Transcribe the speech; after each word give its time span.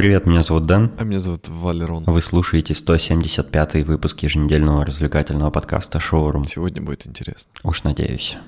Привет, 0.00 0.24
меня 0.24 0.40
зовут 0.40 0.64
Дэн. 0.64 0.92
А 0.96 1.04
меня 1.04 1.20
зовут 1.20 1.46
Валерон. 1.46 2.04
Вы 2.06 2.22
слушаете 2.22 2.72
175-й 2.72 3.82
выпуск 3.82 4.20
еженедельного 4.20 4.82
развлекательного 4.82 5.50
подкаста 5.50 6.00
«Шоурум». 6.00 6.46
Сегодня 6.46 6.80
будет 6.80 7.06
интересно. 7.06 7.52
Уж 7.64 7.82
надеюсь. 7.82 8.38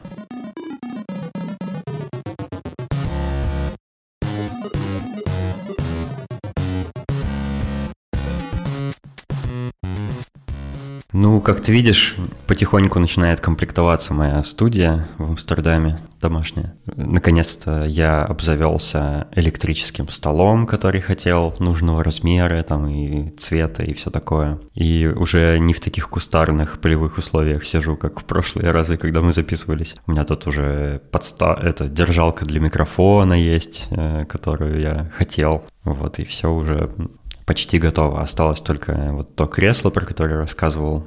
Ну, 11.22 11.40
как 11.40 11.60
ты 11.60 11.70
видишь, 11.70 12.16
потихоньку 12.48 12.98
начинает 12.98 13.40
комплектоваться 13.40 14.12
моя 14.12 14.42
студия 14.42 15.06
в 15.18 15.22
Амстердаме, 15.30 16.00
домашняя. 16.20 16.74
Наконец-то 16.96 17.84
я 17.84 18.24
обзавелся 18.24 19.28
электрическим 19.36 20.08
столом, 20.08 20.66
который 20.66 21.00
хотел, 21.00 21.54
нужного 21.60 22.02
размера, 22.02 22.60
там 22.64 22.88
и 22.88 23.30
цвета, 23.36 23.84
и 23.84 23.92
все 23.92 24.10
такое. 24.10 24.58
И 24.74 25.06
уже 25.06 25.60
не 25.60 25.72
в 25.74 25.80
таких 25.80 26.08
кустарных 26.08 26.80
полевых 26.80 27.18
условиях 27.18 27.64
сижу, 27.64 27.96
как 27.96 28.18
в 28.18 28.24
прошлые 28.24 28.72
разы, 28.72 28.96
когда 28.96 29.20
мы 29.20 29.32
записывались. 29.32 29.94
У 30.08 30.10
меня 30.10 30.24
тут 30.24 30.48
уже 30.48 31.02
подста... 31.12 31.56
это 31.62 31.86
держалка 31.86 32.44
для 32.44 32.58
микрофона 32.58 33.34
есть, 33.34 33.86
э, 33.90 34.24
которую 34.24 34.80
я 34.80 35.08
хотел. 35.16 35.62
Вот, 35.84 36.18
и 36.18 36.24
все 36.24 36.52
уже 36.52 36.90
почти 37.46 37.78
готово. 37.78 38.20
Осталось 38.20 38.60
только 38.60 39.10
вот 39.12 39.34
то 39.34 39.46
кресло, 39.46 39.90
про 39.90 40.04
которое 40.04 40.36
рассказывал, 40.40 41.06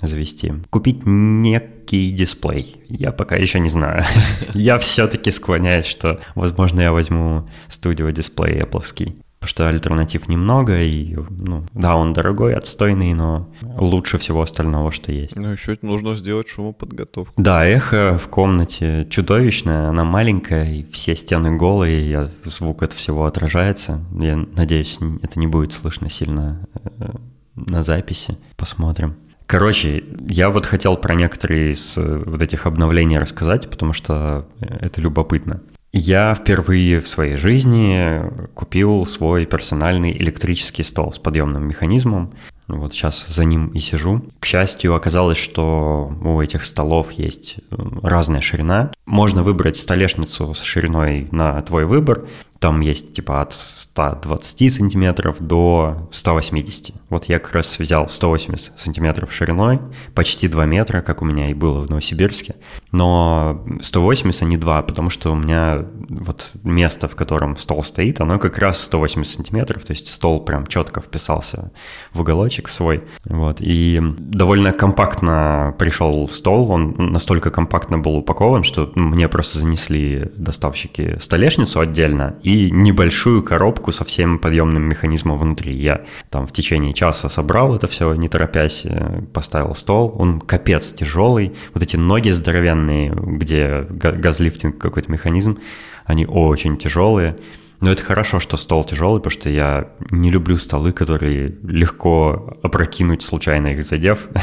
завести. 0.00 0.52
Купить 0.70 1.02
некий 1.04 2.10
дисплей. 2.10 2.82
Я 2.88 3.12
пока 3.12 3.36
еще 3.36 3.60
не 3.60 3.68
знаю. 3.68 4.04
Я 4.54 4.78
все-таки 4.78 5.30
склоняюсь, 5.30 5.86
что, 5.86 6.20
возможно, 6.34 6.80
я 6.80 6.92
возьму 6.92 7.48
студио 7.68 8.10
дисплей 8.10 8.62
Apple. 8.62 9.14
Потому 9.40 9.48
что 9.48 9.68
альтернатив 9.68 10.28
немного, 10.28 10.82
и, 10.82 11.16
ну, 11.30 11.64
да, 11.72 11.96
он 11.96 12.12
дорогой, 12.12 12.54
отстойный, 12.54 13.14
но 13.14 13.50
лучше 13.62 14.18
всего 14.18 14.42
остального, 14.42 14.92
что 14.92 15.12
есть. 15.12 15.34
Ну, 15.34 15.48
еще 15.48 15.78
нужно 15.80 16.14
сделать 16.14 16.48
шумоподготовку. 16.48 17.32
Да, 17.40 17.64
эхо 17.64 18.18
в 18.18 18.28
комнате 18.28 19.06
чудовищное, 19.08 19.88
она 19.88 20.04
маленькая, 20.04 20.70
и 20.70 20.82
все 20.82 21.16
стены 21.16 21.56
голые, 21.56 22.26
и 22.26 22.28
звук 22.46 22.82
от 22.82 22.92
всего 22.92 23.24
отражается. 23.24 24.04
Я 24.12 24.36
надеюсь, 24.36 24.98
это 25.22 25.38
не 25.38 25.46
будет 25.46 25.72
слышно 25.72 26.10
сильно 26.10 26.66
э, 26.98 27.08
на 27.54 27.82
записи. 27.82 28.36
Посмотрим. 28.56 29.16
Короче, 29.46 30.04
я 30.28 30.48
вот 30.50 30.66
хотел 30.66 30.96
про 30.96 31.14
некоторые 31.14 31.72
из 31.72 31.98
э, 31.98 32.22
вот 32.24 32.42
этих 32.42 32.66
обновлений 32.66 33.18
рассказать, 33.18 33.70
потому 33.70 33.94
что 33.94 34.46
это 34.60 35.00
любопытно. 35.00 35.62
Я 35.92 36.34
впервые 36.34 37.00
в 37.00 37.08
своей 37.08 37.36
жизни 37.36 38.22
купил 38.54 39.06
свой 39.06 39.44
персональный 39.44 40.12
электрический 40.12 40.84
стол 40.84 41.12
с 41.12 41.18
подъемным 41.18 41.66
механизмом. 41.66 42.32
Вот 42.68 42.94
сейчас 42.94 43.26
за 43.26 43.44
ним 43.44 43.68
и 43.68 43.80
сижу. 43.80 44.24
К 44.38 44.46
счастью, 44.46 44.94
оказалось, 44.94 45.38
что 45.38 46.12
у 46.22 46.40
этих 46.40 46.64
столов 46.64 47.10
есть 47.12 47.56
э, 47.70 47.76
разная 48.02 48.40
ширина. 48.40 48.92
Можно 49.06 49.42
выбрать 49.42 49.76
столешницу 49.76 50.54
с 50.54 50.62
шириной 50.62 51.26
на 51.32 51.60
твой 51.62 51.84
выбор. 51.84 52.26
Там 52.60 52.80
есть 52.80 53.14
типа 53.14 53.40
от 53.40 53.54
120 53.54 54.70
сантиметров 54.70 55.36
до 55.40 56.08
180. 56.12 56.94
Вот 57.08 57.24
я 57.24 57.38
как 57.38 57.54
раз 57.54 57.78
взял 57.78 58.06
180 58.06 58.78
сантиметров 58.78 59.32
шириной, 59.32 59.80
почти 60.14 60.46
2 60.46 60.66
метра, 60.66 61.00
как 61.00 61.22
у 61.22 61.24
меня 61.24 61.50
и 61.50 61.54
было 61.54 61.80
в 61.80 61.88
Новосибирске. 61.88 62.56
Но 62.92 63.64
180, 63.80 64.42
а 64.42 64.44
не 64.44 64.58
2, 64.58 64.82
потому 64.82 65.08
что 65.08 65.32
у 65.32 65.36
меня 65.36 65.86
вот 66.10 66.50
место, 66.62 67.08
в 67.08 67.16
котором 67.16 67.56
стол 67.56 67.82
стоит, 67.82 68.20
оно 68.20 68.38
как 68.38 68.58
раз 68.58 68.82
180 68.82 69.36
сантиметров, 69.36 69.86
то 69.86 69.92
есть 69.92 70.12
стол 70.12 70.44
прям 70.44 70.66
четко 70.66 71.00
вписался 71.00 71.72
в 72.12 72.20
уголочек 72.20 72.68
свой. 72.68 73.04
Вот. 73.24 73.56
И 73.60 74.02
довольно 74.18 74.74
компактно 74.74 75.74
пришел 75.78 76.28
стол, 76.28 76.70
он 76.70 76.94
настолько 76.98 77.50
компактно 77.50 77.98
был 77.98 78.16
упакован, 78.16 78.64
что 78.64 78.92
мне 78.96 79.30
просто 79.30 79.60
занесли 79.60 80.30
доставщики 80.36 81.16
столешницу 81.20 81.80
отдельно 81.80 82.34
и 82.42 82.49
небольшую 82.70 83.42
коробку 83.42 83.92
со 83.92 84.04
всем 84.04 84.38
подъемным 84.38 84.82
механизмом 84.82 85.38
внутри. 85.38 85.76
Я 85.76 86.02
там 86.30 86.46
в 86.46 86.52
течение 86.52 86.94
часа 86.94 87.28
собрал 87.28 87.76
это 87.76 87.86
все, 87.86 88.14
не 88.14 88.28
торопясь, 88.28 88.82
э, 88.84 89.22
поставил 89.32 89.74
стол. 89.74 90.12
Он 90.16 90.40
капец 90.40 90.92
тяжелый. 90.92 91.52
Вот 91.74 91.82
эти 91.82 91.96
ноги 91.96 92.30
здоровенные, 92.30 93.10
где 93.10 93.86
газлифтинг 93.88 94.78
какой-то 94.78 95.10
механизм, 95.10 95.58
они 96.04 96.26
очень 96.26 96.76
тяжелые. 96.76 97.36
Но 97.80 97.90
это 97.90 98.02
хорошо, 98.02 98.40
что 98.40 98.58
стол 98.58 98.84
тяжелый, 98.84 99.20
потому 99.20 99.30
что 99.30 99.48
я 99.48 99.88
не 100.10 100.30
люблю 100.30 100.58
столы, 100.58 100.92
которые 100.92 101.56
легко 101.62 102.52
опрокинуть, 102.62 103.22
случайно 103.22 103.68
их 103.68 103.82
задев. 103.82 104.28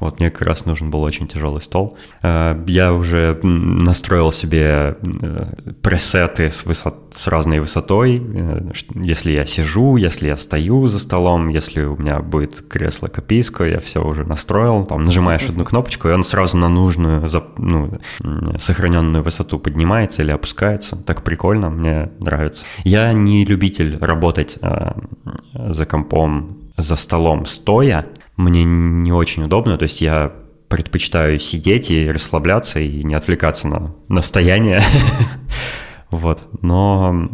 Вот 0.00 0.20
мне 0.20 0.30
как 0.30 0.42
раз 0.42 0.64
нужен 0.64 0.90
был 0.90 1.02
очень 1.02 1.26
тяжелый 1.26 1.60
стол. 1.60 1.98
Э, 2.22 2.56
я 2.68 2.92
уже 2.92 3.36
настроил 3.42 4.30
себе 4.30 4.96
э, 5.02 5.72
пресеты 5.82 6.50
с, 6.50 6.66
высот, 6.66 6.94
с 7.10 7.26
разной 7.26 7.58
высотой. 7.58 8.22
Э, 8.24 8.70
если 8.94 9.32
я 9.32 9.44
сижу, 9.44 9.96
если 9.96 10.28
я 10.28 10.36
стою 10.36 10.86
за 10.86 11.00
столом, 11.00 11.48
если 11.48 11.82
у 11.82 11.96
меня 11.96 12.20
будет 12.20 12.60
кресло 12.68 13.08
копийское, 13.08 13.70
я 13.70 13.80
все 13.80 14.00
уже 14.00 14.24
настроил. 14.24 14.86
Там 14.86 15.04
нажимаешь 15.04 15.48
одну 15.48 15.64
кнопочку, 15.64 16.08
и 16.08 16.12
он 16.12 16.22
сразу 16.22 16.56
на 16.56 16.68
нужную, 16.68 17.26
ну, 17.56 17.98
сохраненную 18.56 19.24
высоту 19.24 19.58
поднимается 19.58 20.22
или 20.22 20.30
опускается. 20.30 20.94
Так 20.94 21.24
прикольно, 21.24 21.70
мне 21.70 22.10
нравится 22.20 22.37
нравится. 22.38 22.64
Я 22.84 23.12
не 23.12 23.44
любитель 23.44 23.98
работать 24.00 24.58
э, 24.62 24.92
за 25.54 25.84
компом, 25.84 26.58
за 26.76 26.96
столом 26.96 27.46
стоя. 27.46 28.06
Мне 28.36 28.64
не 28.64 29.12
очень 29.12 29.44
удобно, 29.44 29.76
то 29.76 29.82
есть 29.82 30.00
я 30.00 30.32
предпочитаю 30.68 31.38
сидеть 31.40 31.90
и 31.90 32.10
расслабляться 32.10 32.78
и 32.78 33.02
не 33.02 33.14
отвлекаться 33.14 33.68
на, 33.68 33.94
на 34.08 34.22
стояние. 34.22 34.82
Вот. 36.10 36.48
Но 36.62 37.28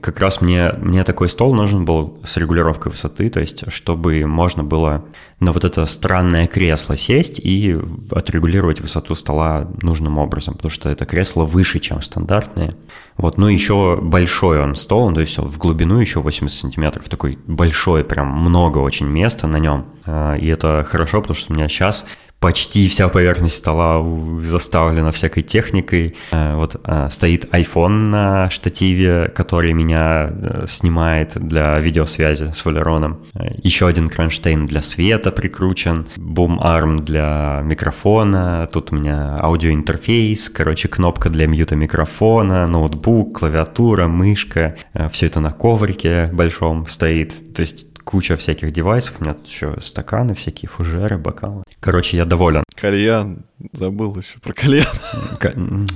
как 0.00 0.20
раз 0.20 0.40
мне, 0.40 0.72
мне 0.78 1.02
такой 1.02 1.28
стол 1.28 1.54
нужен 1.54 1.84
был 1.84 2.20
с 2.24 2.36
регулировкой 2.36 2.92
высоты, 2.92 3.28
то 3.30 3.40
есть 3.40 3.64
чтобы 3.72 4.26
можно 4.26 4.62
было 4.62 5.04
на 5.40 5.50
вот 5.50 5.64
это 5.64 5.84
странное 5.86 6.46
кресло 6.46 6.96
сесть 6.96 7.40
и 7.42 7.76
отрегулировать 8.12 8.80
высоту 8.80 9.16
стола 9.16 9.68
нужным 9.82 10.18
образом, 10.18 10.54
потому 10.54 10.70
что 10.70 10.88
это 10.88 11.04
кресло 11.04 11.44
выше, 11.44 11.80
чем 11.80 12.00
стандартные. 12.00 12.74
Вот, 13.16 13.38
ну 13.38 13.48
еще 13.48 13.98
большой 14.00 14.62
он 14.62 14.76
стол, 14.76 15.12
то 15.12 15.20
есть 15.20 15.38
в 15.38 15.58
глубину 15.58 15.98
еще 15.98 16.20
80 16.20 16.60
сантиметров, 16.60 17.08
такой 17.08 17.38
большой, 17.46 18.04
прям 18.04 18.28
много 18.28 18.78
очень 18.78 19.06
места 19.06 19.48
на 19.48 19.56
нем. 19.56 19.86
А, 20.06 20.36
и 20.36 20.46
это 20.46 20.86
хорошо, 20.88 21.20
потому 21.20 21.34
что 21.34 21.52
у 21.52 21.56
меня 21.56 21.68
сейчас 21.68 22.06
почти 22.42 22.88
вся 22.88 23.08
поверхность 23.08 23.54
стола 23.54 24.04
заставлена 24.40 25.12
всякой 25.12 25.44
техникой. 25.44 26.16
А, 26.32 26.56
вот 26.56 26.76
а, 26.82 27.08
стоит 27.08 27.44
iPhone 27.54 28.02
на 28.02 28.50
штативе, 28.50 29.30
который 29.32 29.72
меня 29.72 30.30
э, 30.32 30.64
снимает 30.68 31.34
для 31.36 31.78
видеосвязи 31.78 32.50
с 32.52 32.64
Валероном. 32.64 33.24
Еще 33.62 33.86
один 33.86 34.08
кронштейн 34.08 34.66
для 34.66 34.82
света 34.82 35.30
прикручен, 35.30 36.06
бум-арм 36.16 36.96
для 36.96 37.60
микрофона, 37.62 38.68
тут 38.72 38.92
у 38.92 38.96
меня 38.96 39.38
аудиоинтерфейс, 39.40 40.50
короче, 40.50 40.88
кнопка 40.88 41.30
для 41.30 41.46
мьюта 41.46 41.76
микрофона, 41.76 42.66
ноутбук, 42.66 43.38
клавиатура, 43.38 44.08
мышка, 44.08 44.74
э, 44.94 45.08
все 45.08 45.26
это 45.26 45.38
на 45.38 45.52
коврике 45.52 46.28
большом 46.32 46.88
стоит. 46.88 47.54
То 47.54 47.60
есть 47.60 47.86
куча 48.02 48.36
всяких 48.36 48.72
девайсов. 48.72 49.20
У 49.20 49.24
меня 49.24 49.34
тут 49.34 49.46
еще 49.46 49.76
стаканы, 49.80 50.34
всякие 50.34 50.68
фужеры, 50.68 51.18
бокалы. 51.18 51.62
Короче, 51.82 52.16
я 52.16 52.24
доволен. 52.24 52.62
Кальян. 52.76 53.42
Забыл 53.72 54.16
еще 54.16 54.38
про 54.40 54.52
кальян. 54.52 54.86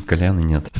Кальяна 0.07 0.41
нет. 0.41 0.71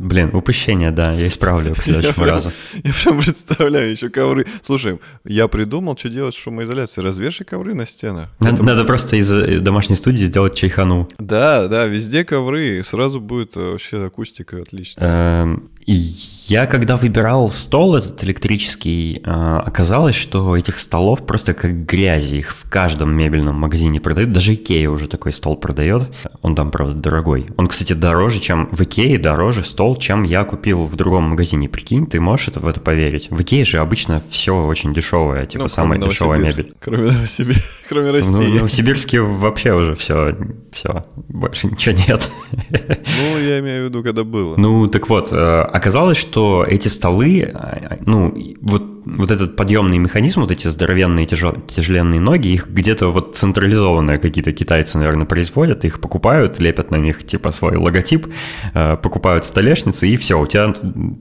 Блин, 0.00 0.34
упущение, 0.34 0.92
да, 0.92 1.12
я 1.12 1.28
исправлю 1.28 1.74
к 1.74 1.82
следующему 1.82 2.24
я 2.24 2.32
разу. 2.32 2.52
Прям, 2.72 2.82
я 2.86 2.92
прям 3.04 3.20
представляю, 3.20 3.90
еще 3.90 4.08
ковры. 4.08 4.46
Слушай, 4.62 4.98
я 5.26 5.46
придумал, 5.46 5.94
что 5.94 6.08
делать 6.08 6.34
с 6.34 6.38
шумоизоляцией. 6.38 7.04
Развешай 7.04 7.46
ковры 7.46 7.74
на 7.74 7.84
стенах. 7.86 8.30
Надо, 8.40 8.54
Это... 8.54 8.62
надо 8.62 8.84
просто 8.84 9.16
из 9.16 9.30
э, 9.30 9.60
домашней 9.60 9.96
студии 9.96 10.24
сделать 10.24 10.54
чайхану. 10.54 11.06
Да, 11.18 11.68
да, 11.68 11.84
везде 11.84 12.24
ковры, 12.24 12.82
сразу 12.82 13.20
будет 13.20 13.58
э, 13.58 13.72
вообще 13.72 14.06
акустика 14.06 14.62
отличная. 14.62 15.42
Эм, 15.42 15.68
я 15.86 16.66
когда 16.66 16.96
выбирал 16.96 17.50
стол 17.50 17.96
этот 17.96 18.24
электрический, 18.24 19.20
э, 19.22 19.30
оказалось, 19.30 20.16
что 20.16 20.56
этих 20.56 20.78
столов 20.78 21.26
просто 21.26 21.52
как 21.52 21.84
грязи. 21.84 22.36
Их 22.36 22.52
в 22.52 22.70
каждом 22.70 23.14
мебельном 23.14 23.56
магазине 23.56 24.00
продают. 24.00 24.32
Даже 24.32 24.54
Икея 24.54 24.88
уже 24.88 25.08
такой 25.08 25.32
стол 25.32 25.56
продает. 25.56 25.79
Он 26.42 26.54
там, 26.54 26.70
правда, 26.70 26.94
дорогой. 26.94 27.46
Он, 27.56 27.68
кстати, 27.68 27.92
дороже, 27.92 28.40
чем 28.40 28.68
в 28.70 28.80
Икее, 28.80 29.18
дороже 29.18 29.64
стол, 29.64 29.96
чем 29.96 30.22
я 30.22 30.44
купил 30.44 30.84
в 30.84 30.96
другом 30.96 31.24
магазине. 31.24 31.68
Прикинь, 31.68 32.06
ты 32.06 32.20
можешь 32.20 32.48
это, 32.48 32.60
в 32.60 32.68
это 32.68 32.80
поверить? 32.80 33.30
В 33.30 33.40
Икее 33.40 33.64
же 33.64 33.78
обычно 33.78 34.22
все 34.30 34.64
очень 34.64 34.92
дешевое, 34.94 35.46
типа 35.46 35.64
ну, 35.64 35.68
самая 35.68 35.98
дешевая 35.98 36.40
мебель. 36.40 36.74
Кроме 36.80 37.12
Новосибирска, 37.12 37.68
кроме 37.88 38.10
России. 38.10 38.30
Ну, 38.30 38.40
в 38.40 38.54
Новосибирске 38.56 39.20
вообще 39.20 39.74
уже 39.74 39.94
все, 39.94 40.36
все, 40.72 41.06
больше 41.28 41.66
ничего 41.66 41.96
нет. 42.08 42.30
Ну, 42.70 43.38
я 43.38 43.60
имею 43.60 43.84
в 43.84 43.88
виду, 43.88 44.02
когда 44.02 44.24
было. 44.24 44.56
Ну, 44.56 44.88
так 44.88 45.08
вот, 45.08 45.32
э, 45.32 45.60
оказалось, 45.62 46.18
что 46.18 46.64
эти 46.66 46.88
столы, 46.88 47.54
ну, 48.06 48.34
вот 48.60 48.99
вот 49.04 49.30
этот 49.30 49.56
подъемный 49.56 49.98
механизм, 49.98 50.40
вот 50.40 50.50
эти 50.50 50.66
здоровенные 50.66 51.26
тяжел, 51.26 51.52
тяжеленные 51.52 52.20
ноги, 52.20 52.48
их 52.48 52.68
где-то 52.68 53.08
вот 53.08 53.36
централизованные 53.36 54.18
какие-то 54.18 54.52
китайцы, 54.52 54.98
наверное, 54.98 55.26
производят, 55.26 55.84
их 55.84 56.00
покупают, 56.00 56.60
лепят 56.60 56.90
на 56.90 56.96
них 56.96 57.26
типа 57.26 57.50
свой 57.50 57.76
логотип, 57.76 58.26
э, 58.74 58.96
покупают 58.96 59.44
столешницы, 59.44 60.08
и 60.08 60.16
все, 60.16 60.38
у 60.40 60.46
тебя 60.46 60.72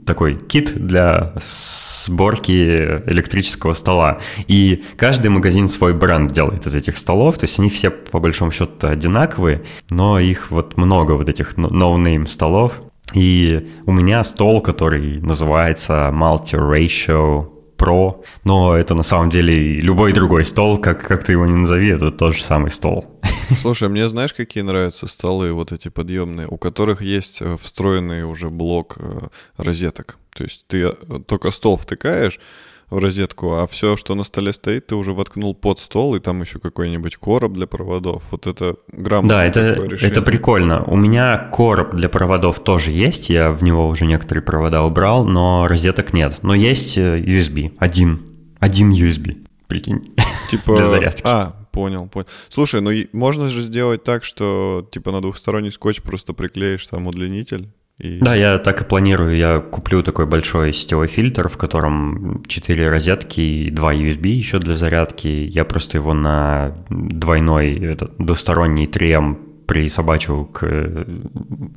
такой 0.06 0.36
кит 0.36 0.74
для 0.76 1.34
сборки 1.42 3.02
электрического 3.06 3.74
стола. 3.74 4.20
И 4.48 4.84
каждый 4.98 5.30
магазин 5.30 5.68
свой 5.68 5.94
бренд 5.94 6.32
делает 6.32 6.66
из 6.66 6.76
этих 6.76 6.98
столов, 6.98 7.38
то 7.38 7.46
есть 7.46 7.60
они 7.60 7.70
все 7.70 7.90
по 7.90 8.20
большому 8.20 8.52
счету 8.52 8.88
одинаковые, 8.88 9.64
но 9.90 10.20
их 10.20 10.52
вот 10.52 10.78
много 10.78 11.14
вот 11.14 11.30
этих 11.30 11.56
no-name 11.56 12.28
столов. 12.28 12.82
И 13.14 13.68
у 13.86 13.92
меня 13.92 14.24
стол, 14.24 14.62
который 14.62 15.20
называется 15.20 16.12
Multi-Ratio 16.14 17.59
Pro, 17.80 18.24
но 18.44 18.76
это 18.76 18.94
на 18.94 19.04
самом 19.04 19.30
деле 19.30 19.80
любой 19.82 20.14
другой 20.14 20.44
стол, 20.44 20.78
как, 20.78 21.08
как 21.08 21.24
ты 21.24 21.32
его 21.32 21.46
не 21.46 21.56
назови, 21.56 21.90
это 21.90 22.12
тот 22.12 22.36
же 22.36 22.44
самый 22.44 22.72
стол. 22.72 23.20
Слушай, 23.58 23.90
мне 23.90 24.08
знаешь, 24.08 24.34
какие 24.34 24.64
нравятся 24.64 25.08
столы 25.08 25.54
вот 25.54 25.72
эти 25.72 25.88
подъемные, 25.90 26.48
у 26.48 26.58
которых 26.58 27.02
есть 27.02 27.42
э, 27.42 27.58
встроенный 27.62 28.24
уже 28.24 28.50
блок 28.50 28.98
э, 29.00 29.28
розеток. 29.58 30.18
То 30.36 30.44
есть 30.44 30.66
ты 30.68 30.90
э, 30.90 30.94
только 31.26 31.52
стол 31.52 31.78
втыкаешь, 31.78 32.40
в 32.90 32.98
розетку, 32.98 33.54
а 33.54 33.68
все, 33.68 33.96
что 33.96 34.16
на 34.16 34.24
столе 34.24 34.54
стоит, 34.54 34.88
ты 34.88 34.96
уже 34.96 35.14
воткнул 35.14 35.54
под 35.54 35.80
стол, 35.80 36.16
и 36.16 36.20
там 36.20 36.42
еще 36.42 36.60
какой-нибудь 36.60 37.16
короб 37.18 37.54
для 37.54 37.68
проводов. 37.68 38.24
Вот 38.32 38.48
это 38.48 38.76
грамотно. 38.92 39.30
Да, 39.30 39.46
это, 39.46 39.60
это 40.02 40.22
прикольно. 40.22 40.84
У 40.84 40.96
меня 40.96 41.50
короб 41.52 41.94
для 41.94 42.10
проводов 42.10 42.60
тоже 42.60 42.92
есть, 42.92 43.30
я 43.30 43.52
в 43.52 43.64
него 43.64 43.88
уже 43.88 44.06
некоторые 44.06 44.44
провода 44.44 44.84
убрал, 44.84 45.26
но 45.26 45.68
розеток 45.68 46.14
нет. 46.14 46.40
Но 46.42 46.56
есть 46.56 46.98
э, 46.98 47.20
USB, 47.20 47.74
один, 47.78 48.20
один 48.60 48.92
USB, 48.92 49.46
прикинь, 49.68 50.16
типа, 50.50 50.76
для 50.76 50.86
зарядки. 50.86 51.22
А, 51.26 51.54
понял, 51.72 52.08
понял. 52.08 52.28
Слушай, 52.50 52.82
ну 52.82 52.92
можно 53.14 53.48
же 53.48 53.62
сделать 53.62 54.04
так, 54.04 54.24
что 54.24 54.88
типа 54.92 55.12
на 55.12 55.22
двухсторонний 55.22 55.72
скотч 55.72 56.02
просто 56.02 56.34
приклеишь 56.34 56.88
там 56.88 57.08
удлинитель, 57.08 57.70
и... 58.00 58.20
Да, 58.20 58.34
я 58.34 58.58
так 58.60 58.82
и 58.82 58.86
планирую. 58.86 59.36
Я 59.36 59.60
куплю 59.60 60.02
такой 60.04 60.26
большой 60.26 60.74
сетевой 60.74 61.08
фильтр, 61.08 61.50
в 61.50 61.58
котором 61.58 62.44
4 62.48 62.90
розетки 62.90 63.42
и 63.42 63.70
2 63.70 63.94
USB 63.96 64.28
еще 64.28 64.60
для 64.60 64.76
зарядки. 64.76 65.28
Я 65.28 65.66
просто 65.66 65.98
его 65.98 66.14
на 66.14 66.78
двойной 66.90 67.78
этот, 67.78 68.14
двусторонний 68.18 68.86
3М 68.86 69.38
присобачу 69.68 70.46
к, 70.46 71.06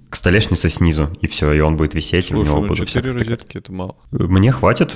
к 0.09 0.17
столешнице 0.17 0.71
снизу, 0.71 1.11
и 1.21 1.27
все, 1.27 1.53
и 1.53 1.61
он 1.61 1.77
будет 1.77 1.95
висеть, 1.95 2.29
Слушай, 2.29 2.41
у 2.41 2.45
него 2.45 2.61
ну 2.63 2.69
будут 2.69 2.89
4 2.89 3.13
розетки 3.13 3.59
это 3.59 3.71
мало. 3.73 3.97
Мне 4.13 4.51
хватит. 4.51 4.95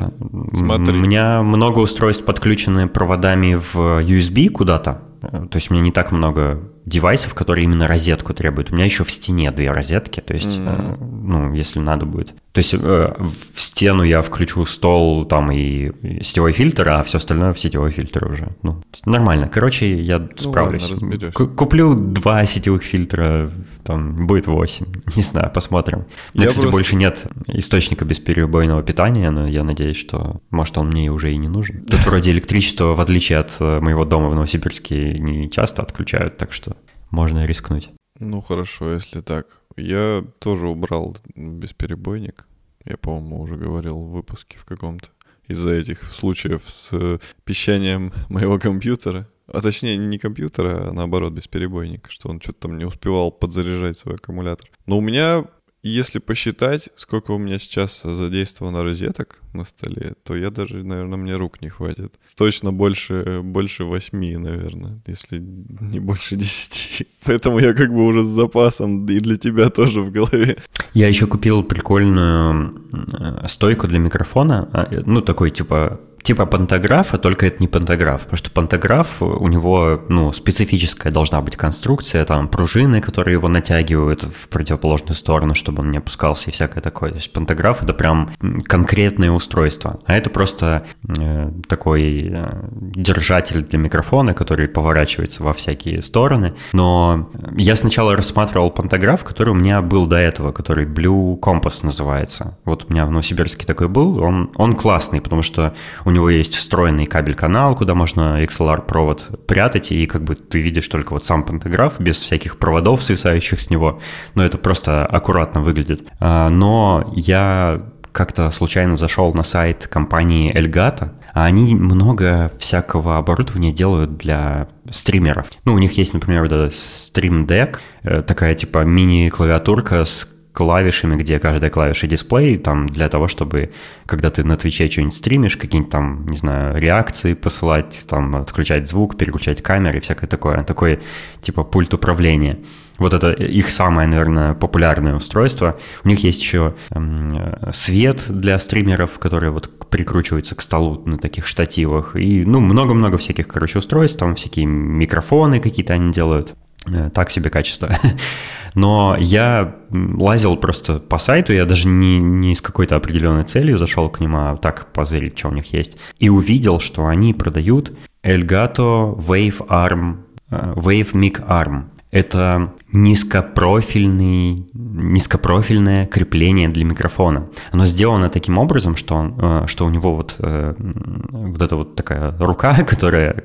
Смотри. 0.55 0.95
У 0.95 0.97
меня 0.97 1.43
много 1.43 1.81
устройств 1.81 2.25
подключены 2.25 2.89
проводами 2.89 3.55
в 3.55 3.77
USB 4.03 4.49
куда-то, 4.49 5.03
то 5.21 5.57
есть 5.57 5.71
у 5.71 5.75
меня 5.75 5.83
не 5.83 5.93
так 5.93 6.11
много 6.11 6.71
девайсов, 6.87 7.35
которые 7.35 7.65
именно 7.65 7.87
розетку 7.89 8.33
требуют. 8.33 8.71
У 8.71 8.75
меня 8.75 8.85
еще 8.85 9.03
в 9.05 9.11
стене 9.11 9.51
две 9.51 9.71
розетки, 9.71 10.21
то 10.21 10.35
есть, 10.35 10.59
mm-hmm. 10.59 10.99
ну, 11.25 11.53
если 11.53 11.81
надо 11.81 12.07
будет. 12.07 12.35
То 12.53 12.59
есть 12.61 12.75
э, 12.75 12.79
в 12.79 13.61
стену 13.61 14.05
я 14.05 14.23
включу 14.23 14.65
стол 14.65 15.25
там 15.27 15.51
и 15.51 15.91
сетевой 16.23 16.53
фильтр, 16.53 16.89
а 16.89 17.03
все 17.03 17.19
остальное 17.19 17.53
в 17.53 17.59
сетевой 17.59 17.91
фильтр 17.91 18.27
уже. 18.27 18.49
Ну, 18.63 18.83
нормально. 19.05 19.49
Короче, 19.49 19.95
я 19.95 20.21
ну, 20.21 20.29
справлюсь. 20.37 20.91
Ладно, 20.91 21.33
Куплю 21.33 21.95
два 21.95 22.45
сетевых 22.47 22.83
фильтра, 22.85 23.51
там 23.85 24.27
будет 24.27 24.47
восемь. 24.47 24.87
Не 25.17 25.23
знаю, 25.23 25.51
посмотрим. 25.53 26.07
У 26.35 26.39
меня, 26.39 26.49
кстати, 26.49 26.63
просто... 26.63 26.71
больше 26.71 26.97
нет 26.97 27.27
источника 27.49 28.05
бесперебойного 28.05 28.83
питания, 28.83 29.31
но 29.31 29.49
я 29.49 29.65
надеюсь, 29.65 29.97
что, 29.97 30.41
может, 30.51 30.79
он 30.79 30.89
мне 30.89 31.11
уже 31.11 31.33
и 31.33 31.37
не 31.37 31.49
нужен. 31.49 31.85
Тут 31.85 32.01
вроде 32.07 32.31
электричество, 32.31 32.95
в 32.95 33.01
отличие 33.01 33.39
от 33.39 33.57
э, 33.59 33.81
моего 33.81 34.05
дома 34.05 34.29
в 34.29 34.35
Новосибирске, 34.35 35.19
не 35.19 35.51
часто 35.51 35.83
отключают, 35.83 36.37
так 36.37 36.53
что 36.53 36.76
можно 37.11 37.45
рискнуть. 37.45 37.91
Ну 38.19 38.41
хорошо, 38.41 38.93
если 38.93 39.21
так. 39.21 39.61
Я 39.77 40.25
тоже 40.39 40.69
убрал 40.69 41.17
бесперебойник. 41.35 42.47
Я, 42.85 42.97
по-моему, 42.97 43.41
уже 43.41 43.57
говорил 43.57 43.99
в 43.99 44.11
выпуске 44.11 44.59
в 44.59 44.65
каком-то 44.65 45.09
из-за 45.49 45.73
этих 45.75 46.03
случаев 46.13 46.63
с 46.67 46.89
э, 46.93 47.19
пищанием 47.45 48.13
моего 48.29 48.59
компьютера. 48.59 49.29
А 49.53 49.61
точнее, 49.61 49.97
не 49.97 50.19
компьютера, 50.19 50.89
а 50.89 50.93
наоборот, 50.93 51.33
бесперебойник, 51.33 52.11
что 52.11 52.29
он 52.29 52.41
что-то 52.41 52.63
там 52.63 52.79
не 52.79 52.85
успевал 52.85 53.31
подзаряжать 53.31 53.99
свой 53.99 54.17
аккумулятор. 54.17 54.69
Но 54.87 54.99
у 54.99 55.01
меня 55.01 55.45
если 55.89 56.19
посчитать, 56.19 56.91
сколько 56.97 57.33
у 57.33 57.39
меня 57.39 57.59
сейчас 57.59 58.03
задействовано 58.03 58.83
розеток 58.83 59.41
на 59.53 59.65
столе, 59.65 60.15
то 60.23 60.37
я 60.37 60.51
даже, 60.51 60.83
наверное, 60.85 61.17
мне 61.17 61.37
рук 61.37 61.63
не 61.63 61.69
хватит. 61.69 62.15
Точно 62.37 62.73
больше, 62.73 63.41
больше 63.43 63.85
восьми, 63.85 64.37
наверное, 64.37 65.01
если 65.07 65.39
не 65.39 66.01
больше 66.01 66.37
десяти. 66.37 67.07
Поэтому 67.25 67.59
я 67.59 67.73
как 67.75 67.93
бы 67.93 68.05
уже 68.05 68.23
с 68.23 68.29
запасом 68.29 69.07
и 69.07 69.21
для 69.21 69.37
тебя 69.37 69.71
тоже 69.71 70.03
в 70.03 70.11
голове. 70.11 70.57
Я 70.95 71.09
еще 71.09 71.27
купил 71.27 71.63
прикольную 71.63 72.83
э, 72.93 73.49
стойку 73.49 73.89
для 73.89 73.99
микрофона, 73.99 74.69
а, 74.73 75.03
ну, 75.07 75.21
такой 75.21 75.51
типа 75.51 76.01
типа 76.27 76.45
пантографа, 76.45 77.19
только 77.19 77.47
это 77.47 77.59
не 77.61 77.69
пантограф, 77.69 78.23
потому 78.23 78.37
что 78.37 78.51
пантограф, 78.51 79.23
у 79.23 79.47
него, 79.47 80.03
ну, 80.09 80.33
специфическая 80.33 81.13
должна 81.13 81.41
быть 81.41 81.57
конструкция, 81.57 82.25
там, 82.25 82.49
пружины, 82.49 83.01
которые 83.01 83.35
его 83.35 83.47
натягивают 83.47 84.25
в 84.25 84.49
противоположную 84.49 85.15
сторону, 85.15 85.55
чтобы 85.55 85.83
он 85.83 85.93
не 85.93 85.99
опускался 85.99 86.51
и 86.51 86.53
всякое 86.53 86.81
такое. 86.81 87.11
То 87.11 87.19
есть 87.19 87.33
пантограф— 87.33 87.83
это 87.85 87.95
прям 87.95 88.33
конкретное 88.65 89.31
устройство, 89.31 90.01
а 90.05 90.15
это 90.17 90.29
просто 90.29 90.85
э, 91.17 91.53
такой 91.69 92.29
э, 92.33 92.65
держатель 92.73 93.63
для 93.63 93.79
микрофона, 93.79 94.35
который 94.35 94.67
поворачивается 94.67 95.45
во 95.45 95.53
всякие 95.53 96.03
стороны. 96.03 96.55
Но 96.73 97.31
я 97.57 97.77
сначала 97.77 98.17
рассматривал 98.17 98.73
пантограф, 98.73 99.23
который 99.23 99.51
у 99.51 99.55
меня 99.55 99.81
был 99.81 100.07
до 100.07 100.17
этого, 100.17 100.51
который 100.51 100.87
Blue 100.87 101.39
Compass 101.39 101.85
называется. 101.85 102.59
Вот 102.65 102.87
у 102.89 102.93
меня 102.93 103.07
в 103.07 103.13
Новосибирске 103.13 103.65
такой 103.65 103.87
был, 103.87 104.21
он, 104.21 104.51
он 104.57 104.75
классный, 104.75 105.21
потому 105.21 105.43
что 105.43 105.73
у 106.05 106.16
него 106.17 106.31
есть 106.31 106.55
встроенный 106.55 107.07
кабель-канал, 107.07 107.77
куда 107.77 107.95
можно 107.95 108.43
XLR-провод 108.45 109.47
прятать, 109.47 109.93
и 109.93 110.07
как 110.07 110.25
бы 110.25 110.35
ты 110.35 110.61
видишь 110.61 110.89
только 110.89 111.13
вот 111.13 111.27
сам 111.27 111.45
пантограф 111.45 112.01
без 112.01 112.17
всяких 112.17 112.59
проводов, 112.59 113.03
свисающих 113.03 113.61
с 113.61 113.71
него. 113.71 114.01
Но 114.35 114.45
это 114.45 114.59
просто 114.59 115.07
аккуратно 115.07 115.61
выглядит. 115.61 116.09
А, 116.19 116.49
но 116.49 117.13
я 117.15 117.83
как-то 118.13 118.51
случайно 118.51 118.97
зашел 118.97 119.35
на 119.35 119.43
сайт 119.43 119.87
компании 119.89 120.55
Elgato, 120.55 121.11
а 121.35 121.45
они 121.45 121.75
много 121.75 122.51
всякого 122.59 123.19
оборудования 123.19 123.73
делают 123.73 124.17
для 124.17 124.69
стримеров. 124.91 125.49
Ну, 125.67 125.75
у 125.75 125.79
них 125.79 125.99
есть, 125.99 126.15
например, 126.15 126.45
вот 126.45 126.53
этот 126.53 126.73
Stream 126.73 127.47
Deck, 127.47 127.77
э, 128.05 128.23
такая 128.23 128.55
типа 128.55 128.85
мини-клавиатурка 128.85 130.07
с 130.07 130.36
клавишами, 130.57 131.17
где 131.17 131.39
каждая 131.39 131.71
клавиша 131.71 132.07
дисплей, 132.07 132.57
там 132.57 132.87
для 132.87 133.11
того, 133.11 133.29
чтобы, 133.29 133.73
когда 134.07 134.31
ты 134.31 134.43
на 134.43 134.57
Твиче 134.57 134.91
что-нибудь 134.91 135.15
стримишь, 135.15 135.59
какие-нибудь 135.59 135.93
там, 135.93 136.27
не 136.27 136.39
знаю, 136.39 136.81
реакции 136.81 137.35
посылать, 137.35 138.07
там, 138.09 138.35
отключать 138.37 138.89
звук, 138.89 139.19
переключать 139.19 139.63
камеры 139.63 139.99
и 139.99 140.01
всякое 140.01 140.29
такое. 140.29 140.65
Такой, 140.65 141.01
типа, 141.43 141.63
пульт 141.63 141.93
управления. 141.93 142.59
Вот 142.97 143.13
это 143.13 143.33
их 143.33 143.69
самое, 143.69 144.09
наверное, 144.09 144.55
популярное 144.55 145.15
устройство. 145.15 145.77
У 146.05 146.09
них 146.09 146.25
есть 146.25 146.41
еще 146.41 146.75
э, 146.89 147.71
свет 147.75 148.25
для 148.31 148.59
стримеров, 148.59 149.19
который 149.19 149.51
вот 149.51 149.91
прикручивается 149.91 150.55
к 150.55 150.63
столу 150.63 151.03
на 151.05 151.19
таких 151.19 151.47
штативах. 151.47 152.17
И, 152.17 152.47
ну, 152.47 152.61
много-много 152.61 153.19
всяких, 153.19 153.47
короче, 153.47 153.81
устройств. 153.81 154.19
Там 154.19 154.35
всякие 154.35 154.65
микрофоны 154.65 155.61
какие-то 155.61 155.93
они 155.93 156.15
делают. 156.15 156.55
Э, 156.89 157.11
так 157.11 157.31
себе 157.31 157.51
качество. 157.51 157.91
Но 158.75 159.17
я 159.19 159.75
лазил 159.91 160.57
просто 160.57 160.99
по 160.99 161.19
сайту, 161.19 161.53
я 161.53 161.65
даже 161.65 161.89
не, 161.89 162.19
не 162.19 162.55
с 162.55 162.61
какой-то 162.61 162.97
определенной 162.97 163.45
целью 163.45 163.79
зашел 163.79 164.11
к 164.11 164.21
ним, 164.21 164.37
а 164.37 164.57
так 164.57 164.93
позырить, 164.93 165.39
что 165.39 165.49
у 165.49 165.53
них 165.53 165.73
есть. 165.73 165.97
И 166.19 166.29
увидел, 166.29 166.79
что 166.79 167.07
они 167.07 167.33
продают 167.33 167.97
Elgato 168.23 169.17
Wave 169.17 169.67
Arm, 169.69 170.17
э, 170.51 170.75
Wave 170.77 171.13
Mic 171.13 171.47
Arm. 171.49 171.85
Это 172.11 172.73
низкопрофильный, 172.97 174.67
низкопрофильное 174.73 176.07
крепление 176.07 176.69
для 176.69 176.85
микрофона. 176.85 177.49
Оно 177.71 177.87
сделано 177.87 178.31
таким 178.31 178.59
образом, 178.59 178.97
что, 178.97 179.15
он, 179.15 179.35
э, 179.39 179.65
что 179.67 179.85
у 179.85 179.91
него 179.91 180.15
вот, 180.15 180.37
э, 180.39 180.75
вот 180.79 181.61
эта 181.61 181.77
вот 181.77 181.95
такая 181.95 182.35
рука, 182.39 182.75
которая 182.89 183.45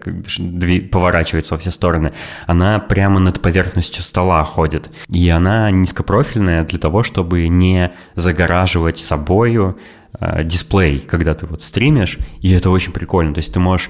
поворачивается 0.92 1.56
во 1.56 1.60
все 1.60 1.72
стороны, 1.72 2.14
она 2.48 2.80
прямо 2.80 3.20
над 3.20 3.42
поверхностью 3.42 4.04
стола 4.04 4.44
ходит. 4.46 4.90
И 5.10 5.28
она 5.30 5.70
низкопрофильная 5.70 6.64
для 6.64 6.80
того, 6.80 7.04
чтобы 7.04 7.48
не 7.50 7.92
загораживать 8.16 9.00
собою 9.00 9.78
э, 10.20 10.44
дисплей, 10.46 11.00
когда 11.00 11.34
ты 11.34 11.46
вот 11.46 11.62
стримишь, 11.62 12.18
и 12.40 12.52
это 12.52 12.70
очень 12.70 12.94
прикольно. 12.94 13.34
То 13.34 13.40
есть 13.40 13.54
ты 13.54 13.60
можешь 13.60 13.90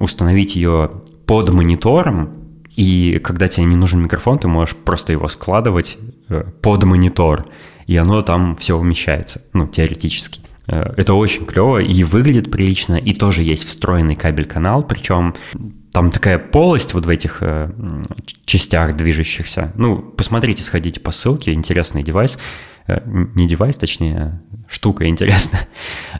установить 0.00 0.56
ее 0.56 1.02
под 1.26 1.50
монитором, 1.50 2.45
и 2.76 3.18
когда 3.18 3.48
тебе 3.48 3.66
не 3.66 3.76
нужен 3.76 4.02
микрофон, 4.02 4.38
ты 4.38 4.48
можешь 4.48 4.76
просто 4.76 5.12
его 5.12 5.28
складывать 5.28 5.98
под 6.62 6.84
монитор, 6.84 7.46
и 7.86 7.96
оно 7.96 8.22
там 8.22 8.56
все 8.56 8.76
умещается, 8.76 9.42
ну, 9.52 9.66
теоретически. 9.66 10.40
Это 10.66 11.14
очень 11.14 11.46
клево 11.46 11.78
и 11.78 12.02
выглядит 12.02 12.50
прилично, 12.50 12.96
и 12.96 13.14
тоже 13.14 13.42
есть 13.42 13.66
встроенный 13.66 14.16
кабель-канал, 14.16 14.82
причем 14.82 15.34
там 15.96 16.10
такая 16.10 16.38
полость 16.38 16.92
вот 16.92 17.06
в 17.06 17.08
этих 17.08 17.38
э, 17.40 17.70
частях 18.44 18.96
движущихся. 18.96 19.72
Ну, 19.76 19.96
посмотрите, 19.96 20.62
сходите 20.62 21.00
по 21.00 21.10
ссылке, 21.10 21.54
интересный 21.54 22.02
девайс. 22.02 22.38
Э, 22.86 23.00
не 23.06 23.48
девайс, 23.48 23.78
точнее, 23.78 24.18
а 24.18 24.40
штука 24.68 25.08
интересная. 25.08 25.66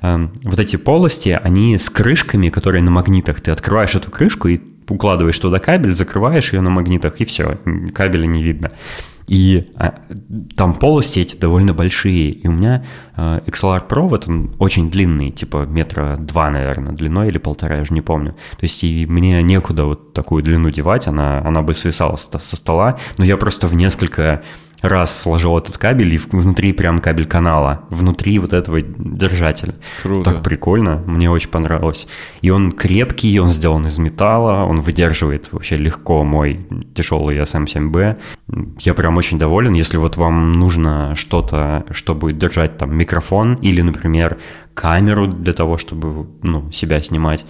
Э, 0.01 0.29
вот 0.45 0.59
эти 0.59 0.77
полости, 0.77 1.39
они 1.43 1.77
с 1.77 1.91
крышками, 1.91 2.49
которые 2.49 2.83
на 2.83 2.91
магнитах. 2.91 3.43
Ты 3.43 3.51
открываешь 3.51 3.95
эту 3.95 4.11
крышку 4.11 4.49
и 4.49 4.63
укладываешь 4.89 5.39
туда 5.39 5.59
кабель, 5.59 5.95
закрываешь 5.95 6.53
ее 6.53 6.61
на 6.61 6.71
магнитах, 6.71 7.21
и 7.21 7.25
все, 7.25 7.59
кабеля 7.95 8.27
не 8.27 8.43
видно. 8.43 8.73
И 9.27 9.73
а, 9.75 9.95
там 10.57 10.75
полости 10.75 11.19
эти 11.19 11.37
довольно 11.37 11.75
большие. 11.75 12.31
И 12.31 12.47
у 12.47 12.53
меня 12.53 12.85
э, 13.17 13.41
XLR 13.47 13.89
Pro, 13.89 14.07
вот 14.07 14.29
он 14.29 14.55
очень 14.59 14.89
длинный, 14.91 15.33
типа 15.33 15.67
метра 15.67 16.17
два, 16.19 16.51
наверное, 16.51 16.93
длиной 16.93 17.29
или 17.29 17.39
полтора, 17.39 17.77
я 17.77 17.83
уже 17.83 17.93
не 17.93 18.03
помню. 18.03 18.33
То 18.33 18.63
есть 18.63 18.85
и 18.85 19.05
мне 19.07 19.43
некуда 19.43 19.85
вот 19.85 20.13
такую 20.13 20.45
длину 20.45 20.71
девать, 20.71 21.09
она, 21.09 21.43
она 21.45 21.63
бы 21.63 21.75
свисала 21.75 22.17
со 22.17 22.57
стола, 22.57 22.99
но 23.19 23.25
я 23.25 23.37
просто 23.37 23.67
в 23.67 23.75
несколько 23.75 24.43
раз 24.83 25.21
сложил 25.21 25.57
этот 25.57 25.79
кабель, 25.79 26.15
и 26.15 26.19
внутри 26.19 26.73
прям 26.73 26.99
кабель 26.99 27.27
канала, 27.27 27.85
внутри 27.91 28.39
вот 28.39 28.53
этого 28.53 28.81
держателя. 28.83 29.75
Круто. 30.03 30.31
Так 30.31 30.43
прикольно, 30.43 31.03
мне 31.07 31.31
очень 31.31 31.51
понравилось. 31.51 32.07
И 32.41 32.51
он 32.51 32.73
крепкий, 32.73 33.39
он 33.39 33.49
сделан 33.49 33.87
из 33.87 33.99
металла, 33.99 34.65
он 34.65 34.81
выдерживает 34.81 35.53
вообще 35.53 35.77
легко 35.77 36.25
мой 36.25 36.67
тяжелый 36.95 37.39
SM7B. 37.39 38.19
Я 38.81 38.95
прям 38.95 39.17
очень 39.17 39.39
доволен. 39.39 39.75
Если 39.75 39.97
вот 39.97 40.17
вам 40.17 40.53
нужно 40.53 41.15
что-то, 41.17 41.85
чтобы 41.91 42.33
держать 42.33 42.79
там 42.79 42.97
микрофон 42.97 43.55
или, 43.55 43.83
например, 43.83 44.39
камеру 44.75 45.27
для 45.27 45.53
того, 45.53 45.79
чтобы 45.79 46.27
ну, 46.43 46.71
себя 46.71 47.01
снимать. 47.01 47.45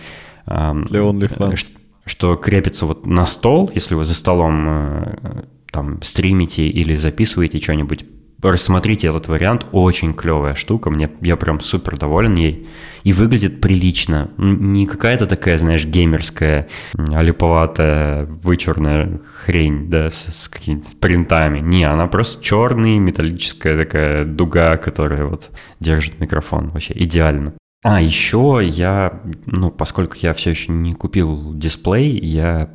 Для 0.46 1.00
OnlyFans. 1.00 1.72
Что 2.04 2.36
крепится 2.36 2.86
вот 2.86 3.04
на 3.04 3.26
стол, 3.26 3.68
если 3.74 3.96
вы 3.96 4.04
за 4.04 4.14
столом 4.14 4.66
э, 4.68 5.42
там 5.76 6.00
стримите 6.00 6.66
или 6.68 6.96
записываете 6.96 7.60
что-нибудь, 7.60 8.06
рассмотрите 8.40 9.08
этот 9.08 9.28
вариант, 9.28 9.66
очень 9.72 10.14
клевая 10.14 10.54
штука, 10.54 10.88
мне, 10.88 11.10
я 11.20 11.36
прям 11.36 11.60
супер 11.60 11.98
доволен 11.98 12.34
ей, 12.36 12.66
и 13.04 13.12
выглядит 13.12 13.60
прилично, 13.60 14.30
не 14.38 14.86
какая-то 14.86 15.26
такая, 15.26 15.58
знаешь, 15.58 15.84
геймерская, 15.84 16.66
олиповатая, 16.96 18.24
вычурная 18.24 19.20
хрень, 19.44 19.90
да, 19.90 20.10
с, 20.10 20.32
с 20.32 20.48
какими-то 20.48 20.96
принтами, 20.98 21.60
не, 21.60 21.84
она 21.84 22.06
просто 22.06 22.42
черный, 22.42 22.96
металлическая 22.98 23.76
такая 23.76 24.24
дуга, 24.24 24.78
которая 24.78 25.26
вот 25.26 25.50
держит 25.78 26.18
микрофон, 26.20 26.70
вообще 26.70 26.94
идеально. 26.96 27.52
А, 27.84 28.00
еще 28.00 28.62
я, 28.64 29.20
ну, 29.44 29.70
поскольку 29.70 30.16
я 30.20 30.32
все 30.32 30.50
еще 30.50 30.72
не 30.72 30.94
купил 30.94 31.52
дисплей, 31.52 32.18
я 32.18 32.70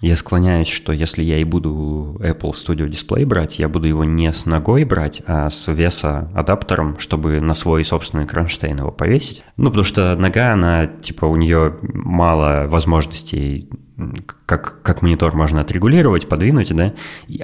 я 0.00 0.16
склоняюсь, 0.16 0.68
что 0.68 0.92
если 0.92 1.22
я 1.22 1.38
и 1.38 1.44
буду 1.44 2.16
Apple 2.20 2.52
Studio 2.52 2.88
Display 2.88 3.26
брать, 3.26 3.58
я 3.58 3.68
буду 3.68 3.86
его 3.86 4.04
не 4.04 4.32
с 4.32 4.46
ногой 4.46 4.84
брать, 4.84 5.22
а 5.26 5.50
с 5.50 5.70
веса 5.72 6.30
адаптером, 6.34 6.98
чтобы 6.98 7.40
на 7.40 7.54
свой 7.54 7.84
собственный 7.84 8.26
кронштейн 8.26 8.78
его 8.78 8.90
повесить. 8.90 9.44
Ну, 9.56 9.66
потому 9.68 9.84
что 9.84 10.16
нога, 10.16 10.52
она, 10.52 10.86
типа, 10.86 11.26
у 11.26 11.36
нее 11.36 11.76
мало 11.82 12.66
возможностей 12.66 13.68
как, 14.46 14.80
как 14.82 15.02
монитор 15.02 15.34
можно 15.36 15.60
отрегулировать, 15.60 16.28
подвинуть, 16.28 16.74
да, 16.74 16.94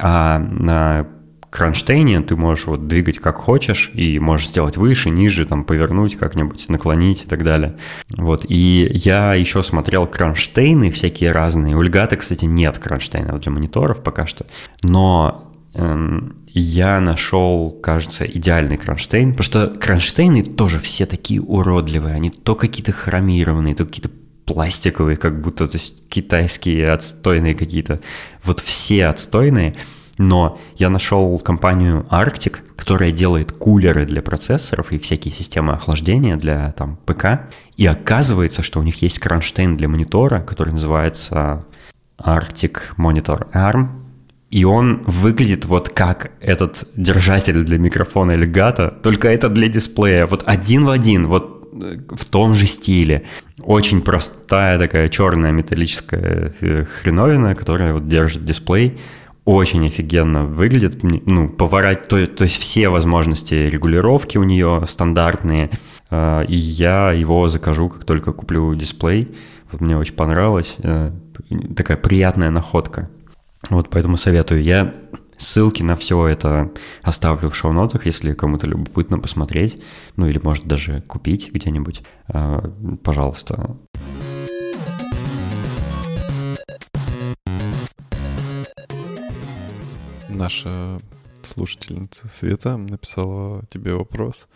а 0.00 0.38
на 0.38 1.06
кронштейне 1.50 2.20
ты 2.20 2.36
можешь 2.36 2.66
вот 2.66 2.88
двигать 2.88 3.18
как 3.18 3.36
хочешь 3.36 3.90
и 3.94 4.18
можешь 4.18 4.48
сделать 4.48 4.76
выше, 4.76 5.10
ниже, 5.10 5.46
там 5.46 5.64
повернуть 5.64 6.16
как-нибудь, 6.16 6.68
наклонить 6.68 7.24
и 7.24 7.28
так 7.28 7.44
далее. 7.44 7.76
Вот, 8.10 8.44
и 8.48 8.90
я 8.92 9.34
еще 9.34 9.62
смотрел 9.62 10.06
кронштейны 10.06 10.90
всякие 10.90 11.32
разные. 11.32 11.76
У 11.76 11.82
Льгата, 11.82 12.16
кстати, 12.16 12.44
нет 12.44 12.78
кронштейнов 12.78 13.40
для 13.40 13.52
мониторов 13.52 14.02
пока 14.02 14.26
что, 14.26 14.46
но 14.82 15.52
эм, 15.74 16.36
я 16.48 17.00
нашел, 17.00 17.70
кажется, 17.70 18.24
идеальный 18.24 18.76
кронштейн, 18.76 19.32
потому 19.32 19.44
что 19.44 19.66
кронштейны 19.68 20.42
тоже 20.42 20.78
все 20.78 21.06
такие 21.06 21.40
уродливые, 21.40 22.14
они 22.14 22.30
то 22.30 22.54
какие-то 22.54 22.92
хромированные, 22.92 23.74
то 23.74 23.86
какие-то 23.86 24.10
пластиковые, 24.44 25.16
как 25.16 25.40
будто, 25.40 25.66
то 25.66 25.74
есть 25.74 26.08
китайские 26.08 26.92
отстойные 26.92 27.54
какие-то. 27.54 28.00
Вот 28.44 28.60
все 28.60 29.06
отстойные– 29.06 29.74
но 30.18 30.58
я 30.76 30.90
нашел 30.90 31.38
компанию 31.38 32.06
Arctic, 32.10 32.58
которая 32.76 33.10
делает 33.10 33.52
кулеры 33.52 34.06
для 34.06 34.22
процессоров 34.22 34.92
и 34.92 34.98
всякие 34.98 35.32
системы 35.32 35.74
охлаждения 35.74 36.36
для 36.36 36.72
там, 36.72 36.98
ПК. 37.04 37.48
И 37.76 37.86
оказывается, 37.86 38.62
что 38.62 38.80
у 38.80 38.82
них 38.82 39.02
есть 39.02 39.18
кронштейн 39.18 39.76
для 39.76 39.88
монитора, 39.88 40.40
который 40.40 40.72
называется 40.72 41.64
Arctic 42.18 42.78
Monitor 42.96 43.50
ARM. 43.52 43.88
И 44.50 44.64
он 44.64 45.02
выглядит 45.06 45.64
вот 45.64 45.88
как 45.88 46.30
этот 46.40 46.84
держатель 46.96 47.64
для 47.64 47.78
микрофона 47.78 48.32
Elgato, 48.32 49.00
только 49.02 49.28
это 49.28 49.48
для 49.48 49.68
дисплея. 49.68 50.26
Вот 50.26 50.44
один 50.46 50.84
в 50.84 50.90
один, 50.90 51.26
вот 51.26 51.68
э, 51.74 51.98
в 52.10 52.24
том 52.26 52.54
же 52.54 52.66
стиле. 52.66 53.24
Очень 53.60 54.02
простая 54.02 54.78
такая 54.78 55.08
черная 55.08 55.50
металлическая 55.50 56.54
э, 56.60 56.84
хреновина, 56.84 57.54
которая 57.54 57.92
вот 57.92 58.08
держит 58.08 58.44
дисплей 58.44 58.98
очень 59.46 59.86
офигенно 59.86 60.44
выглядит, 60.44 61.02
ну, 61.02 61.48
поворот, 61.48 62.08
то, 62.08 62.26
то 62.26 62.44
есть 62.44 62.58
все 62.58 62.88
возможности 62.88 63.54
регулировки 63.54 64.38
у 64.38 64.42
нее 64.42 64.82
стандартные, 64.88 65.70
э, 66.10 66.44
и 66.46 66.56
я 66.56 67.12
его 67.12 67.48
закажу, 67.48 67.88
как 67.88 68.04
только 68.04 68.32
куплю 68.32 68.74
дисплей. 68.74 69.34
Вот 69.70 69.80
мне 69.80 69.96
очень 69.96 70.14
понравилось, 70.14 70.76
э, 70.82 71.12
такая 71.76 71.96
приятная 71.96 72.50
находка. 72.50 73.08
Вот 73.70 73.88
поэтому 73.88 74.16
советую. 74.16 74.64
Я 74.64 74.94
ссылки 75.38 75.84
на 75.84 75.94
все 75.94 76.26
это 76.26 76.72
оставлю 77.02 77.48
в 77.48 77.54
шоу-нотах, 77.54 78.04
если 78.06 78.34
кому-то 78.34 78.66
любопытно 78.66 79.20
посмотреть, 79.20 79.80
ну 80.16 80.26
или 80.26 80.40
может 80.42 80.66
даже 80.66 81.02
купить 81.02 81.52
где-нибудь. 81.52 82.02
Э, 82.28 82.68
пожалуйста. 83.04 83.76
Наша 90.36 90.98
слушательница 91.42 92.28
Света 92.28 92.76
написала 92.76 93.64
тебе 93.70 93.94
вопрос. 93.94 94.48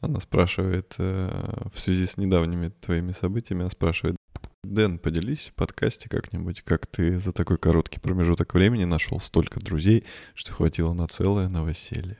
Она 0.00 0.18
спрашивает, 0.18 0.94
э, 0.96 1.68
в 1.74 1.78
связи 1.78 2.06
с 2.06 2.16
недавними 2.16 2.68
твоими 2.68 3.12
событиями, 3.12 3.60
она 3.60 3.70
спрашивает, 3.70 4.16
Дэн, 4.64 4.98
поделись 4.98 5.50
в 5.50 5.54
подкасте 5.54 6.08
как-нибудь, 6.08 6.62
как 6.62 6.86
ты 6.86 7.18
за 7.18 7.32
такой 7.32 7.58
короткий 7.58 8.00
промежуток 8.00 8.54
времени 8.54 8.84
нашел 8.84 9.20
столько 9.20 9.60
друзей, 9.60 10.04
что 10.34 10.52
хватило 10.54 10.94
на 10.94 11.06
целое 11.06 11.48
новоселье. 11.48 12.16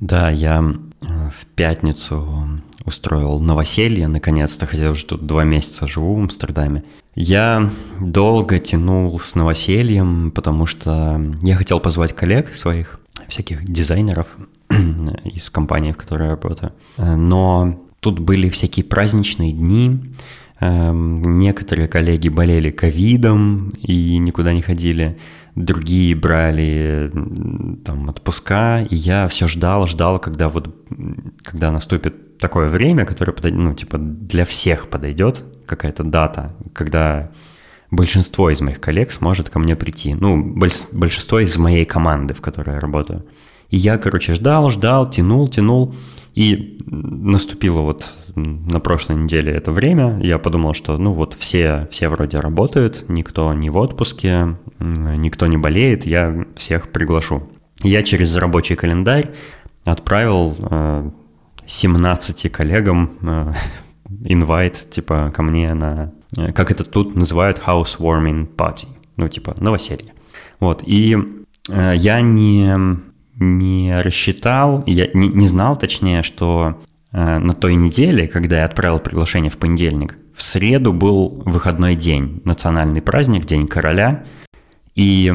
Да, 0.00 0.30
я 0.30 0.62
в 1.00 1.46
пятницу 1.54 2.48
устроил 2.84 3.38
новоселье, 3.40 4.08
наконец-то, 4.08 4.66
хотя 4.66 4.90
уже 4.90 5.04
тут 5.04 5.26
два 5.26 5.44
месяца 5.44 5.86
живу 5.86 6.14
в 6.14 6.18
Амстердаме. 6.20 6.84
Я 7.14 7.70
долго 8.00 8.58
тянул 8.58 9.18
с 9.18 9.34
новосельем, 9.34 10.30
потому 10.30 10.66
что 10.66 11.20
я 11.42 11.56
хотел 11.56 11.80
позвать 11.80 12.14
коллег 12.14 12.54
своих, 12.54 13.00
всяких 13.28 13.64
дизайнеров 13.64 14.36
из 15.24 15.50
компании, 15.50 15.92
в 15.92 15.96
которой 15.96 16.24
я 16.24 16.30
работаю. 16.30 16.72
Но 16.96 17.80
тут 18.00 18.20
были 18.20 18.48
всякие 18.48 18.84
праздничные 18.84 19.52
дни, 19.52 20.00
эм, 20.60 21.38
Некоторые 21.38 21.88
коллеги 21.88 22.28
болели 22.28 22.70
ковидом 22.70 23.70
и 23.82 24.16
никуда 24.18 24.52
не 24.52 24.62
ходили, 24.62 25.18
другие 25.54 26.14
брали 26.14 27.10
там 27.84 28.08
отпуска, 28.08 28.86
и 28.88 28.96
я 28.96 29.26
все 29.28 29.48
ждал, 29.48 29.86
ждал, 29.86 30.18
когда 30.18 30.48
вот, 30.48 30.74
когда 31.42 31.70
наступит 31.70 32.38
такое 32.38 32.68
время, 32.68 33.04
которое, 33.04 33.34
ну, 33.50 33.74
типа, 33.74 33.98
для 33.98 34.44
всех 34.44 34.88
подойдет, 34.88 35.44
какая-то 35.66 36.04
дата, 36.04 36.54
когда 36.72 37.28
большинство 37.90 38.50
из 38.50 38.60
моих 38.60 38.80
коллег 38.80 39.10
сможет 39.10 39.50
ко 39.50 39.58
мне 39.58 39.76
прийти. 39.76 40.14
Ну, 40.14 40.54
большинство 40.92 41.40
из 41.40 41.56
моей 41.56 41.84
команды, 41.84 42.34
в 42.34 42.40
которой 42.40 42.74
я 42.74 42.80
работаю. 42.80 43.24
И 43.70 43.76
я, 43.76 43.98
короче, 43.98 44.34
ждал, 44.34 44.70
ждал, 44.70 45.10
тянул, 45.10 45.48
тянул. 45.48 45.94
И 46.34 46.78
наступило 46.86 47.80
вот 47.80 48.08
на 48.38 48.80
прошлой 48.80 49.16
неделе 49.16 49.52
это 49.52 49.72
время. 49.72 50.18
Я 50.20 50.38
подумал, 50.38 50.74
что 50.74 50.98
ну 50.98 51.12
вот 51.12 51.34
все, 51.34 51.86
все 51.90 52.08
вроде 52.08 52.40
работают, 52.40 53.04
никто 53.08 53.52
не 53.54 53.70
в 53.70 53.76
отпуске, 53.76 54.56
никто 54.78 55.46
не 55.46 55.56
болеет, 55.56 56.06
я 56.06 56.46
всех 56.56 56.90
приглашу. 56.90 57.48
Я 57.82 58.02
через 58.02 58.36
рабочий 58.36 58.76
календарь 58.76 59.30
отправил 59.84 60.56
э, 60.58 61.10
17 61.66 62.50
коллегам 62.50 63.12
э, 63.22 63.52
инвайт, 64.24 64.88
типа, 64.90 65.32
ко 65.34 65.42
мне 65.42 65.74
на, 65.74 66.12
э, 66.36 66.52
как 66.52 66.70
это 66.70 66.84
тут 66.84 67.14
называют, 67.14 67.62
housewarming 67.64 68.48
party, 68.56 68.86
ну, 69.16 69.28
типа, 69.28 69.56
новоселье. 69.60 70.12
Вот, 70.60 70.82
и 70.84 71.16
э, 71.68 71.92
я 71.96 72.20
не, 72.20 72.74
не 73.36 74.00
рассчитал, 74.00 74.82
я 74.86 75.08
не, 75.12 75.28
не 75.28 75.46
знал 75.46 75.76
точнее, 75.76 76.22
что 76.22 76.80
на 77.12 77.54
той 77.54 77.74
неделе, 77.74 78.28
когда 78.28 78.58
я 78.58 78.64
отправил 78.64 78.98
приглашение 78.98 79.50
в 79.50 79.58
понедельник, 79.58 80.16
в 80.38 80.42
среду 80.42 80.92
был 80.92 81.42
выходной 81.44 81.96
день, 81.96 82.42
национальный 82.44 83.02
праздник, 83.02 83.44
День 83.44 83.66
короля. 83.66 84.24
И 84.94 85.32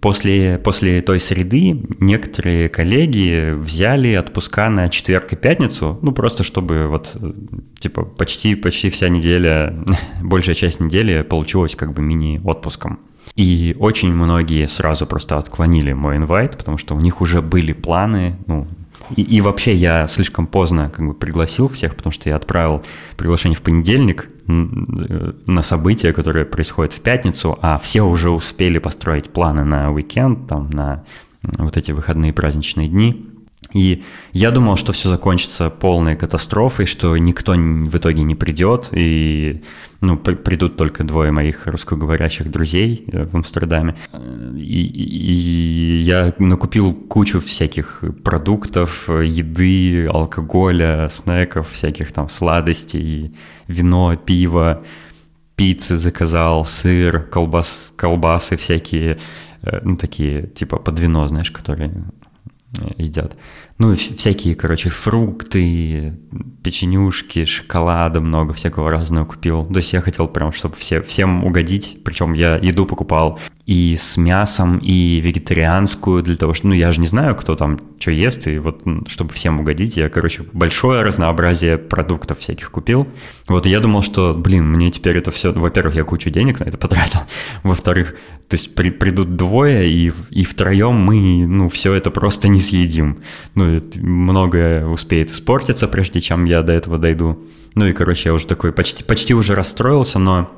после, 0.00 0.58
после 0.58 1.02
той 1.02 1.20
среды 1.20 1.82
некоторые 2.00 2.68
коллеги 2.68 3.52
взяли 3.52 4.14
отпуска 4.14 4.70
на 4.70 4.88
четверг 4.88 5.32
и 5.32 5.36
пятницу, 5.36 5.98
ну 6.00 6.12
просто 6.12 6.42
чтобы 6.42 6.86
вот 6.86 7.16
типа 7.78 8.04
почти, 8.04 8.54
почти 8.54 8.88
вся 8.88 9.08
неделя, 9.08 9.74
большая 10.22 10.54
часть 10.54 10.80
недели 10.80 11.22
получилась 11.22 11.74
как 11.74 11.92
бы 11.92 12.02
мини-отпуском. 12.02 13.00
И 13.34 13.76
очень 13.78 14.12
многие 14.14 14.66
сразу 14.68 15.06
просто 15.06 15.36
отклонили 15.36 15.92
мой 15.92 16.16
инвайт, 16.16 16.56
потому 16.56 16.78
что 16.78 16.94
у 16.94 17.00
них 17.00 17.20
уже 17.20 17.42
были 17.42 17.72
планы, 17.72 18.36
ну, 18.46 18.66
и, 19.14 19.22
и 19.22 19.40
вообще 19.40 19.74
я 19.74 20.06
слишком 20.06 20.46
поздно 20.46 20.90
как 20.90 21.06
бы 21.06 21.14
пригласил 21.14 21.68
всех, 21.68 21.94
потому 21.94 22.12
что 22.12 22.28
я 22.28 22.36
отправил 22.36 22.82
приглашение 23.16 23.56
в 23.56 23.62
понедельник 23.62 24.28
на 24.46 25.62
событие, 25.62 26.12
которое 26.12 26.44
происходит 26.44 26.92
в 26.92 27.00
пятницу, 27.00 27.58
а 27.62 27.78
все 27.78 28.02
уже 28.02 28.30
успели 28.30 28.78
построить 28.78 29.30
планы 29.30 29.64
на 29.64 29.92
уикенд, 29.92 30.48
там, 30.48 30.70
на 30.70 31.04
вот 31.42 31.76
эти 31.76 31.92
выходные 31.92 32.32
праздничные 32.32 32.88
дни. 32.88 33.26
И 33.76 34.02
я 34.32 34.50
думал, 34.50 34.76
что 34.76 34.92
все 34.92 35.10
закончится 35.10 35.68
полной 35.68 36.16
катастрофой, 36.16 36.86
что 36.86 37.16
никто 37.18 37.52
в 37.52 37.96
итоге 37.96 38.22
не 38.22 38.34
придет, 38.34 38.88
и 38.92 39.62
ну, 40.00 40.16
придут 40.16 40.76
только 40.76 41.04
двое 41.04 41.30
моих 41.30 41.66
русскоговорящих 41.66 42.50
друзей 42.50 43.04
э, 43.12 43.26
в 43.26 43.34
Амстердаме. 43.34 43.94
И, 44.56 44.82
и 44.82 46.02
я 46.02 46.32
накупил 46.38 46.94
кучу 46.94 47.40
всяких 47.40 48.02
продуктов, 48.24 49.08
еды, 49.08 50.06
алкоголя, 50.06 51.08
снеков, 51.10 51.70
всяких 51.70 52.12
там 52.12 52.28
сладостей, 52.28 53.34
вино, 53.68 54.16
пиво, 54.16 54.82
пиццы 55.56 55.96
заказал, 55.96 56.64
сыр, 56.64 57.20
колбас, 57.20 57.92
колбасы 57.96 58.56
всякие, 58.56 59.18
э, 59.62 59.80
ну, 59.82 59.96
такие, 59.96 60.46
типа 60.46 60.78
под 60.78 60.98
вино, 60.98 61.26
знаешь, 61.26 61.50
которые 61.50 61.90
э, 62.78 63.02
едят. 63.02 63.36
Ну, 63.78 63.94
всякие, 63.94 64.54
короче, 64.54 64.88
фрукты, 64.88 66.18
печенюшки, 66.62 67.44
шоколада 67.44 68.22
много 68.22 68.54
всякого 68.54 68.90
разного 68.90 69.26
купил. 69.26 69.66
То 69.66 69.76
есть 69.76 69.92
я 69.92 70.00
хотел 70.00 70.28
прям, 70.28 70.52
чтобы 70.52 70.76
все, 70.76 71.02
всем 71.02 71.44
угодить. 71.44 71.98
Причем 72.02 72.32
я 72.32 72.56
еду 72.56 72.86
покупал 72.86 73.38
и 73.66 73.96
с 73.96 74.16
мясом, 74.16 74.78
и 74.78 75.20
вегетарианскую 75.20 76.22
для 76.22 76.36
того, 76.36 76.54
что, 76.54 76.68
ну, 76.68 76.74
я 76.74 76.90
же 76.92 77.00
не 77.00 77.08
знаю, 77.08 77.34
кто 77.34 77.56
там 77.56 77.78
что 77.98 78.12
ест, 78.12 78.46
и 78.46 78.58
вот, 78.58 78.82
чтобы 79.08 79.32
всем 79.32 79.60
угодить, 79.60 79.96
я, 79.96 80.08
короче, 80.08 80.44
большое 80.52 81.02
разнообразие 81.02 81.76
продуктов 81.76 82.38
всяких 82.38 82.70
купил. 82.70 83.08
Вот, 83.48 83.66
я 83.66 83.80
думал, 83.80 84.02
что, 84.02 84.34
блин, 84.34 84.68
мне 84.70 84.90
теперь 84.92 85.18
это 85.18 85.32
все, 85.32 85.52
во-первых, 85.52 85.96
я 85.96 86.04
кучу 86.04 86.30
денег 86.30 86.60
на 86.60 86.64
это 86.64 86.78
потратил, 86.78 87.20
во-вторых, 87.64 88.14
то 88.48 88.54
есть 88.54 88.76
при, 88.76 88.90
придут 88.90 89.34
двое, 89.34 89.90
и, 89.90 90.12
и 90.30 90.44
втроем 90.44 90.94
мы, 90.94 91.46
ну, 91.48 91.68
все 91.68 91.94
это 91.94 92.12
просто 92.12 92.46
не 92.46 92.60
съедим. 92.60 93.18
Ну, 93.56 93.65
многое 93.96 94.86
успеет 94.86 95.30
испортиться, 95.30 95.88
прежде 95.88 96.20
чем 96.20 96.44
я 96.44 96.62
до 96.62 96.72
этого 96.72 96.98
дойду. 96.98 97.44
Ну 97.74 97.86
и, 97.86 97.92
короче, 97.92 98.30
я 98.30 98.34
уже 98.34 98.46
такой 98.46 98.72
почти, 98.72 99.04
почти 99.04 99.34
уже 99.34 99.54
расстроился, 99.54 100.18
но 100.18 100.50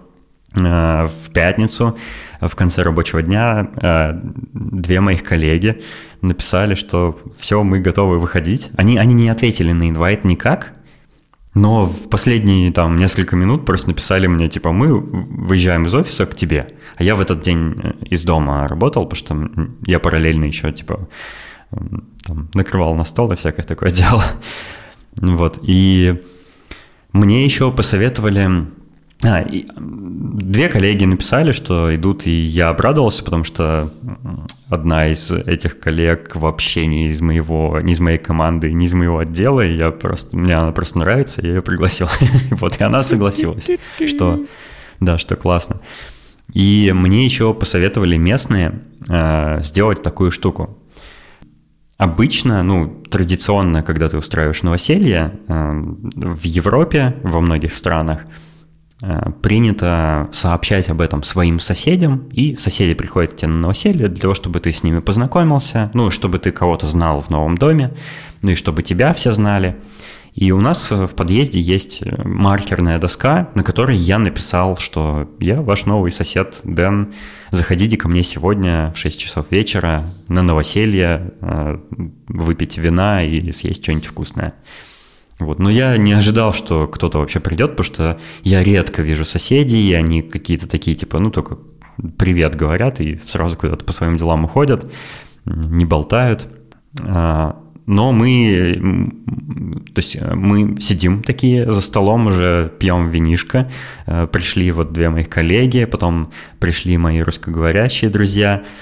Э, 0.56 1.06
в 1.06 1.30
пятницу 1.32 1.96
в 2.40 2.54
конце 2.54 2.82
рабочего 2.82 3.22
дня 3.22 3.68
э, 3.82 4.18
две 4.52 5.00
моих 5.00 5.22
коллеги 5.22 5.82
написали, 6.22 6.74
что 6.74 7.18
все, 7.36 7.62
мы 7.62 7.80
готовы 7.80 8.18
выходить. 8.18 8.70
Они, 8.76 8.96
они 8.96 9.14
не 9.14 9.28
ответили 9.28 9.72
на 9.72 9.90
инвайт 9.90 10.24
никак, 10.24 10.72
но 11.54 11.84
в 11.84 12.08
последние 12.08 12.72
там 12.72 12.96
несколько 12.96 13.36
минут 13.36 13.66
просто 13.66 13.88
написали 13.88 14.26
мне, 14.26 14.48
типа, 14.48 14.72
мы 14.72 14.98
выезжаем 14.98 15.84
из 15.84 15.94
офиса 15.94 16.24
к 16.24 16.34
тебе. 16.34 16.68
А 16.96 17.02
я 17.02 17.14
в 17.14 17.20
этот 17.20 17.42
день 17.42 17.74
э, 17.82 17.92
из 18.06 18.24
дома 18.24 18.66
работал, 18.66 19.06
потому 19.06 19.16
что 19.16 19.70
я 19.86 19.98
параллельно 19.98 20.46
еще, 20.46 20.72
типа, 20.72 21.08
там, 22.28 22.48
накрывал 22.54 22.94
на 22.94 23.04
стол 23.04 23.32
и 23.32 23.36
всякое 23.36 23.64
такое 23.64 23.90
дело. 23.90 24.22
Вот, 25.20 25.58
и 25.62 26.22
мне 27.12 27.44
еще 27.44 27.72
посоветовали 27.72 28.68
а, 29.24 29.40
и 29.40 29.66
две 29.76 30.68
коллеги 30.68 31.04
написали, 31.04 31.50
что 31.50 31.94
идут, 31.94 32.26
и 32.28 32.30
я 32.30 32.68
обрадовался, 32.68 33.24
потому 33.24 33.42
что 33.42 33.90
одна 34.68 35.08
из 35.08 35.32
этих 35.32 35.80
коллег 35.80 36.36
вообще 36.36 36.86
не 36.86 37.08
из 37.08 37.20
моего, 37.20 37.80
не 37.80 37.94
из 37.94 38.00
моей 38.00 38.18
команды, 38.18 38.72
не 38.72 38.86
из 38.86 38.94
моего 38.94 39.18
отдела, 39.18 39.66
и 39.66 39.74
я 39.74 39.90
просто, 39.90 40.36
мне 40.36 40.54
она 40.54 40.70
просто 40.70 41.00
нравится, 41.00 41.40
я 41.42 41.54
ее 41.54 41.62
пригласил. 41.62 42.06
вот, 42.52 42.80
и 42.80 42.84
она 42.84 43.02
согласилась, 43.02 43.68
что, 44.06 44.44
да, 45.00 45.18
что 45.18 45.34
классно. 45.34 45.80
И 46.54 46.92
мне 46.94 47.24
еще 47.24 47.52
посоветовали 47.54 48.16
местные 48.16 48.80
э, 49.08 49.60
сделать 49.62 50.02
такую 50.02 50.30
штуку. 50.30 50.77
Обычно, 51.98 52.62
ну, 52.62 53.02
традиционно, 53.10 53.82
когда 53.82 54.08
ты 54.08 54.16
устраиваешь 54.16 54.62
новоселье, 54.62 55.40
э, 55.48 55.82
в 56.14 56.44
Европе, 56.44 57.16
во 57.22 57.40
многих 57.40 57.74
странах– 57.74 58.24
Э, 59.00 59.30
принято 59.42 60.28
сообщать 60.32 60.88
об 60.88 61.00
этом 61.00 61.22
своим 61.22 61.60
соседям, 61.60 62.28
и 62.32 62.56
соседи 62.56 62.94
приходят 62.94 63.32
к 63.32 63.36
тебе 63.36 63.48
на 63.48 63.60
новоселье 63.60 64.08
для 64.08 64.20
того, 64.20 64.34
чтобы 64.34 64.58
ты 64.58 64.72
с 64.72 64.82
ними 64.82 64.98
познакомился, 64.98 65.88
ну, 65.94 66.10
чтобы 66.10 66.40
ты 66.40 66.50
кого-то 66.50 66.88
знал 66.88 67.20
в 67.20 67.30
новом 67.30 67.56
доме, 67.56 67.94
ну 68.42 68.50
и 68.50 68.54
чтобы 68.56 68.82
тебя 68.82 69.12
все 69.12 69.30
знали. 69.30 69.76
И 70.34 70.50
у 70.50 70.60
нас 70.60 70.90
в 70.90 71.14
подъезде 71.14 71.60
есть 71.60 72.02
маркерная 72.24 72.98
доска, 72.98 73.50
на 73.54 73.62
которой 73.62 73.96
я 73.96 74.18
написал, 74.18 74.76
что 74.76 75.30
я 75.38 75.62
ваш 75.62 75.86
новый 75.86 76.10
сосед 76.10 76.58
Дэн, 76.64 77.12
заходите 77.50 77.96
ко 77.96 78.08
мне 78.08 78.22
сегодня 78.22 78.92
в 78.94 78.98
6 78.98 79.20
часов 79.20 79.50
вечера 79.50 80.08
на 80.28 80.42
новоселье, 80.42 81.32
э, 81.40 81.78
выпить 82.28 82.78
вина 82.78 83.24
и 83.24 83.52
съесть 83.52 83.82
что-нибудь 83.82 84.06
вкусное. 84.06 84.54
Вот. 85.38 85.58
Но 85.58 85.70
я 85.70 85.96
не 85.96 86.12
ожидал, 86.12 86.52
что 86.52 86.86
кто-то 86.86 87.18
вообще 87.18 87.40
придет, 87.40 87.72
потому 87.72 87.84
что 87.84 88.20
я 88.42 88.62
редко 88.62 89.02
вижу 89.02 89.24
соседей, 89.24 89.88
и 89.88 89.92
они 89.92 90.22
какие-то 90.22 90.68
такие, 90.68 90.96
типа, 90.96 91.18
ну, 91.20 91.30
только 91.30 91.58
привет 92.16 92.56
говорят 92.56 93.00
и 93.00 93.16
сразу 93.16 93.56
куда-то 93.56 93.84
по 93.84 93.92
своим 93.92 94.16
делам 94.16 94.44
уходят, 94.44 94.90
не 95.44 95.84
болтают. 95.84 96.48
Но 97.88 98.12
мы, 98.12 99.10
то 99.94 99.98
есть 99.98 100.20
мы 100.20 100.80
сидим 100.80 101.22
такие 101.22 101.70
за 101.70 101.80
столом, 101.80 102.26
уже 102.26 102.70
пьем 102.78 103.08
винишко. 103.08 103.70
А, 104.06 104.26
пришли 104.26 104.70
вот 104.70 104.92
две 104.92 105.08
моих 105.08 105.28
коллеги, 105.28 105.84
потом 105.84 106.30
пришли 106.60 106.96
мои 106.98 107.20
русскоговорящие 107.20 108.10
друзья– 108.10 108.62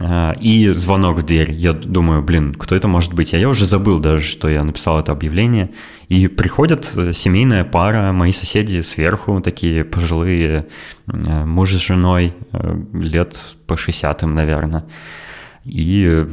а, 0.00 0.34
и 0.40 0.68
звонок 0.70 1.18
в 1.18 1.22
дверь. 1.22 1.52
Я 1.52 1.72
думаю, 1.72 2.22
блин, 2.22 2.54
кто 2.54 2.74
это 2.74 2.88
может 2.88 3.14
быть? 3.14 3.34
А 3.34 3.38
я 3.38 3.48
уже 3.48 3.64
забыл 3.64 4.00
даже, 4.00 4.24
что 4.24 4.48
я 4.48 4.64
написал 4.64 4.98
это 5.00 5.12
объявление. 5.12 5.70
И 6.08 6.26
приходят 6.26 6.90
э, 6.96 7.12
семейная 7.12 7.64
пара, 7.64 8.12
мои 8.12 8.32
соседи 8.32 8.80
сверху, 8.80 9.40
такие 9.40 9.84
пожилые, 9.84 10.66
э, 11.06 11.44
муж 11.44 11.72
с 11.72 11.78
женой, 11.78 12.34
э, 12.52 12.76
лет 12.92 13.40
по 13.66 13.76
60 13.76 14.22
наверное. 14.22 14.84
И 15.64 16.26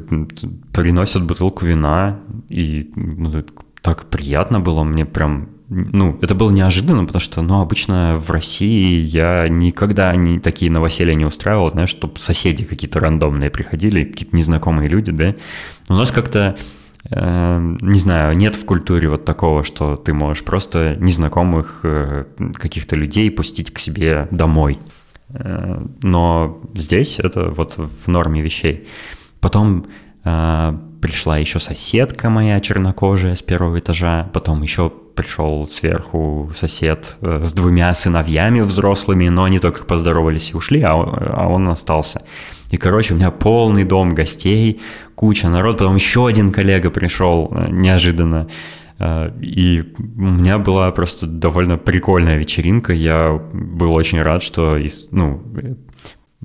приносят 0.73 1.23
бутылку 1.23 1.65
вина, 1.65 2.19
и 2.49 2.91
ну, 2.95 3.43
так 3.81 4.05
приятно 4.05 4.59
было, 4.59 4.83
мне 4.83 5.05
прям 5.05 5.49
ну, 5.73 6.19
это 6.21 6.35
было 6.35 6.51
неожиданно, 6.51 7.05
потому 7.05 7.21
что, 7.21 7.41
ну, 7.41 7.61
обычно 7.61 8.17
в 8.17 8.29
России 8.29 8.99
я 8.99 9.47
никогда 9.47 10.13
не 10.17 10.37
такие 10.37 10.69
новоселья 10.69 11.13
не 11.13 11.23
устраивал, 11.23 11.71
знаешь, 11.71 11.87
чтобы 11.87 12.19
соседи 12.19 12.65
какие-то 12.65 12.99
рандомные 12.99 13.49
приходили, 13.49 14.03
какие-то 14.03 14.35
незнакомые 14.35 14.89
люди, 14.89 15.13
да. 15.13 15.33
У 15.87 15.93
нас 15.93 16.11
как-то, 16.11 16.57
э, 17.09 17.75
не 17.79 17.99
знаю, 18.01 18.35
нет 18.35 18.55
в 18.55 18.65
культуре 18.65 19.07
вот 19.07 19.23
такого, 19.23 19.63
что 19.63 19.95
ты 19.95 20.13
можешь 20.13 20.43
просто 20.43 20.97
незнакомых 20.99 21.79
э, 21.83 22.25
каких-то 22.55 22.97
людей 22.97 23.31
пустить 23.31 23.71
к 23.71 23.79
себе 23.79 24.27
домой. 24.29 24.77
Э, 25.29 25.81
но 26.01 26.59
здесь 26.73 27.17
это 27.17 27.49
вот 27.49 27.77
в 27.77 28.09
норме 28.09 28.41
вещей. 28.41 28.89
Потом 29.41 29.85
э, 30.23 30.73
пришла 31.01 31.37
еще 31.37 31.59
соседка 31.59 32.29
моя 32.29 32.59
чернокожая 32.59 33.35
с 33.35 33.41
первого 33.41 33.79
этажа, 33.79 34.29
потом 34.33 34.61
еще 34.61 34.89
пришел 34.89 35.67
сверху 35.67 36.51
сосед 36.53 37.17
э, 37.21 37.41
с 37.43 37.51
двумя 37.53 37.93
сыновьями 37.93 38.61
взрослыми, 38.61 39.27
но 39.29 39.43
они 39.43 39.59
только 39.59 39.83
поздоровались 39.83 40.51
и 40.51 40.55
ушли, 40.55 40.81
а, 40.81 40.93
а 40.93 41.47
он 41.47 41.67
остался. 41.67 42.21
И, 42.69 42.77
короче, 42.77 43.13
у 43.13 43.17
меня 43.17 43.31
полный 43.31 43.83
дом 43.83 44.15
гостей, 44.15 44.79
куча 45.15 45.49
народ, 45.49 45.79
потом 45.79 45.95
еще 45.95 46.27
один 46.27 46.51
коллега 46.51 46.89
пришел 46.89 47.51
э, 47.51 47.67
неожиданно. 47.69 48.47
Э, 48.99 49.31
и 49.41 49.83
у 49.97 50.21
меня 50.21 50.59
была 50.59 50.91
просто 50.91 51.27
довольно 51.27 51.77
прикольная 51.77 52.37
вечеринка. 52.37 52.93
Я 52.93 53.41
был 53.51 53.93
очень 53.93 54.21
рад, 54.21 54.43
что 54.43 54.77
ну, 55.11 55.43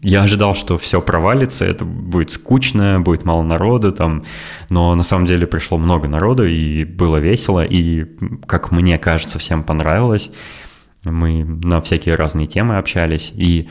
я 0.03 0.23
ожидал, 0.23 0.55
что 0.55 0.77
все 0.77 1.01
провалится, 1.01 1.65
это 1.65 1.85
будет 1.85 2.31
скучно, 2.31 3.01
будет 3.01 3.25
мало 3.25 3.43
народу 3.43 3.93
там, 3.93 4.25
но 4.69 4.95
на 4.95 5.03
самом 5.03 5.27
деле 5.27 5.47
пришло 5.47 5.79
много 5.79 6.07
народу, 6.07 6.45
и 6.45 6.85
было 6.85 7.17
весело, 7.17 7.65
и, 7.65 8.05
как 8.47 8.71
мне 8.73 8.99
кажется, 8.99 9.39
всем 9.39 9.65
понравилось. 9.65 10.31
Мы 11.05 11.45
на 11.45 11.81
всякие 11.81 12.17
разные 12.17 12.47
темы 12.47 12.77
общались, 12.77 13.33
и 13.35 13.69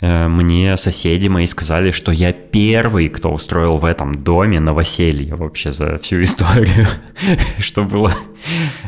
э, 0.00 0.28
мне 0.28 0.76
соседи 0.76 1.28
мои 1.28 1.46
сказали, 1.46 1.90
что 1.90 2.12
я 2.12 2.32
первый, 2.32 3.08
кто 3.08 3.30
устроил 3.30 3.76
в 3.76 3.86
этом 3.86 4.22
доме 4.22 4.60
новоселье 4.60 5.36
вообще 5.36 5.72
за 5.72 5.96
всю 5.98 6.22
историю, 6.22 6.86
что 7.58 7.84
было 7.84 8.12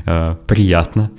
э, 0.04 0.36
приятно. 0.46 1.10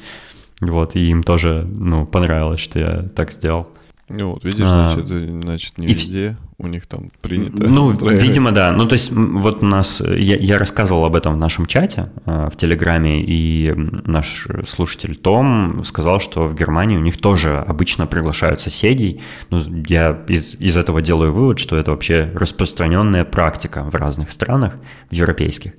Вот, 0.62 0.96
и 0.96 1.10
им 1.10 1.24
тоже, 1.24 1.68
ну, 1.68 2.06
понравилось, 2.06 2.60
что 2.60 2.80
я 2.80 3.02
так 3.16 3.32
сделал. 3.32 3.68
Ну 4.16 4.34
вот, 4.34 4.44
видишь, 4.44 4.66
а, 4.66 4.92
значит, 4.92 5.08
значит 5.08 5.78
не 5.78 5.88
везде 5.88 6.38
у 6.60 6.68
них 6.68 6.86
там 6.86 7.12
принято. 7.22 7.64
Ну, 7.64 7.92
видимо, 8.10 8.52
да. 8.52 8.72
Ну, 8.72 8.88
то 8.88 8.94
есть 8.94 9.12
вот 9.12 9.64
у 9.64 9.66
нас, 9.66 10.02
я, 10.02 10.36
я 10.36 10.58
рассказывал 10.58 11.06
об 11.06 11.16
этом 11.16 11.34
в 11.34 11.38
нашем 11.38 11.66
чате 11.66 12.12
э, 12.26 12.50
в 12.52 12.56
Телеграме, 12.56 13.24
и 13.24 13.74
наш 13.76 14.48
слушатель 14.68 15.16
Том 15.16 15.84
сказал, 15.84 16.20
что 16.20 16.46
в 16.46 16.56
Германии 16.56 16.96
у 16.96 17.02
них 17.02 17.18
тоже 17.18 17.58
обычно 17.58 18.06
приглашают 18.08 18.62
соседей. 18.62 19.22
Ну, 19.50 19.62
я 19.88 20.24
из, 20.28 20.56
из 20.56 20.78
этого 20.78 21.02
делаю 21.02 21.34
вывод, 21.34 21.60
что 21.60 21.76
это 21.76 21.92
вообще 21.92 22.32
распространенная 22.36 23.26
практика 23.26 23.84
в 23.84 23.96
разных 23.96 24.32
странах, 24.32 24.76
в 25.10 25.14
европейских. 25.14 25.74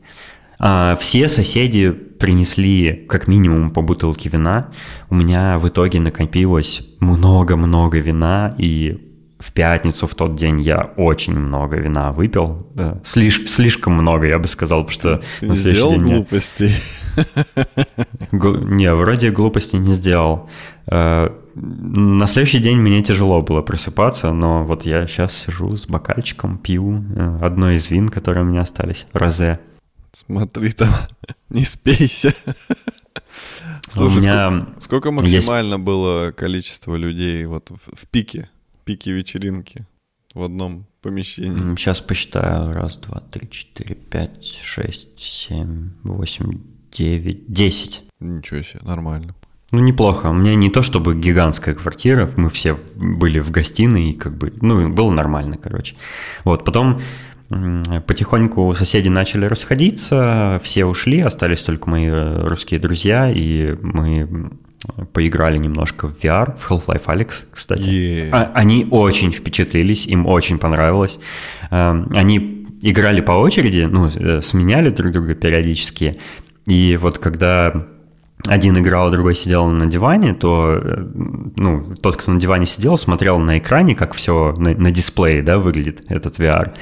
А, 0.58 0.96
все 0.96 1.28
соседи 1.28 1.90
принесли 1.90 3.04
как 3.08 3.28
минимум 3.28 3.70
по 3.70 3.82
бутылке 3.82 4.28
вина. 4.28 4.68
У 5.10 5.14
меня 5.14 5.58
в 5.58 5.68
итоге 5.68 6.00
накопилось 6.00 6.86
много-много 7.00 7.98
вина, 7.98 8.54
и 8.58 9.14
в 9.38 9.52
пятницу, 9.52 10.06
в 10.06 10.14
тот 10.14 10.36
день 10.36 10.60
я 10.62 10.90
очень 10.96 11.38
много 11.38 11.76
вина 11.76 12.12
выпил. 12.12 12.66
Да, 12.74 13.00
слиш, 13.04 13.42
слишком 13.46 13.92
много, 13.92 14.26
я 14.26 14.38
бы 14.38 14.48
сказал, 14.48 14.86
потому 14.86 14.92
что 14.92 15.22
Ты 15.40 15.46
на 15.46 15.56
следующий 15.56 15.88
день... 15.90 16.02
глупостей? 16.02 16.72
Не, 18.32 18.94
вроде 18.94 19.30
глупостей 19.30 19.78
не 19.78 19.92
сделал. 19.92 20.48
Э, 20.86 21.28
на 21.54 22.26
следующий 22.26 22.58
день 22.58 22.78
мне 22.78 23.02
тяжело 23.02 23.42
было 23.42 23.60
просыпаться, 23.60 24.32
но 24.32 24.64
вот 24.64 24.86
я 24.86 25.06
сейчас 25.06 25.36
сижу 25.36 25.76
с 25.76 25.86
бокальчиком, 25.86 26.58
пью 26.58 27.04
э, 27.14 27.38
одно 27.42 27.70
из 27.70 27.90
вин, 27.90 28.08
которые 28.08 28.44
у 28.44 28.46
меня 28.46 28.62
остались, 28.62 29.06
розе. 29.12 29.60
Смотри 30.14 30.72
там, 30.72 30.90
не 31.50 31.64
спейся. 31.64 32.32
Слушай, 33.88 34.16
у 34.16 34.20
меня 34.20 34.60
сколько, 34.60 34.80
сколько 34.80 35.10
максимально 35.10 35.74
есть... 35.74 35.84
было 35.84 36.32
количество 36.32 36.94
людей 36.94 37.44
вот 37.46 37.70
в, 37.70 37.96
в 37.96 38.06
пике, 38.08 38.48
пике 38.84 39.12
вечеринки 39.12 39.86
в 40.34 40.42
одном 40.42 40.86
помещении? 41.02 41.74
Сейчас 41.76 42.00
посчитаю. 42.00 42.72
Раз, 42.72 42.98
два, 42.98 43.20
три, 43.20 43.50
четыре, 43.50 43.94
пять, 43.96 44.60
шесть, 44.62 45.18
семь, 45.18 45.90
восемь, 46.02 46.60
девять, 46.92 47.52
десять. 47.52 48.04
Ничего 48.20 48.62
себе, 48.62 48.80
нормально. 48.82 49.34
Ну, 49.72 49.80
неплохо. 49.80 50.28
У 50.28 50.32
меня 50.32 50.54
не 50.54 50.70
то 50.70 50.82
чтобы 50.82 51.16
гигантская 51.16 51.74
квартира, 51.74 52.30
мы 52.36 52.48
все 52.50 52.78
были 52.94 53.40
в 53.40 53.50
гостиной, 53.50 54.10
и 54.10 54.12
как 54.14 54.36
бы, 54.38 54.54
ну, 54.60 54.88
было 54.92 55.10
нормально, 55.10 55.58
короче. 55.58 55.96
Вот, 56.44 56.64
потом 56.64 57.00
Потихоньку 57.48 58.74
соседи 58.74 59.08
начали 59.08 59.44
расходиться, 59.46 60.60
все 60.62 60.86
ушли, 60.86 61.20
остались 61.20 61.62
только 61.62 61.90
мои 61.90 62.06
э, 62.06 62.46
русские 62.46 62.80
друзья, 62.80 63.30
и 63.30 63.76
мы 63.82 64.50
поиграли 65.12 65.58
немножко 65.58 66.08
в 66.08 66.22
VR, 66.22 66.56
в 66.56 66.70
Half-Life 66.70 67.04
Alex, 67.06 67.44
кстати. 67.50 67.88
Yeah. 67.88 68.28
А, 68.32 68.50
они 68.54 68.86
очень 68.90 69.30
впечатлились, 69.30 70.06
им 70.06 70.26
очень 70.26 70.58
понравилось. 70.58 71.18
Эм, 71.70 72.08
они 72.14 72.66
играли 72.82 73.20
по 73.20 73.32
очереди, 73.32 73.88
ну, 73.90 74.10
э, 74.14 74.42
сменяли 74.42 74.90
друг 74.90 75.12
друга 75.12 75.34
периодически, 75.34 76.18
и 76.66 76.98
вот 77.00 77.18
когда 77.18 77.86
один 78.46 78.78
играл, 78.78 79.10
другой 79.10 79.34
сидел 79.34 79.66
на 79.68 79.86
диване, 79.86 80.34
то 80.34 80.78
э, 80.82 81.06
ну, 81.56 81.94
тот, 82.00 82.16
кто 82.16 82.32
на 82.32 82.40
диване 82.40 82.66
сидел, 82.66 82.98
смотрел 82.98 83.38
на 83.38 83.58
экране, 83.58 83.94
как 83.94 84.12
все 84.12 84.54
на, 84.56 84.74
на 84.74 84.90
дисплее 84.90 85.42
да, 85.42 85.58
выглядит 85.58 86.04
этот 86.08 86.38
VR. 86.38 86.74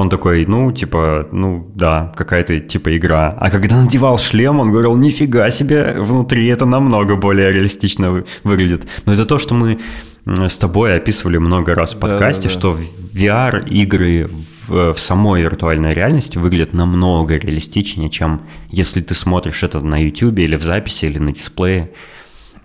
Он 0.00 0.08
такой, 0.08 0.46
ну, 0.46 0.72
типа, 0.72 1.28
ну, 1.30 1.70
да, 1.74 2.10
какая-то 2.16 2.58
типа 2.58 2.96
игра. 2.96 3.28
А 3.38 3.50
когда 3.50 3.76
надевал 3.76 4.16
шлем, 4.16 4.58
он 4.58 4.70
говорил, 4.70 4.96
нифига 4.96 5.50
себе, 5.50 5.94
внутри 5.98 6.46
это 6.46 6.64
намного 6.64 7.16
более 7.16 7.52
реалистично 7.52 8.24
выглядит. 8.42 8.88
Но 9.04 9.12
это 9.12 9.26
то, 9.26 9.38
что 9.38 9.54
мы 9.54 9.78
с 10.24 10.56
тобой 10.56 10.96
описывали 10.96 11.36
много 11.36 11.74
раз 11.74 11.94
в 11.94 11.98
подкасте, 11.98 12.48
да, 12.48 12.48
да, 12.48 12.54
да. 12.54 12.60
что 12.60 12.78
VR-игры 13.14 14.30
в, 14.66 14.94
в 14.94 14.98
самой 14.98 15.42
виртуальной 15.42 15.92
реальности 15.92 16.38
выглядят 16.38 16.72
намного 16.72 17.36
реалистичнее, 17.36 18.08
чем 18.08 18.40
если 18.70 19.02
ты 19.02 19.14
смотришь 19.14 19.62
это 19.62 19.80
на 19.80 20.02
YouTube 20.02 20.38
или 20.38 20.56
в 20.56 20.62
записи, 20.62 21.04
или 21.04 21.18
на 21.18 21.32
дисплее. 21.32 21.92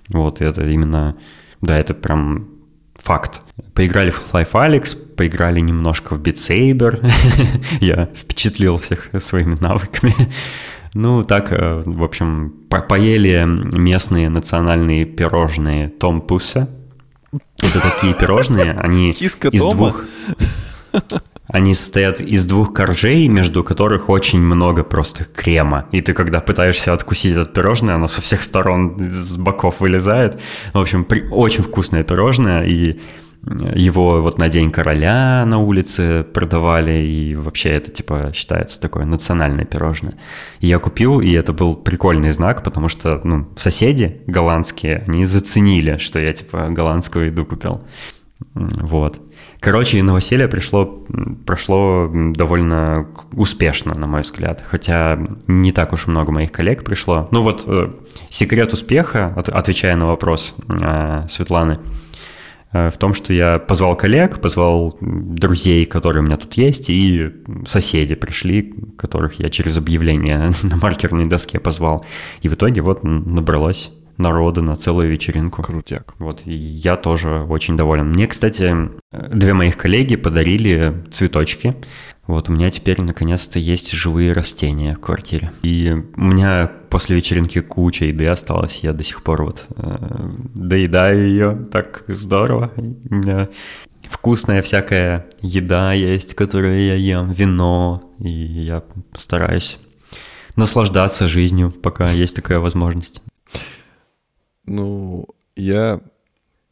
Вот 0.08 0.40
это 0.40 0.66
именно, 0.70 1.18
да, 1.62 1.78
это 1.78 1.94
прям 1.94 2.48
факт. 2.96 3.42
Поиграли 3.74 4.12
в 4.12 4.22
Half-Life 4.34 4.52
Alyx, 4.54 4.98
поиграли 5.16 5.60
немножко 5.60 6.16
в 6.16 6.22
Beat 6.22 6.36
Saber. 6.36 7.06
Я 7.82 8.10
впечатлил 8.16 8.78
всех 8.78 9.10
своими 9.20 9.56
навыками. 9.60 10.16
Ну, 10.94 11.24
так, 11.24 11.52
э, 11.52 11.84
в 11.86 12.04
общем, 12.04 12.54
по 12.70 12.82
поели 12.82 13.44
местные 13.46 14.30
национальные 14.30 15.06
пирожные 15.06 15.90
Том 15.90 16.22
Пуса. 16.22 16.70
Это 17.62 17.82
такие 17.82 18.14
пирожные, 18.14 18.72
они 18.72 19.14
Киска 19.20 19.50
из 19.50 19.62
Тома? 19.62 19.74
двух... 19.74 20.06
Они 21.48 21.76
состоят 21.76 22.22
из 22.22 22.46
двух 22.46 22.74
коржей, 22.74 23.28
между 23.28 23.64
которых 23.64 24.10
очень 24.10 24.40
много 24.40 24.84
просто 24.84 25.26
крема. 25.26 25.86
И 25.92 26.02
ты, 26.02 26.14
когда 26.14 26.40
пытаешься 26.40 26.92
откусить 26.92 27.38
это 27.38 27.50
пирожное, 27.50 27.96
оно 27.96 28.08
со 28.08 28.22
всех 28.22 28.42
сторон 28.42 28.98
с 28.98 29.38
боков 29.38 29.80
вылезает. 29.80 30.40
В 30.74 30.80
общем, 30.80 31.04
при... 31.04 31.28
очень 31.30 31.64
вкусное 31.64 32.04
пирожное, 32.04 32.66
и 32.66 33.00
его 33.46 34.22
вот 34.22 34.40
на 34.40 34.50
День 34.50 34.72
короля 34.72 35.46
на 35.46 35.60
улице 35.60 36.24
продавали, 36.24 37.06
и 37.06 37.36
вообще 37.36 37.70
это, 37.70 37.92
типа, 37.92 38.32
считается 38.34 38.82
такое 38.82 39.06
национальное 39.06 39.66
пирожное. 39.66 40.16
И 40.60 40.68
я 40.68 40.80
купил, 40.80 41.22
и 41.22 41.32
это 41.32 41.54
был 41.54 41.76
прикольный 41.76 42.32
знак, 42.32 42.64
потому 42.64 42.90
что, 42.90 43.22
ну, 43.24 43.48
соседи 43.56 44.22
голландские, 44.28 45.04
они 45.08 45.26
заценили, 45.26 45.98
что 45.98 46.20
я, 46.20 46.34
типа, 46.34 46.70
голландскую 46.72 47.28
еду 47.28 47.46
купил. 47.46 47.84
Вот. 48.54 49.22
Короче, 49.60 50.04
новоселье 50.04 50.48
пришло, 50.48 51.06
прошло 51.46 52.10
довольно 52.12 53.08
успешно, 53.32 53.94
на 53.96 54.08
мой 54.08 54.22
взгляд. 54.22 54.64
Хотя 54.66 55.20
не 55.48 55.72
так 55.72 55.94
уж 55.94 56.08
много 56.08 56.32
моих 56.32 56.52
коллег 56.52 56.84
пришло. 56.84 57.28
Ну 57.32 57.42
вот, 57.42 57.64
э, 57.66 57.92
секрет 58.30 58.74
успеха, 58.74 59.34
от, 59.36 59.50
отвечая 59.50 59.96
на 59.96 60.08
вопрос 60.08 60.56
э, 60.70 61.26
Светланы, 61.30 61.80
в 62.92 62.98
том, 62.98 63.14
что 63.14 63.34
я 63.34 63.60
позвал 63.60 63.96
коллег, 63.96 64.42
позвал 64.42 64.98
друзей, 65.02 65.86
которые 65.86 66.24
у 66.24 66.26
меня 66.26 66.38
тут 66.38 66.54
есть, 66.56 66.90
и 66.90 67.32
соседи 67.66 68.16
пришли, 68.16 68.74
которых 68.98 69.40
я 69.40 69.50
через 69.50 69.78
объявление 69.78 70.52
на 70.64 70.76
маркерной 70.76 71.26
доске 71.26 71.60
позвал. 71.60 72.06
И 72.42 72.48
в 72.48 72.54
итоге 72.54 72.82
вот 72.82 73.04
набралось 73.04 73.92
народа 74.18 74.62
на 74.62 74.76
целую 74.76 75.10
вечеринку. 75.10 75.62
Крутяк. 75.62 76.14
Вот, 76.20 76.42
и 76.46 76.54
я 76.54 76.96
тоже 76.96 77.46
очень 77.50 77.76
доволен. 77.76 78.10
Мне, 78.10 78.28
кстати, 78.28 78.76
две 79.12 79.54
моих 79.54 79.78
коллеги 79.78 80.16
подарили 80.16 81.04
цветочки. 81.12 81.76
Вот, 82.28 82.50
у 82.50 82.54
меня 82.54 82.72
теперь 82.72 83.02
наконец-то 83.02 83.60
есть 83.60 83.92
живые 83.92 84.32
растения 84.32 84.96
в 84.96 85.00
квартире. 85.00 85.52
И 85.62 85.92
у 86.16 86.24
меня 86.24 86.72
после 86.90 87.16
вечеринки 87.16 87.62
куча 87.62 88.06
еды 88.06 88.26
осталась. 88.28 88.80
Я 88.82 88.94
до 88.94 89.04
сих 89.04 89.22
пор 89.22 89.44
вот 89.44 89.66
э, 89.76 89.98
доедаю 90.56 91.28
ее. 91.28 91.68
Так 91.72 92.04
здорово. 92.08 92.72
У 92.78 93.14
меня 93.16 93.50
вкусная 94.10 94.64
всякая 94.64 95.28
еда 95.42 95.94
есть, 95.94 96.34
которую 96.34 96.84
я 96.84 96.96
ем, 96.96 97.32
вино. 97.32 98.12
И 98.20 98.30
я 98.30 98.84
стараюсь 99.16 99.78
наслаждаться 100.56 101.28
жизнью, 101.28 101.72
пока 101.72 102.10
есть 102.10 102.36
такая 102.36 102.60
возможность. 102.60 103.22
Ну, 104.66 105.28
я 105.56 106.02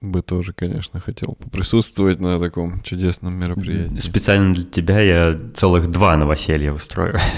бы 0.04 0.22
тоже, 0.22 0.54
конечно, 0.54 1.00
хотел 1.00 1.36
поприсутствовать 1.36 2.20
на 2.20 2.40
таком 2.40 2.82
чудесном 2.84 3.40
мероприятии. 3.40 4.00
Специально 4.00 4.54
для 4.54 4.64
тебя 4.64 5.02
я 5.02 5.40
целых 5.54 5.90
два 5.90 6.18
новоселья 6.18 6.74
устрою. 6.74 7.20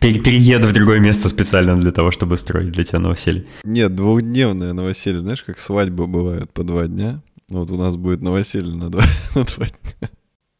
Перееду 0.00 0.68
в 0.68 0.72
другое 0.72 1.00
место 1.00 1.28
специально 1.28 1.76
для 1.76 1.92
того, 1.92 2.10
чтобы 2.10 2.36
строить 2.36 2.70
для 2.70 2.84
тебя 2.84 2.98
новоселье. 2.98 3.46
Нет, 3.64 3.94
двухдневное 3.94 4.72
новоселье. 4.72 5.20
Знаешь, 5.20 5.42
как 5.42 5.58
свадьбы 5.58 6.06
бывают 6.06 6.52
по 6.52 6.62
два 6.62 6.86
дня? 6.86 7.22
Вот 7.48 7.70
у 7.70 7.76
нас 7.76 7.96
будет 7.96 8.20
новоселье 8.20 8.74
на 8.74 8.90
два, 8.90 9.04
на 9.34 9.44
два 9.44 9.66
дня. 9.66 10.10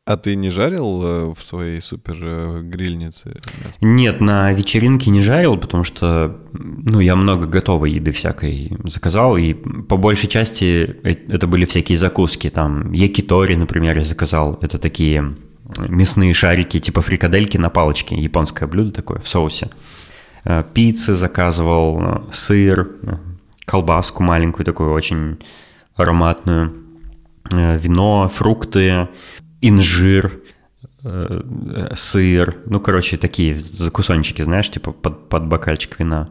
А 0.09 0.17
ты 0.17 0.37
не 0.37 0.49
жарил 0.49 1.03
э, 1.05 1.35
в 1.35 1.43
своей 1.43 1.83
супер 1.83 2.17
э, 2.23 2.61
грильнице? 2.63 3.37
Нет, 3.83 4.23
на 4.23 4.51
вечеринке 4.53 5.11
не 5.11 5.21
жарил, 5.21 5.59
потому 5.59 5.85
что 5.85 6.35
ну, 6.55 7.01
я 7.01 7.15
много 7.15 7.47
готовой 7.47 7.91
еды 7.91 8.13
всякой 8.13 8.75
заказал, 8.85 9.37
и 9.37 9.53
по 9.53 9.99
большей 9.99 10.31
части 10.31 10.97
э, 11.05 11.15
это 11.29 11.47
были 11.47 11.67
всякие 11.67 11.99
закуски. 11.99 12.49
Там 12.49 12.91
якитори, 12.93 13.55
например, 13.55 13.99
я 13.99 14.03
заказал. 14.03 14.59
Это 14.63 14.79
такие 14.79 15.37
мясные 15.91 16.33
шарики, 16.33 16.81
типа 16.81 17.03
фрикадельки 17.03 17.59
на 17.59 17.69
палочке. 17.69 18.17
Японское 18.17 18.67
блюдо 18.67 18.93
такое 18.93 19.19
в 19.19 19.29
соусе. 19.29 19.69
Пиццы 20.73 21.15
заказывал, 21.15 22.25
сыр, 22.33 22.93
колбаску 23.67 24.23
маленькую 24.23 24.65
такую, 24.65 24.91
очень 24.91 25.37
ароматную, 25.97 26.73
вино, 27.51 28.29
фрукты, 28.29 29.09
инжир, 29.61 30.41
э, 31.05 31.93
сыр, 31.95 32.57
ну, 32.67 32.81
короче, 32.81 33.17
такие 33.17 33.59
закусончики, 33.59 34.43
знаешь, 34.43 34.71
типа 34.71 34.93
под, 34.93 35.29
под 35.29 35.47
бокальчик 35.47 35.99
вина. 35.99 36.29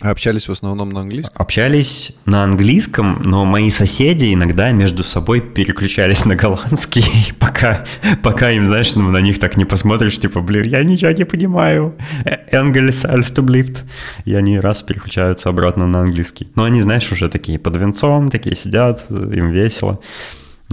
А 0.00 0.10
общались 0.10 0.48
в 0.48 0.52
основном 0.52 0.90
на 0.90 1.02
английском? 1.02 1.32
Общались 1.36 2.16
на 2.26 2.42
английском, 2.42 3.22
но 3.24 3.44
мои 3.44 3.70
соседи 3.70 4.34
иногда 4.34 4.72
между 4.72 5.04
собой 5.04 5.40
переключались 5.40 6.24
на 6.24 6.34
голландский, 6.34 7.32
пока, 7.38 7.84
пока 8.22 8.50
им, 8.50 8.64
знаешь, 8.66 8.96
ну, 8.96 9.08
на 9.10 9.20
них 9.20 9.38
так 9.38 9.56
не 9.56 9.64
посмотришь, 9.64 10.18
типа, 10.18 10.40
блин, 10.40 10.64
я 10.64 10.82
ничего 10.82 11.12
не 11.12 11.24
понимаю. 11.24 11.94
Энгельс, 12.50 13.04
альфтублифт. 13.04 13.84
И 14.24 14.34
они 14.34 14.58
раз 14.58 14.82
переключаются 14.82 15.48
обратно 15.48 15.86
на 15.86 16.00
английский. 16.00 16.48
Но 16.56 16.64
они, 16.64 16.80
знаешь, 16.82 17.12
уже 17.12 17.28
такие 17.28 17.60
под 17.60 17.76
венцом, 17.76 18.30
такие 18.30 18.56
сидят, 18.56 19.06
им 19.10 19.52
весело. 19.52 20.00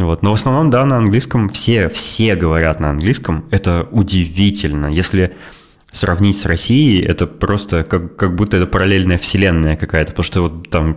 Вот. 0.02 0.22
Но 0.22 0.32
в 0.32 0.34
основном, 0.34 0.70
да, 0.70 0.86
на 0.86 0.98
английском 0.98 1.50
все, 1.50 1.90
все 1.90 2.36
говорят 2.36 2.80
на 2.80 2.90
английском. 2.90 3.46
Это 3.52 3.88
удивительно. 3.92 4.88
Если 4.88 5.36
сравнить 5.92 6.38
с 6.38 6.46
Россией, 6.46 7.02
это 7.04 7.28
просто 7.28 7.84
как, 7.84 8.16
как 8.16 8.36
будто 8.36 8.58
это 8.58 8.66
параллельная 8.66 9.18
вселенная 9.18 9.76
какая-то. 9.76 10.12
Потому 10.12 10.24
что 10.24 10.42
вот 10.42 10.70
там 10.70 10.96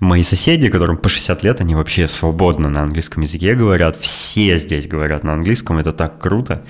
мои 0.00 0.22
соседи, 0.22 0.68
которым 0.68 0.96
по 0.96 1.08
60 1.08 1.42
лет, 1.42 1.60
они 1.60 1.74
вообще 1.74 2.08
свободно 2.08 2.70
на 2.70 2.82
английском 2.82 3.22
языке 3.22 3.54
говорят. 3.54 3.96
Все 3.96 4.56
здесь 4.56 4.86
говорят 4.86 5.24
на 5.24 5.34
английском. 5.34 5.78
Это 5.78 5.92
так 5.92 6.20
круто. 6.20 6.64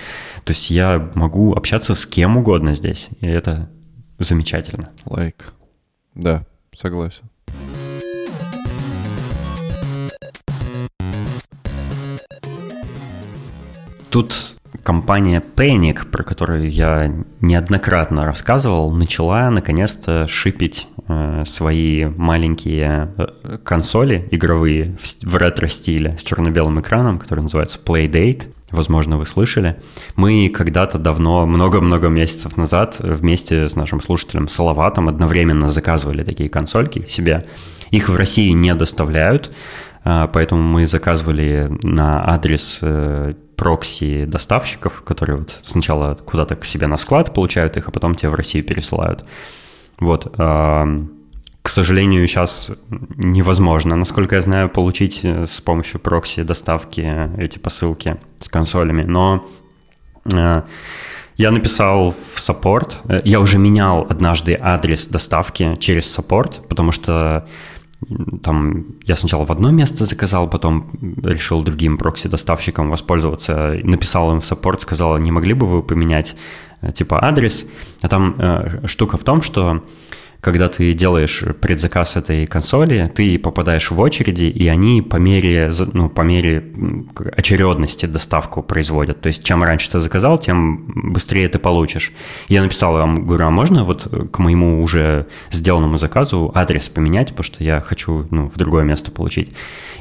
То 0.45 0.53
есть 0.53 0.71
я 0.71 1.11
могу 1.14 1.55
общаться 1.55 1.95
с 1.95 2.07
кем 2.07 2.37
угодно 2.37 2.75
здесь. 2.75 3.11
И 3.21 3.27
это 3.27 3.71
замечательно. 4.19 4.90
Лайк. 5.05 5.35
Like. 5.37 5.53
Да, 6.14 6.47
согласен. 6.77 7.25
Тут 14.14 14.55
компания 14.85 15.42
Panic, 15.57 16.07
про 16.07 16.22
которую 16.22 16.70
я 16.70 17.12
неоднократно 17.40 18.24
рассказывал, 18.24 18.92
начала 18.92 19.50
наконец-то 19.50 20.29
шипить 20.29 20.87
э, 21.09 21.42
свои 21.44 22.05
маленькие 22.05 23.12
э, 23.18 23.59
консоли 23.64 24.29
игровые 24.31 24.96
в, 25.00 25.29
в 25.29 25.37
ретро-стиле 25.37 26.16
с 26.16 26.22
черно-белым 26.22 26.79
экраном, 26.79 27.18
который 27.18 27.40
называется 27.40 27.81
Playdate. 27.85 28.53
Возможно, 28.70 29.18
вы 29.18 29.27
слышали. 29.27 29.83
Мы 30.14 30.48
когда-то 30.48 31.00
давно, 31.00 31.44
много-много 31.44 32.07
месяцев 32.07 32.57
назад, 32.57 32.98
вместе 33.00 33.68
с 33.68 33.74
нашим 33.74 34.00
слушателем 34.00 34.46
Салаватом 34.46 35.09
одновременно 35.09 35.70
заказывали 35.70 36.22
такие 36.22 36.48
консольки 36.48 37.05
себе. 37.09 37.46
Их 37.90 38.09
в 38.09 38.14
России 38.14 38.50
не 38.50 38.77
доставляют, 38.77 39.50
поэтому 40.05 40.62
мы 40.62 40.87
заказывали 40.87 41.77
на 41.83 42.29
адрес 42.29 42.79
э, 42.83 43.35
прокси 43.57 44.27
доставщиков, 44.27 45.03
которые 45.03 45.38
вот 45.38 45.61
сначала 45.62 46.14
куда-то 46.14 46.57
к 46.57 46.64
себе 46.64 46.87
на 46.87 46.97
склад 46.97 47.33
получают 47.33 47.77
их, 47.77 47.88
а 47.88 47.90
потом 47.90 48.14
тебе 48.14 48.31
в 48.31 48.35
Россию 48.35 48.64
пересылают. 48.64 49.25
Вот. 49.99 50.35
К 51.64 51.71
сожалению, 51.71 52.27
сейчас 52.27 52.71
невозможно, 53.17 53.97
насколько 53.97 54.35
я 54.35 54.43
знаю, 54.43 54.69
получить 54.69 55.25
э, 55.25 55.47
с 55.47 55.62
помощью 55.62 55.99
прокси 55.99 56.43
доставки 56.43 57.31
эти 57.38 57.59
посылки 57.59 58.19
с 58.38 58.51
консолями. 58.51 59.03
Но 59.03 59.47
э, 60.31 60.61
я 61.38 61.51
написал 61.51 62.14
в 62.35 62.38
support. 62.38 63.01
Я 63.25 63.40
уже 63.40 63.57
менял 63.57 64.07
однажды 64.07 64.59
адрес 64.61 65.07
доставки 65.07 65.75
через 65.77 66.12
support, 66.12 66.69
потому 66.69 66.93
что 66.93 67.49
там 68.43 68.85
я 69.05 69.17
сначала 69.17 69.45
в 69.45 69.53
одно 69.53 69.71
место 69.71 70.05
заказал, 70.05 70.49
потом 70.49 70.90
решил 71.23 71.62
другим 71.62 71.99
прокси-доставщикам 71.99 72.90
воспользоваться, 72.90 73.79
написал 73.83 74.33
им 74.33 74.40
в 74.40 74.45
support, 74.45 74.81
сказал, 74.81 75.19
не 75.19 75.33
могли 75.33 75.55
бы 75.55 75.67
вы 75.67 75.83
поменять 75.83 76.37
э, 76.81 76.93
типа 76.93 77.25
адрес, 77.25 77.67
а 78.03 78.09
там 78.09 78.35
э, 78.38 78.87
штука 78.87 79.17
в 79.17 79.25
том, 79.25 79.43
что 79.43 79.83
когда 80.45 80.69
ты 80.69 80.93
делаешь 80.93 81.43
предзаказ 81.61 82.17
этой 82.17 82.47
консоли, 82.47 83.11
ты 83.15 83.39
попадаешь 83.39 83.91
в 83.91 83.99
очереди, 83.99 84.45
и 84.45 84.69
они 84.69 85.01
по 85.01 85.17
мере, 85.17 85.71
ну, 85.95 86.11
по 86.11 86.21
мере 86.21 86.71
очередности 87.35 88.05
доставку 88.05 88.63
производят. 88.63 89.23
То 89.23 89.29
есть, 89.29 89.43
чем 89.43 89.65
раньше 89.65 89.91
ты 89.91 90.01
заказал, 90.01 90.39
тем 90.39 90.85
быстрее 91.13 91.49
ты 91.49 91.59
получишь. 91.59 92.13
Я 92.49 92.63
написал 92.63 92.93
вам, 92.93 93.27
говорю, 93.27 93.47
а 93.47 93.51
можно 93.51 93.85
вот 93.85 94.07
к 94.31 94.39
моему 94.39 94.83
уже 94.83 95.27
сделанному 95.51 95.97
заказу 95.97 96.53
адрес 96.55 96.91
поменять, 96.91 97.31
потому 97.31 97.45
что 97.45 97.65
я 97.65 97.81
хочу 97.81 98.27
ну, 98.31 98.51
в 98.55 98.59
другое 98.59 98.85
место 98.85 99.11
получить. 99.11 99.51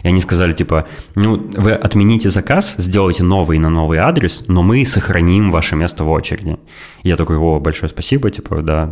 И 0.04 0.08
они 0.08 0.22
сказали, 0.22 0.54
типа, 0.54 0.86
ну, 1.16 1.50
вы 1.58 1.72
отмените 1.72 2.30
заказ, 2.30 2.76
сделайте 2.78 3.24
новый 3.24 3.58
на 3.58 3.70
новый 3.70 4.00
адрес, 4.00 4.44
но 4.48 4.62
мы 4.62 4.86
сохраним 4.86 5.50
ваше 5.50 5.76
место 5.76 6.04
в 6.04 6.12
очереди. 6.12 6.58
И 7.04 7.10
я 7.10 7.16
такой, 7.16 7.38
о, 7.38 7.60
большое 7.60 7.90
спасибо, 7.90 8.30
типа, 8.30 8.62
да, 8.62 8.90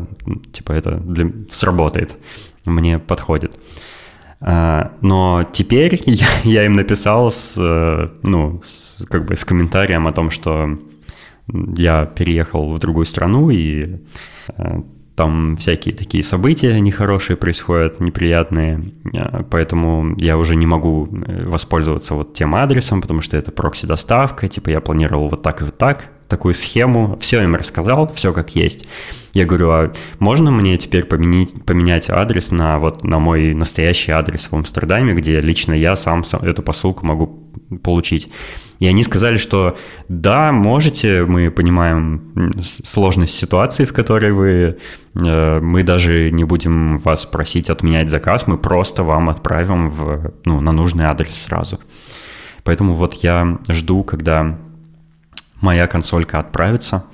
типа, 0.54 0.72
это 0.72 0.92
для... 0.92 1.32
сработает, 1.52 2.18
мне 2.66 2.98
подходит. 2.98 3.60
А, 4.40 4.94
но 5.02 5.46
теперь 5.52 6.02
я, 6.06 6.28
я 6.44 6.66
им 6.66 6.74
написал 6.74 7.30
с, 7.30 7.58
ну, 8.24 8.62
с, 8.66 9.06
как 9.08 9.26
бы 9.26 9.36
с 9.36 9.44
комментарием 9.44 10.08
о 10.08 10.14
том, 10.14 10.32
что 10.32 10.80
я 11.76 12.06
переехал 12.06 12.72
в 12.72 12.80
другую 12.80 13.06
страну, 13.06 13.50
и 13.50 13.98
а, 14.48 14.82
там 15.22 15.56
всякие 15.56 15.94
такие 15.94 16.24
события 16.24 16.80
нехорошие 16.80 17.38
происходят, 17.38 18.00
неприятные, 18.00 18.92
э, 19.14 19.44
поэтому 19.52 20.16
я 20.18 20.36
уже 20.36 20.56
не 20.56 20.66
могу 20.66 21.08
э, 21.12 21.48
воспользоваться 21.48 22.16
вот 22.16 22.34
тем 22.34 22.56
адресом, 22.56 23.02
потому 23.02 23.22
что 23.22 23.38
это 23.38 23.52
прокси-доставка, 23.52 24.48
типа 24.48 24.72
я 24.72 24.82
планировал 24.82 25.28
вот 25.28 25.44
так 25.44 25.62
и 25.62 25.66
вот 25.66 25.78
так, 25.78 26.10
такую 26.32 26.56
схему, 26.56 27.18
все 27.22 27.44
им 27.44 27.56
рассказал, 27.56 28.12
все 28.14 28.34
как 28.34 28.56
есть. 28.56 28.88
Я 29.34 29.46
говорю, 29.46 29.70
а 29.70 29.94
можно 30.20 30.50
мне 30.50 30.78
теперь 30.78 31.04
поменять, 31.04 31.64
поменять 31.66 32.10
адрес 32.10 32.52
на 32.52 32.80
вот 32.80 33.04
на 33.04 33.20
мой 33.20 33.54
настоящий 33.54 34.12
адрес 34.12 34.48
в 34.50 34.56
Амстердаме, 34.56 35.14
где 35.14 35.40
лично 35.40 35.74
я 35.74 35.96
сам 35.96 36.24
эту 36.42 36.64
посылку 36.64 37.06
могу 37.06 37.28
получить? 37.84 38.30
И 38.80 38.88
они 38.88 39.04
сказали, 39.04 39.38
что 39.38 39.78
да, 40.10 40.52
можете, 40.52 41.26
мы 41.26 41.52
понимаем 41.52 42.56
сложность 42.64 43.36
ситуации, 43.36 43.86
в 43.86 43.94
которой 43.94 44.32
вы, 44.32 44.78
э, 45.14 45.60
мы 45.62 45.84
даже 45.84 46.32
не 46.32 46.46
будем 46.46 46.98
вас 46.98 47.28
просить 47.28 47.70
отменять 47.70 48.10
заказ, 48.10 48.48
мы 48.48 48.58
просто 48.58 49.04
вам 49.04 49.30
отправим 49.30 49.88
в, 49.88 50.34
ну, 50.46 50.62
на 50.62 50.72
нужный 50.72 51.06
адрес 51.06 51.44
сразу. 51.44 51.80
Поэтому 52.64 52.94
вот 52.94 53.14
я 53.24 53.60
жду, 53.70 54.04
когда 54.04 54.58
моя 55.62 55.88
консолька 55.88 56.40
отправится. 56.40 57.06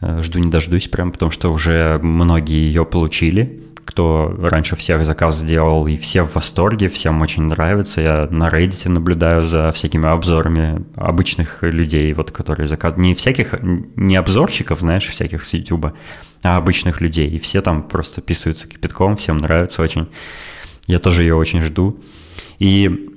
Э, 0.00 0.22
жду 0.22 0.38
не 0.38 0.50
дождусь 0.50 0.88
прям, 0.88 1.12
потому 1.12 1.30
что 1.30 1.50
уже 1.50 1.98
многие 2.02 2.66
ее 2.66 2.84
получили 2.84 3.62
кто 3.92 4.34
раньше 4.40 4.74
всех 4.74 5.04
заказ 5.04 5.38
сделал, 5.38 5.86
и 5.86 5.96
все 5.96 6.22
в 6.22 6.34
восторге, 6.34 6.88
всем 6.88 7.20
очень 7.20 7.42
нравится. 7.42 8.00
Я 8.00 8.28
на 8.30 8.48
Reddit 8.48 8.88
наблюдаю 8.88 9.44
за 9.44 9.70
всякими 9.72 10.08
обзорами 10.08 10.84
обычных 10.96 11.62
людей, 11.62 12.12
вот 12.14 12.30
которые 12.30 12.66
заказ... 12.66 12.96
Не 12.96 13.14
всяких, 13.14 13.54
не 13.60 14.16
обзорщиков, 14.16 14.80
знаешь, 14.80 15.06
всяких 15.06 15.44
с 15.44 15.52
YouTube, 15.52 15.92
а 16.42 16.56
обычных 16.56 17.02
людей. 17.02 17.28
И 17.28 17.38
все 17.38 17.60
там 17.60 17.82
просто 17.82 18.22
писаются 18.22 18.66
кипятком, 18.66 19.16
всем 19.16 19.38
нравится 19.38 19.82
очень. 19.82 20.08
Я 20.86 20.98
тоже 20.98 21.22
ее 21.22 21.34
очень 21.34 21.60
жду. 21.60 22.00
И 22.58 23.11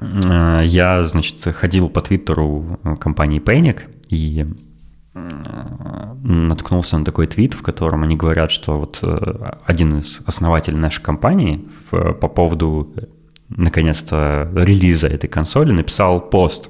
я, 0.00 1.04
значит, 1.04 1.42
ходил 1.54 1.88
по 1.88 2.00
твиттеру 2.00 2.78
компании 3.00 3.40
Panic, 3.40 3.82
и 4.10 4.46
наткнулся 6.22 6.98
на 6.98 7.04
такой 7.04 7.26
твит, 7.26 7.54
в 7.54 7.62
котором 7.62 8.02
они 8.02 8.16
говорят, 8.16 8.50
что 8.50 8.78
вот 8.78 8.98
э, 9.02 9.52
один 9.64 9.98
из 9.98 10.20
основателей 10.26 10.76
нашей 10.76 11.02
компании 11.02 11.66
по 11.90 12.28
поводу 12.28 12.92
наконец-то 13.48 14.50
релиза 14.54 15.06
этой 15.06 15.28
консоли 15.28 15.72
написал 15.72 16.20
пост 16.20 16.68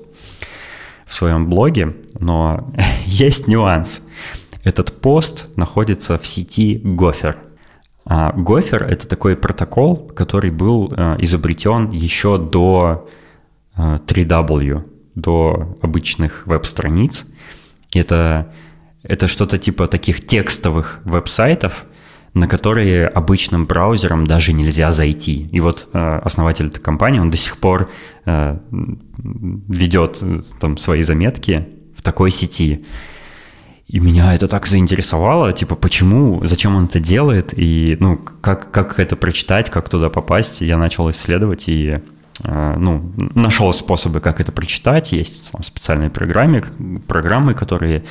в 1.06 1.14
своем 1.14 1.48
блоге, 1.48 1.96
но 2.20 2.72
есть 3.06 3.48
нюанс. 3.48 4.02
Этот 4.62 5.00
пост 5.00 5.48
находится 5.56 6.18
в 6.18 6.26
сети 6.26 6.80
Gopher. 6.84 7.36
А 8.08 8.32
Gopher— 8.32 8.84
это 8.88 9.08
такой 9.08 9.36
протокол, 9.36 9.96
который 9.96 10.50
был 10.50 10.92
э, 10.96 11.16
изобретен 11.18 11.90
еще 11.90 12.38
до 12.38 13.08
3W. 13.76 14.78
Э, 14.78 14.82
до 15.16 15.76
обычных 15.80 16.46
веб-страниц. 16.46 17.26
Это, 17.94 18.52
это 19.02 19.26
что-то 19.28 19.58
типа 19.58 19.88
таких 19.88 20.24
текстовых 20.24 21.00
веб-сайтов, 21.04 21.86
на 22.34 22.46
которые 22.46 23.08
обычным 23.08 23.64
браузером 23.66 24.26
даже 24.26 24.52
нельзя 24.52 24.92
зайти. 24.92 25.48
И 25.50 25.60
вот 25.60 25.88
э, 25.92 26.18
основатель 26.22 26.66
этой 26.66 26.80
компании, 26.80 27.18
он 27.18 27.30
до 27.30 27.36
сих 27.36 27.56
пор 27.56 27.90
ведет 29.18 30.22
там 30.60 30.76
свои 30.76 31.02
заметки 31.02 31.66
в 31.96 32.02
такой 32.02 32.32
сети. 32.32 32.84
И 33.88 34.00
меня 34.00 34.34
это 34.34 34.48
так 34.48 34.66
заинтересовало, 34.66 35.52
типа, 35.52 35.76
почему, 35.76 36.40
зачем 36.44 36.74
он 36.74 36.86
это 36.86 36.98
делает, 36.98 37.54
и, 37.56 37.96
ну, 38.00 38.16
как, 38.16 38.72
как 38.72 38.98
это 38.98 39.14
прочитать, 39.14 39.70
как 39.70 39.88
туда 39.88 40.10
попасть. 40.10 40.60
Я 40.60 40.76
начал 40.76 41.08
исследовать 41.10 41.68
и, 41.68 42.00
э, 42.42 42.74
ну, 42.76 43.12
нашел 43.34 43.72
способы, 43.72 44.20
как 44.20 44.40
это 44.40 44.50
прочитать. 44.50 45.12
Есть 45.12 45.52
там, 45.52 45.62
специальные 45.62 46.10
программы, 46.10 46.64
программы, 47.06 47.54
которые 47.54 48.04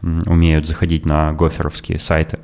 умеют 0.00 0.66
заходить 0.66 1.04
на 1.04 1.32
гоферовские 1.32 1.98
сайты. 1.98 2.38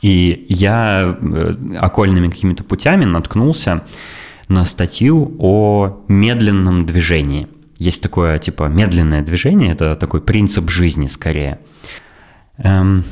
И 0.00 0.46
я 0.48 1.18
э, 1.20 1.56
окольными 1.78 2.28
какими-то 2.28 2.62
путями 2.62 3.04
наткнулся 3.04 3.82
на 4.48 4.64
статью 4.64 5.34
о 5.38 6.04
медленном 6.06 6.86
движении. 6.86 7.48
Есть 7.80 8.02
такое, 8.02 8.38
типа, 8.38 8.68
медленное 8.68 9.22
движение, 9.22 9.72
это 9.72 9.96
такой 9.96 10.20
принцип 10.20 10.70
жизни 10.70 11.08
скорее– 11.08 11.58
Эм, 12.62 13.04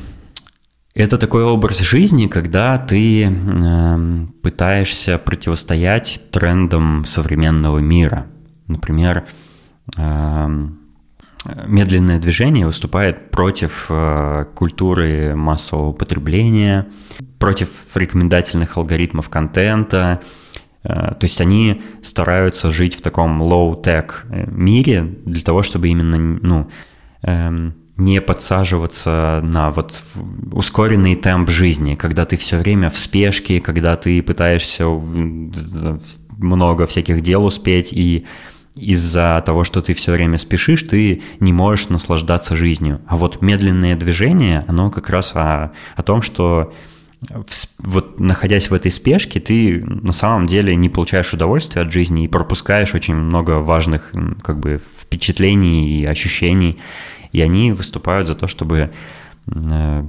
это 0.95 1.17
такой 1.17 1.45
образ 1.45 1.81
жизни, 1.81 2.27
когда 2.27 2.77
ты 2.79 3.23
эм, 3.25 4.35
пытаешься 4.43 5.19
противостоять 5.19 6.21
трендам 6.31 7.05
современного 7.07 7.79
мира. 7.79 8.27
Например, 8.67 9.27
эм, 9.97 10.79
медленное 11.67 12.19
движение 12.19 12.67
выступает 12.67 13.31
против 13.31 13.87
э, 13.89 14.45
культуры 14.55 15.35
массового 15.35 15.93
потребления, 15.93 16.89
против 17.39 17.71
рекомендательных 17.95 18.77
алгоритмов 18.77 19.31
контента. 19.31 20.21
Э, 20.85 21.15
то 21.15 21.21
есть 21.23 21.41
они 21.41 21.83
стараются 22.03 22.71
жить 22.71 22.95
в 22.95 23.03
таком 23.03 23.43
low-tech 23.43 24.11
э, 24.31 24.51
мире 24.51 25.03
для 25.25 25.43
того, 25.43 25.63
чтобы 25.63 25.89
именно 25.89 26.19
ну, 26.19 26.69
не 27.97 28.21
подсаживаться 28.21 29.41
на 29.43 29.71
вот 29.71 30.05
ускоренный 30.53 31.17
темп 31.17 31.51
жизни, 31.51 31.97
когда 31.97 32.25
ты 32.27 32.37
все 32.37 32.57
время 32.57 32.91
в 32.91 32.97
спешке, 32.97 33.61
когда 33.61 33.97
ты 33.97 34.23
пытаешься 34.23 34.85
много 36.39 36.87
всяких 36.87 37.21
дел 37.23 37.45
успеть, 37.45 37.93
и 37.93 38.25
из-за 38.77 39.43
того, 39.45 39.65
что 39.65 39.83
ты 39.83 39.95
все 39.95 40.13
время 40.13 40.39
спешишь, 40.39 40.85
ты 40.85 41.23
не 41.41 41.53
можешь 41.53 41.89
наслаждаться 41.89 42.57
жизнью. 42.57 43.01
А 43.07 43.17
вот 43.17 43.43
медленное 43.43 43.97
движение, 43.97 44.65
оно 44.69 44.91
как 44.91 45.11
раз 45.11 45.33
о, 45.35 45.73
о 45.97 46.03
том, 46.03 46.23
что 46.23 46.73
вот 47.79 48.21
находясь 48.21 48.71
в 48.71 48.75
этой 48.75 48.91
спешке, 48.91 49.41
ты 49.41 49.85
на 49.85 50.13
самом 50.13 50.47
деле 50.47 50.77
не 50.77 50.89
получаешь 50.89 51.33
удовольствия 51.35 51.83
от 51.83 51.93
жизни 51.93 52.25
и 52.25 52.29
пропускаешь 52.29 52.95
очень 52.95 53.15
много 53.15 53.59
важных 53.59 54.13
как 54.43 54.61
бы 54.61 54.81
впечатлений 55.01 55.99
и 55.99 56.05
ощущений 56.05 56.79
и 57.33 57.41
они 57.41 57.73
выступают 57.73 58.27
за 58.27 58.35
то, 58.35 58.47
чтобы 58.47 58.91
э, 59.47 60.05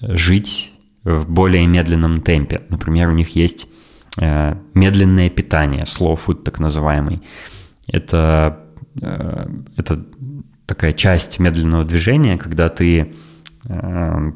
жить 0.00 0.72
в 1.04 1.30
более 1.30 1.66
медленном 1.66 2.20
темпе. 2.20 2.62
Например, 2.68 3.10
у 3.10 3.14
них 3.14 3.36
есть 3.36 3.68
э, 4.18 4.56
медленное 4.74 5.30
питание, 5.30 5.84
slow 5.84 6.18
food 6.18 6.42
так 6.42 6.58
называемый. 6.58 7.22
Это, 7.86 8.64
э, 9.00 9.46
это 9.76 10.04
такая 10.66 10.92
часть 10.92 11.38
медленного 11.38 11.84
движения, 11.84 12.38
когда 12.38 12.68
ты 12.68 13.14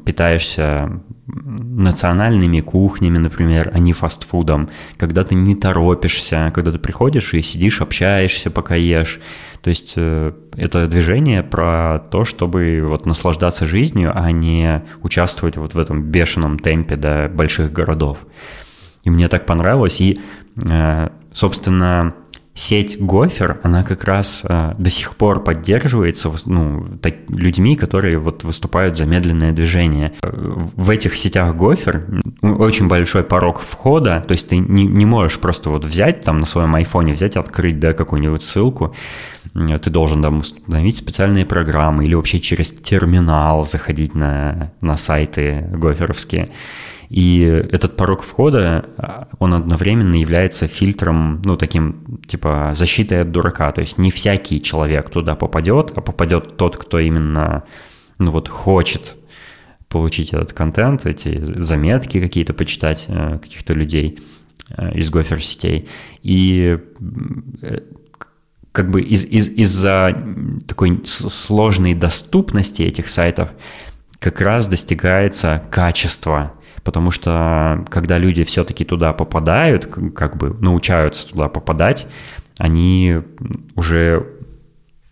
питаешься 0.05 1.01
национальными 1.25 2.59
кухнями, 2.59 3.17
например, 3.17 3.71
а 3.73 3.79
не 3.79 3.93
фастфудом, 3.93 4.69
когда 4.97 5.23
ты 5.23 5.35
не 5.35 5.55
торопишься, 5.55 6.51
когда 6.53 6.71
ты 6.71 6.79
приходишь 6.79 7.33
и 7.33 7.41
сидишь, 7.41 7.81
общаешься, 7.81 8.51
пока 8.51 8.75
ешь, 8.75 9.21
то 9.61 9.69
есть 9.69 9.93
э, 9.95 10.33
это 10.57 10.87
движение 10.87 11.43
про 11.43 11.99
то, 12.11 12.25
чтобы 12.25 12.83
вот 12.83 13.05
наслаждаться 13.05 13.65
жизнью, 13.65 14.11
а 14.13 14.31
не 14.31 14.83
участвовать 15.01 15.57
вот 15.57 15.75
в 15.75 15.79
этом 15.79 16.03
бешеном 16.03 16.57
темпе 16.57 16.95
до 16.95 17.29
больших 17.33 17.71
городов. 17.71 18.25
И 19.03 19.09
мне 19.09 19.27
так 19.27 19.45
понравилось. 19.45 20.01
И, 20.01 20.19
э, 20.65 21.09
собственно, 21.31 22.15
сеть 22.53 22.99
Гофер, 22.99 23.59
она 23.63 23.83
как 23.83 24.03
раз 24.03 24.45
э, 24.47 24.73
до 24.77 24.89
сих 24.89 25.15
пор 25.15 25.43
поддерживается 25.43 26.29
ну, 26.45 26.85
так, 27.01 27.15
людьми, 27.29 27.75
которые 27.75 28.17
вот 28.17 28.43
выступают 28.43 28.97
за 28.97 29.05
медленное 29.05 29.53
движение. 29.53 30.13
В 30.21 30.89
этих 30.89 31.15
сетях 31.15 31.55
Гофер 31.55 32.05
очень 32.41 32.87
большой 32.87 33.23
порог 33.23 33.61
входа, 33.61 34.23
то 34.27 34.33
есть 34.33 34.49
ты 34.49 34.57
не, 34.57 34.85
не 34.85 35.05
можешь 35.05 35.39
просто 35.39 35.69
вот 35.69 35.85
взять 35.85 36.23
там 36.23 36.39
на 36.39 36.45
своем 36.45 36.75
айфоне, 36.75 37.13
взять, 37.13 37.37
открыть, 37.37 37.79
да, 37.79 37.93
какую-нибудь 37.93 38.43
ссылку, 38.43 38.93
ты 39.53 39.89
должен 39.89 40.21
там 40.21 40.39
установить 40.39 40.97
специальные 40.97 41.45
программы 41.45 42.03
или 42.03 42.15
вообще 42.15 42.39
через 42.39 42.71
терминал 42.71 43.65
заходить 43.65 44.13
на, 44.13 44.71
на 44.81 44.97
сайты 44.97 45.67
гоферовские. 45.71 46.49
И 47.11 47.41
этот 47.41 47.97
порог 47.97 48.23
входа, 48.23 48.85
он 49.37 49.53
одновременно 49.53 50.15
является 50.15 50.67
фильтром, 50.67 51.41
ну, 51.43 51.57
таким, 51.57 52.21
типа, 52.25 52.71
защитой 52.73 53.23
от 53.23 53.31
дурака. 53.31 53.69
То 53.73 53.81
есть 53.81 53.97
не 53.97 54.11
всякий 54.11 54.61
человек 54.61 55.09
туда 55.09 55.35
попадет, 55.35 55.91
а 55.97 55.99
попадет 55.99 56.55
тот, 56.55 56.77
кто 56.77 56.99
именно, 56.99 57.65
ну, 58.17 58.31
вот 58.31 58.47
хочет 58.47 59.17
получить 59.89 60.29
этот 60.31 60.53
контент, 60.53 61.05
эти 61.05 61.37
заметки 61.61 62.21
какие-то 62.21 62.53
почитать 62.53 63.03
э, 63.09 63.39
каких-то 63.39 63.73
людей 63.73 64.17
э, 64.69 64.93
из 64.93 65.09
гофер-сетей. 65.09 65.89
И 66.23 66.79
э, 67.61 67.79
как 68.71 68.89
бы 68.89 69.01
из, 69.01 69.25
из, 69.25 69.49
из-за 69.49 70.17
такой 70.65 71.01
сложной 71.03 71.93
доступности 71.93 72.83
этих 72.83 73.09
сайтов 73.09 73.51
как 74.19 74.39
раз 74.39 74.67
достигается 74.67 75.61
качество, 75.69 76.53
потому 76.83 77.11
что 77.11 77.85
когда 77.89 78.17
люди 78.17 78.43
все-таки 78.43 78.85
туда 78.85 79.13
попадают, 79.13 79.85
как 80.15 80.37
бы 80.37 80.55
научаются 80.59 81.27
туда 81.27 81.47
попадать, 81.49 82.07
они 82.57 83.19
уже 83.75 84.25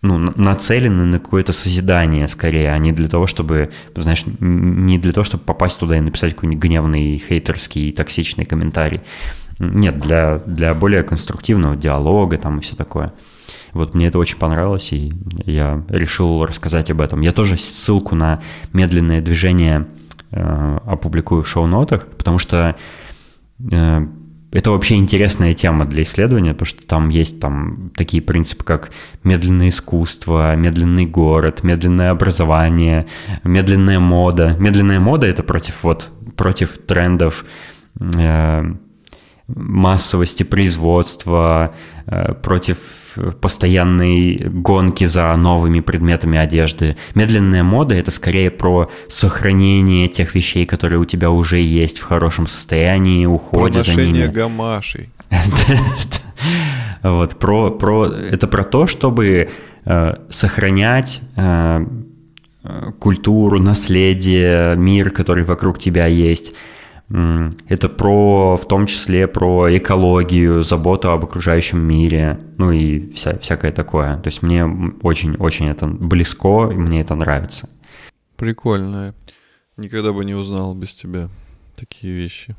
ну, 0.02 0.18
нацелены 0.18 1.04
на 1.04 1.18
какое-то 1.18 1.52
созидание 1.52 2.26
скорее, 2.28 2.72
а 2.72 2.78
не 2.78 2.92
для 2.92 3.08
того, 3.08 3.26
чтобы, 3.26 3.70
знаешь, 3.94 4.24
не 4.40 4.98
для 4.98 5.12
того, 5.12 5.24
чтобы 5.24 5.44
попасть 5.44 5.78
туда 5.78 5.98
и 5.98 6.00
написать 6.00 6.34
какой-нибудь 6.34 6.62
гневный, 6.62 7.18
хейтерский, 7.18 7.92
токсичный 7.92 8.46
комментарий. 8.46 9.00
Нет, 9.58 9.98
для, 9.98 10.38
для 10.46 10.72
более 10.72 11.02
конструктивного 11.02 11.76
диалога 11.76 12.38
там 12.38 12.58
и 12.58 12.62
все 12.62 12.76
такое. 12.76 13.12
Вот 13.72 13.94
мне 13.94 14.06
это 14.06 14.18
очень 14.18 14.38
понравилось, 14.38 14.92
и 14.92 15.12
я 15.44 15.84
решил 15.88 16.44
рассказать 16.46 16.90
об 16.90 17.02
этом. 17.02 17.20
Я 17.20 17.32
тоже 17.32 17.58
ссылку 17.58 18.14
на 18.14 18.40
медленное 18.72 19.20
движение 19.20 19.86
опубликую 20.32 21.42
в 21.42 21.48
шоу-нотах, 21.48 22.06
потому 22.06 22.38
что 22.38 22.76
э, 23.72 24.06
это 24.52 24.70
вообще 24.72 24.96
интересная 24.96 25.54
тема 25.54 25.84
для 25.84 26.02
исследования, 26.02 26.52
потому 26.52 26.66
что 26.66 26.86
там 26.86 27.08
есть 27.08 27.40
там 27.40 27.90
такие 27.96 28.22
принципы, 28.22 28.64
как 28.64 28.90
медленное 29.22 29.68
искусство, 29.68 30.56
медленный 30.56 31.06
город, 31.06 31.62
медленное 31.62 32.10
образование, 32.10 33.06
медленная 33.44 34.00
мода. 34.00 34.56
Медленная 34.58 34.98
мода— 34.98 35.26
это 35.28 35.42
против, 35.42 35.84
вот, 35.84 36.10
против 36.36 36.78
трендов 36.78 37.44
э, 38.00 38.74
массовости 39.54 40.42
производства, 40.42 41.74
э, 42.06 42.34
против 42.34 42.78
постоянной 43.40 44.36
гонки 44.36 45.04
за 45.04 45.34
новыми 45.36 45.80
предметами 45.80 46.38
одежды. 46.38 46.96
Медленная 47.14 47.64
мода— 47.64 47.94
это 47.96 48.10
скорее 48.10 48.50
про 48.50 48.90
сохранение 49.08 50.08
тех 50.08 50.34
вещей, 50.34 50.66
которые 50.66 50.98
у 50.98 51.04
тебя 51.04 51.30
уже 51.30 51.58
есть 51.58 51.98
в 51.98 52.04
хорошем 52.04 52.46
состоянии, 52.46 53.26
уходе 53.26 53.82
за 53.82 53.94
ними. 53.94 54.26
гамашей. 54.26 55.10
Вот, 57.02 57.38
про, 57.38 57.70
про, 57.70 58.08
это 58.08 58.46
про 58.46 58.62
то, 58.62 58.86
чтобы 58.86 59.48
э, 59.86 60.14
сохранять 60.28 61.22
э, 61.34 61.86
культуру, 62.98 63.58
наследие, 63.58 64.76
мир, 64.76 65.10
который 65.10 65.44
вокруг 65.44 65.78
тебя 65.78 66.04
есть, 66.04 66.52
это 67.10 67.88
про, 67.88 68.56
в 68.56 68.68
том 68.68 68.86
числе 68.86 69.26
про 69.26 69.76
экологию, 69.76 70.62
заботу 70.62 71.10
об 71.10 71.24
окружающем 71.24 71.80
мире, 71.80 72.38
ну 72.56 72.70
и 72.70 73.12
вся, 73.14 73.36
всякое 73.38 73.72
такое. 73.72 74.18
То 74.18 74.28
есть 74.28 74.42
мне 74.42 74.64
очень-очень 74.64 75.68
это 75.68 75.86
близко, 75.86 76.70
и 76.70 76.76
мне 76.76 77.00
это 77.00 77.16
нравится. 77.16 77.68
Прикольно. 78.36 79.14
Никогда 79.76 80.12
бы 80.12 80.24
не 80.24 80.34
узнал 80.34 80.74
без 80.74 80.94
тебя 80.94 81.28
такие 81.74 82.14
вещи. 82.14 82.54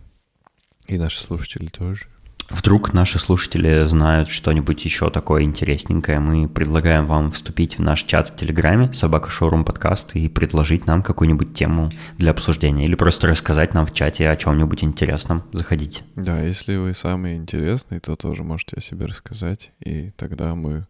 И 0.88 0.98
наши 0.98 1.22
слушатели 1.22 1.68
тоже. 1.68 2.08
Вдруг 2.54 2.94
наши 2.94 3.18
слушатели 3.18 3.86
знают 3.86 4.30
что-нибудь 4.30 4.84
еще 4.86 5.10
такое 5.10 5.44
интересненькое, 5.44 6.20
мы 6.20 6.48
предлагаем 6.48 7.06
вам 7.06 7.32
вступить 7.32 7.78
в 7.78 7.82
наш 7.82 8.04
чат 8.04 8.30
в 8.30 8.36
Телеграме 8.36 8.92
«Собака 8.94 9.30
Шоурум 9.30 9.66
подкаст» 9.66 10.16
и 10.16 10.28
предложить 10.28 10.86
нам 10.86 11.02
какую-нибудь 11.02 11.54
тему 11.54 11.90
для 12.18 12.32
обсуждения 12.32 12.86
или 12.86 12.96
просто 12.96 13.28
рассказать 13.28 13.74
нам 13.74 13.86
в 13.86 13.94
чате 13.94 14.30
о 14.30 14.36
чем-нибудь 14.36 14.84
интересном. 14.84 15.44
Заходите. 15.54 16.04
Да, 16.16 16.42
если 16.42 16.76
вы 16.76 16.94
самый 16.94 17.36
интересный, 17.36 18.00
то 18.00 18.16
тоже 18.16 18.44
можете 18.44 18.76
о 18.78 18.82
себе 18.82 19.06
рассказать, 19.06 19.72
и 19.80 20.12
тогда 20.12 20.54
мы 20.54 20.86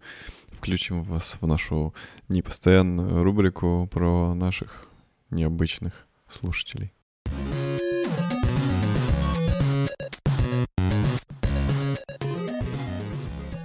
включим 0.51 1.01
вас 1.03 1.37
в 1.39 1.47
нашу 1.47 1.93
непостоянную 2.27 3.23
рубрику 3.23 3.87
про 3.91 4.33
наших 4.33 4.87
необычных 5.29 5.93
слушателей. 6.29 6.91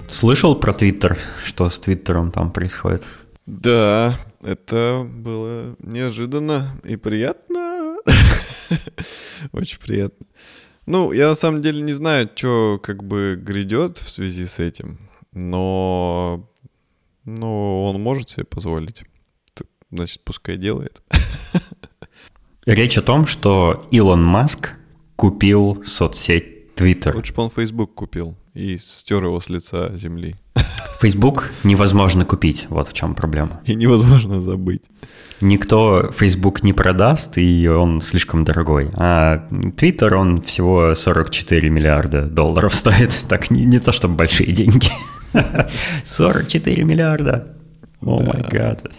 Слышал 0.08 0.54
про 0.56 0.72
Твиттер, 0.72 1.18
что 1.44 1.68
с 1.68 1.78
Твиттером 1.78 2.30
там 2.30 2.50
происходит? 2.50 3.04
Да, 3.46 4.18
это 4.42 5.06
было 5.08 5.76
неожиданно 5.78 6.68
и 6.84 6.96
приятно. 6.96 7.98
Очень 9.52 9.78
приятно. 9.78 10.26
Ну, 10.86 11.12
я 11.12 11.28
на 11.28 11.34
самом 11.34 11.62
деле 11.62 11.80
не 11.80 11.92
знаю, 11.92 12.30
что 12.34 12.80
как 12.82 13.02
бы 13.04 13.36
грядет 13.40 13.98
в 13.98 14.08
связи 14.08 14.46
с 14.46 14.58
этим, 14.60 14.98
но, 15.32 16.48
но 17.24 17.84
он 17.90 18.00
может 18.00 18.30
себе 18.30 18.44
позволить. 18.44 19.02
Значит, 19.90 20.22
пускай 20.24 20.56
делает. 20.56 21.02
Речь 22.66 22.98
о 22.98 23.02
том, 23.02 23.26
что 23.26 23.86
Илон 23.90 24.24
Маск 24.24 24.74
купил 25.16 25.82
соцсеть 25.84 26.55
Twitter. 26.76 27.14
Лучше 27.14 27.34
бы 27.34 27.42
он 27.42 27.50
Facebook 27.50 27.94
купил 27.94 28.36
и 28.56 28.78
стер 28.78 29.24
его 29.24 29.40
с 29.40 29.48
лица 29.48 29.92
земли. 29.96 30.34
Facebook 31.00 31.50
невозможно 31.62 32.24
купить, 32.24 32.66
вот 32.70 32.88
в 32.88 32.92
чем 32.94 33.14
проблема. 33.14 33.60
И 33.66 33.74
невозможно 33.74 34.40
забыть. 34.40 34.82
Никто 35.42 36.10
Facebook 36.10 36.62
не 36.62 36.72
продаст, 36.72 37.36
и 37.36 37.68
он 37.68 38.00
слишком 38.00 38.44
дорогой. 38.44 38.90
А 38.94 39.46
Twitter, 39.50 40.14
он 40.14 40.40
всего 40.40 40.94
44 40.94 41.68
миллиарда 41.68 42.22
долларов 42.22 42.74
стоит. 42.74 43.24
Так, 43.28 43.50
не, 43.50 43.66
не 43.66 43.78
то, 43.78 43.92
чтобы 43.92 44.14
большие 44.14 44.52
деньги. 44.52 44.88
44 46.04 46.84
миллиарда. 46.84 47.54
О 48.00 48.22
май 48.22 48.42
гад. 48.50 48.90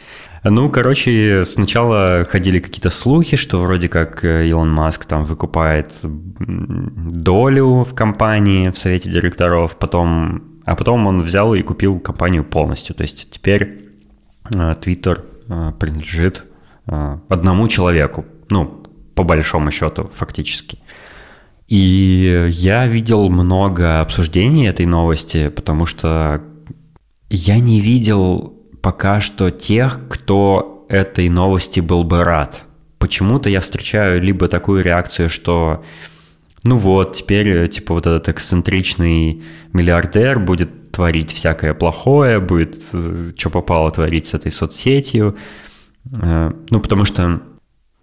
Ну, 0.50 0.70
короче, 0.70 1.46
сначала 1.46 2.26
ходили 2.30 2.60
какие-то 2.60 2.90
слухи, 2.90 3.38
что 3.38 3.60
вроде 3.60 3.88
как 3.90 4.24
э, 4.24 4.48
Илон 4.48 4.70
Маск 4.72 5.06
там 5.06 5.24
выкупает 5.24 6.00
долю 6.04 7.84
в 7.84 7.94
компании, 7.96 8.70
в 8.70 8.78
совете 8.78 9.12
директоров, 9.12 9.78
потом, 9.78 10.60
а 10.66 10.76
потом 10.76 11.08
он 11.08 11.22
взял 11.22 11.54
и 11.54 11.62
купил 11.62 12.00
компанию 12.00 12.44
полностью. 12.44 12.96
То 12.96 13.04
есть 13.04 13.32
теперь 13.32 13.90
э, 14.54 14.74
Twitter 14.74 15.24
э, 15.50 15.72
принадлежит 15.80 16.46
одному 16.86 17.68
человеку, 17.68 18.24
ну, 18.50 18.82
по 19.14 19.24
большому 19.24 19.72
счету, 19.72 20.10
фактически. 20.14 20.80
И 21.68 22.48
я 22.50 22.88
видел 22.88 23.30
много 23.30 24.00
обсуждений 24.00 24.68
этой 24.68 24.86
новости, 24.86 25.50
потому 25.50 25.86
что 25.86 26.42
я 27.30 27.60
не 27.60 27.82
видел 27.82 28.57
пока 28.82 29.20
что 29.20 29.50
тех, 29.52 30.00
кто 30.10 30.86
этой 30.90 31.30
новости 31.30 31.80
был 31.80 32.04
бы 32.04 32.24
рад. 32.24 32.66
Почему-то 32.98 33.50
я 33.50 33.60
встречаю 33.60 34.22
либо 34.22 34.48
такую 34.48 34.84
реакцию, 34.84 35.30
что 35.30 35.84
ну 36.64 36.76
вот, 36.76 37.16
теперь, 37.16 37.70
типа, 37.70 37.94
вот 37.94 38.08
этот 38.08 38.28
эксцентричный 38.30 39.44
миллиардер 39.74 40.40
будет 40.40 40.92
творить 40.92 41.32
всякое 41.32 41.74
плохое, 41.74 42.40
будет 42.40 42.78
э, 42.94 43.32
что 43.38 43.50
попало 43.50 43.92
творить 43.92 44.26
с 44.26 44.34
этой 44.34 44.52
соцсетью. 44.52 45.38
Э, 46.12 46.52
ну, 46.70 46.80
потому 46.82 47.06
что 47.06 47.42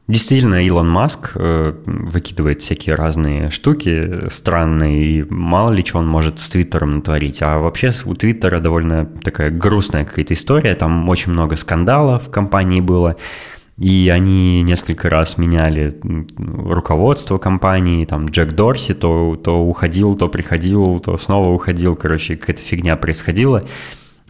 Действительно, 0.07 0.63
Илон 0.67 0.89
Маск 0.91 1.33
э, 1.35 1.75
выкидывает 1.87 2.61
всякие 2.61 2.95
разные 2.95 3.49
штуки 3.51 4.29
странные, 4.29 5.03
и 5.03 5.27
мало 5.31 5.73
ли 5.73 5.83
что 5.83 5.99
он 5.99 6.07
может 6.07 6.41
с 6.41 6.51
Твиттером 6.51 6.97
натворить. 6.97 7.41
А 7.41 7.59
вообще 7.59 7.91
у 8.05 8.15
Твиттера 8.15 8.61
довольно 8.61 9.07
такая 9.07 9.51
грустная 9.51 10.05
какая-то 10.05 10.35
история, 10.35 10.75
там 10.75 11.09
очень 11.09 11.33
много 11.33 11.57
скандалов 11.57 12.27
в 12.27 12.31
компании 12.31 12.83
было, 12.83 13.17
и 13.79 14.11
они 14.13 14.61
несколько 14.63 15.09
раз 15.09 15.39
меняли 15.39 15.99
руководство 16.39 17.39
компании, 17.39 18.05
там 18.05 18.27
Джек 18.27 18.53
Дорси 18.53 18.93
то, 18.93 19.41
то 19.43 19.59
уходил, 19.65 20.17
то 20.17 20.29
приходил, 20.29 21.01
то 21.01 21.17
снова 21.17 21.49
уходил, 21.49 21.97
короче, 21.97 22.37
какая-то 22.37 22.61
фигня 22.61 22.97
происходила. 22.97 23.65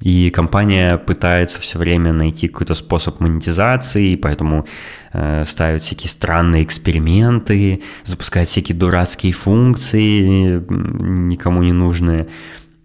И 0.00 0.30
компания 0.30 0.98
пытается 0.98 1.60
все 1.60 1.78
время 1.78 2.12
найти 2.12 2.48
какой-то 2.48 2.74
способ 2.74 3.20
монетизации, 3.20 4.16
поэтому 4.16 4.66
э, 5.12 5.44
ставит 5.46 5.82
всякие 5.82 6.08
странные 6.08 6.64
эксперименты, 6.64 7.82
запускает 8.02 8.48
всякие 8.48 8.76
дурацкие 8.76 9.32
функции, 9.32 10.58
никому 10.68 11.62
не 11.62 11.72
нужные. 11.72 12.26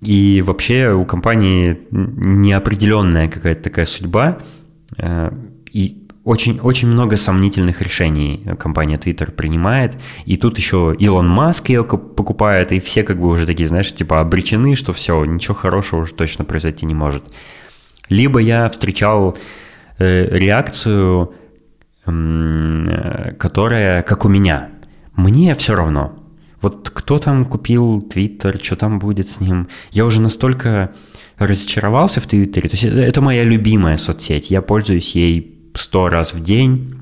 И 0.02 0.42
вообще 0.46 0.94
у 0.94 1.04
компании 1.04 1.80
неопределенная 1.92 3.28
какая-то 3.28 3.64
такая 3.64 3.86
судьба. 3.86 4.38
Э, 4.98 5.32
и 5.74 5.99
очень, 6.30 6.60
очень 6.60 6.88
много 6.88 7.18
сомнительных 7.18 7.82
решений 7.82 8.46
компания 8.60 8.98
Twitter 8.98 9.32
принимает, 9.32 9.98
и 10.26 10.38
тут 10.38 10.60
еще 10.60 10.96
Илон 11.00 11.28
Маск 11.28 11.70
ее 11.70 11.84
покупает, 11.84 12.72
и 12.72 12.80
все 12.80 13.02
как 13.02 13.20
бы 13.20 13.30
уже 13.30 13.48
такие, 13.48 13.68
знаешь, 13.68 13.92
типа 13.92 14.22
обречены, 14.22 14.76
что 14.76 14.94
все, 14.94 15.26
ничего 15.26 15.56
хорошего 15.56 16.02
уже 16.02 16.14
точно 16.14 16.46
произойти 16.46 16.86
не 16.86 16.94
может. 16.94 17.24
Либо 18.10 18.40
я 18.40 18.70
встречал 18.70 19.40
э, 19.98 20.28
реакцию, 20.38 21.34
э, 22.06 23.34
которая 23.40 24.04
как 24.04 24.24
у 24.24 24.30
меня. 24.30 24.70
Мне 25.16 25.56
все 25.56 25.76
равно. 25.76 26.14
Вот 26.62 26.92
кто 26.92 27.18
там 27.18 27.46
купил 27.46 28.04
Твиттер, 28.04 28.60
что 28.62 28.76
там 28.76 29.00
будет 29.00 29.30
с 29.30 29.42
ним. 29.42 29.68
Я 29.90 30.06
уже 30.06 30.22
настолько 30.22 30.94
разочаровался 31.40 32.22
в 32.22 32.28
Твиттере. 32.28 32.70
То 32.70 32.76
есть 32.76 32.84
это 32.84 33.20
моя 33.22 33.44
любимая 33.44 33.98
соцсеть. 33.98 34.52
Я 34.52 34.62
пользуюсь 34.62 35.16
ей 35.16 35.59
сто 35.76 36.10
раз 36.10 36.34
в 36.34 36.44
день. 36.44 36.96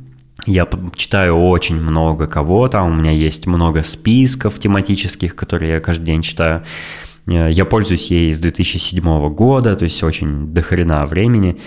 Я 0.46 0.68
читаю 0.96 1.36
очень 1.38 1.76
много 1.76 2.28
кого 2.28 2.68
там, 2.70 2.92
у 2.92 2.96
меня 2.96 3.12
есть 3.12 3.48
много 3.48 3.84
списков 3.84 4.60
тематических, 4.60 5.36
которые 5.36 5.74
я 5.74 5.80
каждый 5.80 6.06
день 6.06 6.22
читаю. 6.22 6.64
Э, 7.28 7.50
я 7.52 7.66
пользуюсь 7.66 8.12
ей 8.12 8.32
с 8.32 8.40
2007 8.40 9.30
года, 9.30 9.76
то 9.76 9.84
есть 9.84 10.02
очень 10.04 10.54
дохрена 10.54 11.06
времени. 11.06 11.60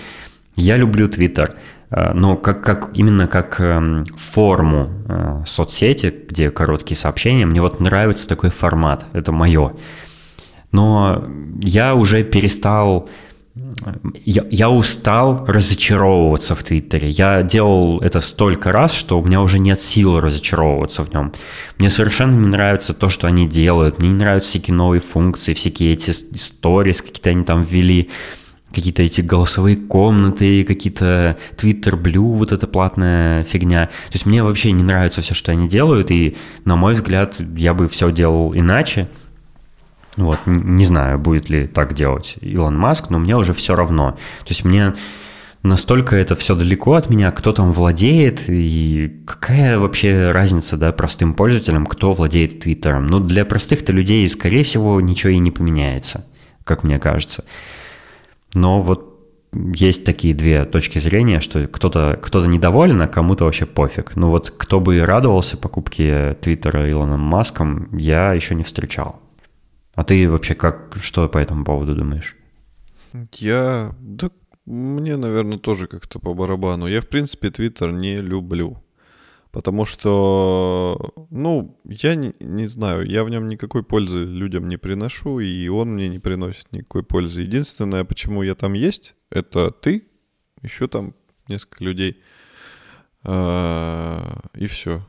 Я 0.55 0.77
люблю 0.77 1.07
Twitter, 1.07 1.53
э, 1.91 2.13
но 2.13 2.35
как, 2.35 2.63
как, 2.63 2.91
именно 2.95 3.27
как 3.27 3.59
эм, 3.59 4.03
форму 4.17 4.91
э, 5.07 5.43
соцсети, 5.45 6.13
где 6.29 6.49
короткие 6.49 6.97
сообщения, 6.97 7.45
мне 7.45 7.61
вот 7.61 7.79
нравится 7.79 8.27
такой 8.27 8.49
формат, 8.49 9.05
это 9.13 9.31
мое. 9.31 9.73
Но 10.71 11.25
я 11.61 11.95
уже 11.95 12.23
перестал 12.23 13.09
я, 14.25 14.45
я 14.49 14.69
устал 14.69 15.45
разочаровываться 15.45 16.55
в 16.55 16.63
Твиттере. 16.63 17.09
Я 17.09 17.43
делал 17.43 17.99
это 17.99 18.21
столько 18.21 18.71
раз, 18.71 18.93
что 18.93 19.19
у 19.19 19.25
меня 19.25 19.41
уже 19.41 19.59
нет 19.59 19.81
сил 19.81 20.19
разочаровываться 20.19 21.03
в 21.03 21.13
нем. 21.13 21.33
Мне 21.77 21.89
совершенно 21.89 22.35
не 22.35 22.47
нравится 22.47 22.93
то, 22.93 23.09
что 23.09 23.27
они 23.27 23.47
делают. 23.47 23.99
Мне 23.99 24.09
не 24.09 24.15
нравятся 24.15 24.51
всякие 24.51 24.75
новые 24.75 25.01
функции, 25.01 25.53
всякие 25.53 25.91
эти 25.93 26.11
сторис, 26.11 27.01
какие-то 27.01 27.29
они 27.29 27.43
там 27.43 27.61
ввели 27.61 28.09
какие-то 28.73 29.03
эти 29.03 29.19
голосовые 29.19 29.75
комнаты, 29.75 30.63
какие-то 30.63 31.37
Twitter 31.57 32.01
Blue, 32.01 32.37
вот 32.37 32.53
эта 32.53 32.67
платная 32.67 33.43
фигня. 33.43 33.87
То 33.87 34.13
есть 34.13 34.25
мне 34.25 34.43
вообще 34.43 34.71
не 34.71 34.83
нравится 34.83 35.21
все, 35.21 35.33
что 35.33 35.51
они 35.51 35.67
делают, 35.67 36.09
и, 36.09 36.37
на 36.63 36.77
мой 36.77 36.93
взгляд, 36.93 37.35
я 37.57 37.73
бы 37.73 37.89
все 37.89 38.13
делал 38.13 38.55
иначе. 38.55 39.09
Вот, 40.17 40.39
не 40.45 40.85
знаю, 40.85 41.19
будет 41.19 41.49
ли 41.49 41.67
так 41.67 41.93
делать 41.93 42.35
Илон 42.41 42.77
Маск, 42.77 43.09
но 43.09 43.19
мне 43.19 43.37
уже 43.37 43.53
все 43.53 43.75
равно. 43.75 44.11
То 44.39 44.49
есть 44.49 44.65
мне 44.65 44.93
настолько 45.63 46.15
это 46.15 46.35
все 46.35 46.55
далеко 46.55 46.93
от 46.93 47.09
меня, 47.09 47.31
кто 47.31 47.51
там 47.53 47.71
владеет, 47.71 48.43
и 48.47 49.21
какая 49.25 49.79
вообще 49.79 50.31
разница, 50.31 50.77
да, 50.77 50.91
простым 50.91 51.33
пользователям, 51.33 51.85
кто 51.85 52.11
владеет 52.11 52.59
Твиттером. 52.59 53.07
Ну, 53.07 53.19
для 53.19 53.45
простых-то 53.45 53.93
людей, 53.93 54.27
скорее 54.27 54.63
всего, 54.63 54.99
ничего 54.99 55.31
и 55.31 55.37
не 55.37 55.51
поменяется, 55.51 56.27
как 56.63 56.83
мне 56.83 56.99
кажется. 56.99 57.45
Но 58.53 58.81
вот 58.81 59.07
есть 59.53 60.05
такие 60.05 60.33
две 60.33 60.65
точки 60.65 60.99
зрения, 60.99 61.41
что 61.41 61.67
кто-то 61.67 62.19
кто 62.21 62.45
недоволен, 62.45 63.01
а 63.01 63.07
кому-то 63.07 63.45
вообще 63.45 63.65
пофиг. 63.65 64.15
Ну 64.15 64.29
вот 64.29 64.49
кто 64.49 64.79
бы 64.79 65.03
радовался 65.05 65.57
покупке 65.57 66.37
Твиттера 66.41 66.89
Илоном 66.89 67.19
Маском, 67.19 67.95
я 67.97 68.33
еще 68.33 68.55
не 68.55 68.63
встречал. 68.63 69.20
А 70.01 70.03
ты 70.03 70.27
вообще 70.27 70.55
как, 70.55 70.97
что 70.99 71.29
по 71.29 71.37
этому 71.37 71.63
поводу 71.63 71.93
думаешь? 71.93 72.35
Я, 73.33 73.95
да, 73.99 74.31
мне, 74.65 75.15
наверное, 75.15 75.59
тоже 75.59 75.85
как-то 75.85 76.17
по 76.17 76.33
барабану. 76.33 76.87
Я, 76.87 77.01
в 77.01 77.07
принципе, 77.07 77.51
Твиттер 77.51 77.91
не 77.91 78.17
люблю. 78.17 78.81
Потому 79.51 79.85
что, 79.85 81.13
ну, 81.29 81.79
я 81.85 82.15
не, 82.15 82.33
не 82.39 82.65
знаю, 82.65 83.05
я 83.05 83.23
в 83.23 83.29
нем 83.29 83.47
никакой 83.47 83.83
пользы 83.83 84.23
людям 84.23 84.67
не 84.67 84.77
приношу, 84.77 85.37
и 85.39 85.67
он 85.67 85.93
мне 85.93 86.09
не 86.09 86.17
приносит 86.17 86.71
никакой 86.71 87.03
пользы. 87.03 87.41
Единственное, 87.41 88.03
почему 88.03 88.41
я 88.41 88.55
там 88.55 88.73
есть, 88.73 89.13
это 89.29 89.69
ты, 89.69 90.07
еще 90.63 90.87
там 90.87 91.13
несколько 91.47 91.83
людей, 91.83 92.23
а, 93.21 94.39
и 94.55 94.65
все 94.65 95.05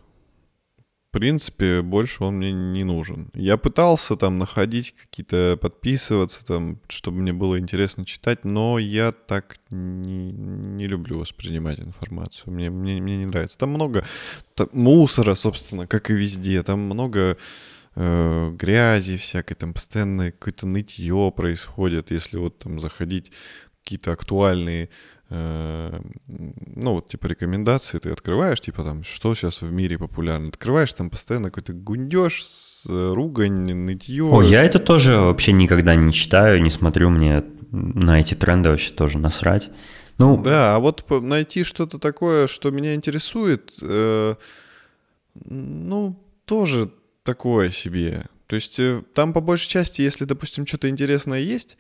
принципе, 1.13 1.83
больше 1.83 2.25
он 2.25 2.37
мне 2.37 2.53
не 2.53 2.85
нужен. 2.85 3.31
Я 3.35 3.57
пытался 3.57 4.17
там 4.17 4.39
находить 4.39 4.95
какие-то, 4.95 5.59
подписываться 5.61 6.45
там, 6.45 6.81
чтобы 6.89 7.19
мне 7.19 7.33
было 7.33 7.59
интересно 7.59 8.05
читать, 8.05 8.45
но 8.45 8.79
я 8.79 9.13
так 9.13 9.59
не, 9.71 10.33
не 10.33 10.87
люблю 10.87 11.19
воспринимать 11.19 11.81
информацию. 11.81 12.53
Мне, 12.53 12.71
мне, 12.71 13.01
мне 13.01 13.19
не 13.19 13.27
нравится. 13.27 13.59
Там 13.59 13.71
много 13.71 14.05
там, 14.55 14.69
мусора, 14.73 15.35
собственно, 15.35 15.87
как 15.87 16.11
и 16.11 16.15
везде. 16.15 16.63
Там 16.63 16.81
много 16.81 17.37
э, 17.95 18.51
грязи 18.59 19.19
всякой, 19.19 19.55
там 19.55 19.75
постоянно 19.75 20.33
какое-то 20.33 20.67
нытье 20.67 21.33
происходит. 21.37 22.11
Если 22.11 22.39
вот 22.39 22.59
там 22.59 22.81
заходить 22.81 23.33
какие-то 23.83 24.13
актуальные 24.13 24.89
ну, 25.35 26.95
вот, 26.95 27.09
типа, 27.09 27.27
рекомендации 27.27 27.99
ты 27.99 28.11
открываешь, 28.11 28.61
типа, 28.61 28.83
там, 28.83 29.03
что 29.03 29.35
сейчас 29.35 29.63
в 29.63 29.73
мире 29.73 29.99
популярно. 29.99 30.49
Открываешь, 30.49 30.93
там 30.93 31.09
постоянно 31.09 31.49
какой-то 31.49 31.73
гундеж, 31.73 32.45
ругань, 32.87 33.73
нытье. 33.75 34.25
О, 34.25 34.43
я 34.43 34.63
это 34.63 34.79
тоже 34.79 35.17
вообще 35.17 35.53
никогда 35.53 35.95
не 35.95 36.13
читаю, 36.13 36.63
не 36.63 36.71
смотрю, 36.71 37.11
мне 37.11 37.45
на 37.71 38.21
эти 38.21 38.35
тренды 38.35 38.71
вообще 38.71 38.93
тоже 38.93 39.19
насрать. 39.19 39.71
Ну, 40.19 40.41
да, 40.41 40.77
а 40.77 40.79
вот 40.79 41.09
найти 41.23 41.65
что-то 41.65 41.99
такое, 41.99 42.47
что 42.47 42.71
меня 42.71 42.95
интересует, 42.95 43.73
э, 43.81 44.35
ну, 45.35 46.23
тоже 46.45 46.91
такое 47.23 47.71
себе. 47.71 48.25
То 48.47 48.57
есть 48.57 48.79
э, 48.79 49.03
там 49.15 49.33
по 49.33 49.41
большей 49.41 49.69
части, 49.69 50.03
если, 50.03 50.25
допустим, 50.25 50.67
что-то 50.67 50.89
интересное 50.91 51.41
есть, 51.41 51.79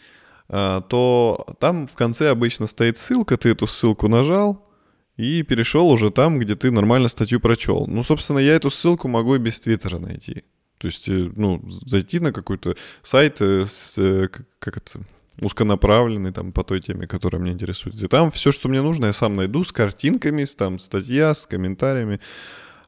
то 0.53 1.47
там 1.61 1.87
в 1.87 1.95
конце 1.95 2.29
обычно 2.29 2.67
стоит 2.67 2.99
ссылка, 2.99 3.39
ты 3.39 3.49
эту 3.49 3.67
ссылку 3.67 4.07
нажал 4.07 4.69
и 5.17 5.43
перешел 5.43 5.89
уже 5.91 6.11
там, 6.11 6.39
где 6.39 6.57
ты 6.57 6.71
нормально 6.71 7.09
статью 7.09 7.41
прочел. 7.41 7.87
Ну, 7.87 8.03
собственно, 8.03 8.39
я 8.39 8.55
эту 8.55 8.71
ссылку 8.71 9.09
могу 9.09 9.35
и 9.35 9.39
без 9.39 9.61
Твиттера 9.61 9.99
найти. 9.99 10.45
То 10.79 10.89
есть, 10.89 11.09
э, 11.09 11.31
ну, 11.37 11.63
зайти 11.87 12.19
на 12.19 12.33
какой-то 12.33 12.77
сайт, 13.03 13.41
э, 13.41 13.67
с, 13.67 13.97
э, 13.99 14.29
как 14.59 14.77
это, 14.77 15.01
узконаправленный 15.41 16.33
там 16.33 16.53
по 16.53 16.65
той 16.65 16.81
теме, 16.81 17.07
которая 17.07 17.41
меня 17.41 17.53
интересует. 17.53 18.03
И 18.03 18.09
там 18.09 18.31
все, 18.31 18.53
что 18.53 18.69
мне 18.69 18.83
нужно, 18.83 19.07
я 19.07 19.13
сам 19.13 19.37
найду 19.37 19.65
с 19.65 19.73
картинками, 19.73 20.45
с, 20.45 20.55
там 20.55 20.79
статья, 20.79 21.35
с 21.35 21.47
комментариями. 21.47 22.21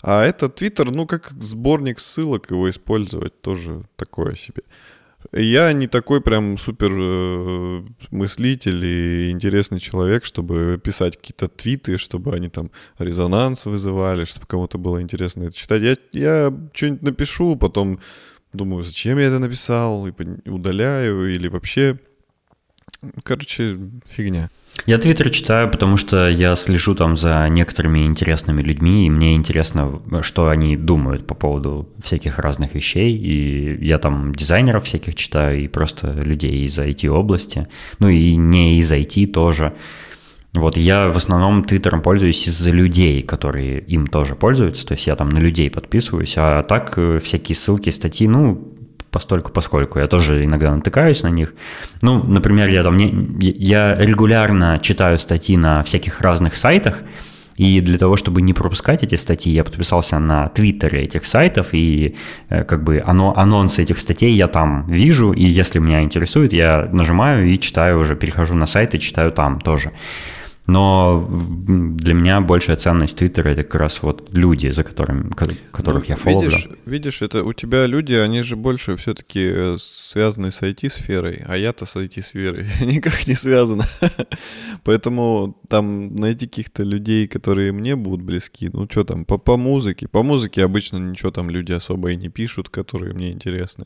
А 0.03 0.25
это 0.25 0.49
Твиттер, 0.49 0.91
ну, 0.91 1.07
как 1.07 1.31
сборник 1.41 2.01
ссылок 2.01 2.51
его 2.51 2.69
использовать, 2.69 3.41
тоже 3.41 3.85
такое 3.97 4.35
себе. 4.35 4.63
Я 5.33 5.73
не 5.73 5.87
такой 5.87 6.21
прям 6.21 6.59
супер 6.59 6.91
э, 6.93 7.85
мыслитель 8.11 8.85
и 8.85 9.31
интересный 9.31 9.81
человек, 9.81 10.25
чтобы 10.25 10.81
писать 10.83 11.17
какие-то 11.17 11.49
твиты, 11.49 11.99
чтобы 11.99 12.35
они 12.35 12.49
там 12.49 12.71
резонанс 12.99 13.67
вызывали, 13.67 14.25
чтобы 14.25 14.47
кому-то 14.47 14.79
было 14.79 15.01
интересно 15.01 15.45
это 15.45 15.57
читать. 15.57 15.83
Я, 15.83 15.97
я 16.13 16.55
что-нибудь 16.73 17.03
напишу, 17.03 17.57
потом 17.57 18.01
думаю, 18.53 18.85
зачем 18.85 19.19
я 19.19 19.27
это 19.27 19.39
написал, 19.39 20.07
и 20.07 20.49
удаляю, 20.49 21.33
или 21.33 21.49
вообще... 21.49 21.99
Короче, 23.23 23.79
фигня. 24.09 24.51
Я 24.87 24.99
Твиттер 24.99 25.31
читаю, 25.31 25.71
потому 25.71 25.97
что 25.97 26.29
я 26.29 26.57
слежу 26.57 26.95
там 26.95 27.17
за 27.17 27.49
некоторыми 27.49 28.07
интересными 28.07 28.61
людьми, 28.61 29.07
и 29.07 29.11
мне 29.11 29.35
интересно, 29.35 30.01
что 30.23 30.49
они 30.49 30.77
думают 30.77 31.27
по 31.27 31.35
поводу 31.35 31.89
всяких 32.03 32.39
разных 32.39 32.75
вещей. 32.75 33.17
И 33.17 33.85
я 33.85 33.99
там 33.99 34.35
дизайнеров 34.35 34.85
всяких 34.85 35.15
читаю, 35.15 35.63
и 35.63 35.69
просто 35.69 36.13
людей 36.13 36.65
из 36.65 36.79
IT-области. 36.79 37.67
Ну 37.99 38.09
и 38.09 38.35
не 38.37 38.79
из 38.79 38.93
IT 38.93 39.29
тоже. 39.29 39.75
Вот 40.55 40.77
я 40.77 41.09
в 41.09 41.17
основном 41.17 41.65
Твиттером 41.65 42.01
пользуюсь 42.01 42.47
из-за 42.47 42.71
людей, 42.71 43.23
которые 43.23 43.81
им 43.81 44.07
тоже 44.07 44.37
пользуются. 44.37 44.87
То 44.87 44.95
есть 44.95 45.07
я 45.07 45.17
там 45.17 45.29
на 45.29 45.39
людей 45.39 45.69
подписываюсь, 45.69 46.35
а 46.37 46.63
так 46.63 46.95
э, 46.97 47.19
всякие 47.19 47.57
ссылки, 47.57 47.91
статьи, 47.91 48.29
ну, 48.29 48.74
постольку 49.15 49.53
поскольку. 49.53 50.01
Я 50.01 50.07
тоже 50.07 50.45
иногда 50.45 50.75
натыкаюсь 50.75 51.23
на 51.23 51.31
них. 51.31 51.55
Ну, 52.03 52.23
например, 52.23 52.69
я 52.69 52.83
там 52.83 52.97
не, 52.97 53.11
я 53.41 53.95
регулярно 53.97 54.79
читаю 54.83 55.19
статьи 55.19 55.57
на 55.57 55.83
всяких 55.83 56.21
разных 56.21 56.57
сайтах, 56.57 57.03
и 57.57 57.81
для 57.81 57.99
того, 57.99 58.17
чтобы 58.17 58.43
не 58.43 58.53
пропускать 58.53 59.05
эти 59.05 59.15
статьи, 59.17 59.53
я 59.53 59.63
подписался 59.63 60.19
на 60.19 60.47
твиттере 60.47 61.03
этих 61.03 61.25
сайтов, 61.25 61.69
и 61.73 62.17
э, 62.51 62.65
как 62.65 62.83
бы 62.83 63.03
оно, 63.07 63.33
анонсы 63.37 63.83
этих 63.83 64.01
статей 64.01 64.35
я 64.35 64.49
там 64.49 64.87
вижу, 64.89 65.33
и 65.33 65.45
если 65.45 65.79
меня 65.79 66.03
интересует, 66.03 66.53
я 66.53 66.89
нажимаю 66.93 67.47
и 67.47 67.61
читаю 67.61 68.01
уже, 68.01 68.17
перехожу 68.17 68.55
на 68.55 68.67
сайт 68.67 68.95
и 68.95 68.99
читаю 68.99 69.31
там 69.31 69.61
тоже. 69.61 69.93
Но 70.67 71.29
для 71.29 72.15
меня 72.15 72.41
большая 72.41 72.77
ценность 72.77 73.19
Твиттера 73.19 73.51
это 73.51 73.65
как 73.65 73.75
раз 73.75 74.03
вот 74.03 74.31
люди, 74.33 74.69
за 74.69 74.83
которыми, 74.83 75.29
которых 75.31 76.05
ну, 76.05 76.09
я 76.09 76.17
фолловлю. 76.17 76.51
Видишь, 76.51 76.69
видишь, 76.87 77.23
это 77.23 77.45
у 77.45 77.53
тебя 77.53 77.87
люди, 77.87 78.15
они 78.15 78.41
же 78.41 78.57
больше 78.57 78.97
все-таки 78.97 79.41
э, 79.43 79.77
связаны 79.79 80.51
с 80.51 80.63
IT-сферой, 80.63 81.43
а 81.47 81.59
я-то 81.59 81.85
с 81.85 81.97
IT-сферой 81.97 82.67
никак 82.81 83.27
не 83.27 83.35
связан. 83.35 83.83
Поэтому 84.85 85.61
там 85.69 86.17
найти 86.17 86.47
каких-то 86.47 86.83
людей, 86.83 87.29
которые 87.29 87.73
мне 87.73 87.95
будут 87.95 88.23
близки, 88.23 88.71
ну 88.73 88.89
что 88.91 89.05
там, 89.05 89.27
по, 89.27 89.37
по 89.37 89.59
музыке. 89.59 90.09
По 90.09 90.23
музыке 90.23 90.65
обычно 90.65 90.97
ничего 90.97 91.31
там 91.31 91.51
люди 91.51 91.73
особо 91.73 92.13
и 92.13 92.17
не 92.17 92.31
пишут, 92.31 92.71
которые 92.71 93.13
мне 93.13 93.33
интересны. 93.33 93.85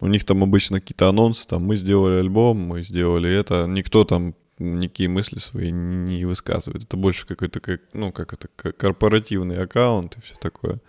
У 0.00 0.06
них 0.06 0.24
там 0.24 0.42
обычно 0.42 0.80
какие-то 0.80 1.08
анонсы, 1.08 1.46
там 1.46 1.62
мы 1.62 1.76
сделали 1.76 2.20
альбом, 2.20 2.58
мы 2.58 2.82
сделали 2.82 3.32
это. 3.32 3.66
Никто 3.66 4.04
там 4.04 4.34
никакие 4.58 5.08
мысли 5.08 5.38
свои 5.38 5.70
не 5.70 6.24
высказывает. 6.24 6.84
Это 6.84 6.96
больше 6.96 7.26
какой-то, 7.26 7.60
как, 7.60 7.80
ну, 7.92 8.12
как 8.12 8.32
это, 8.32 8.48
корпоративный 8.72 9.62
аккаунт 9.62 10.16
и 10.16 10.20
все 10.20 10.34
такое. 10.36 10.80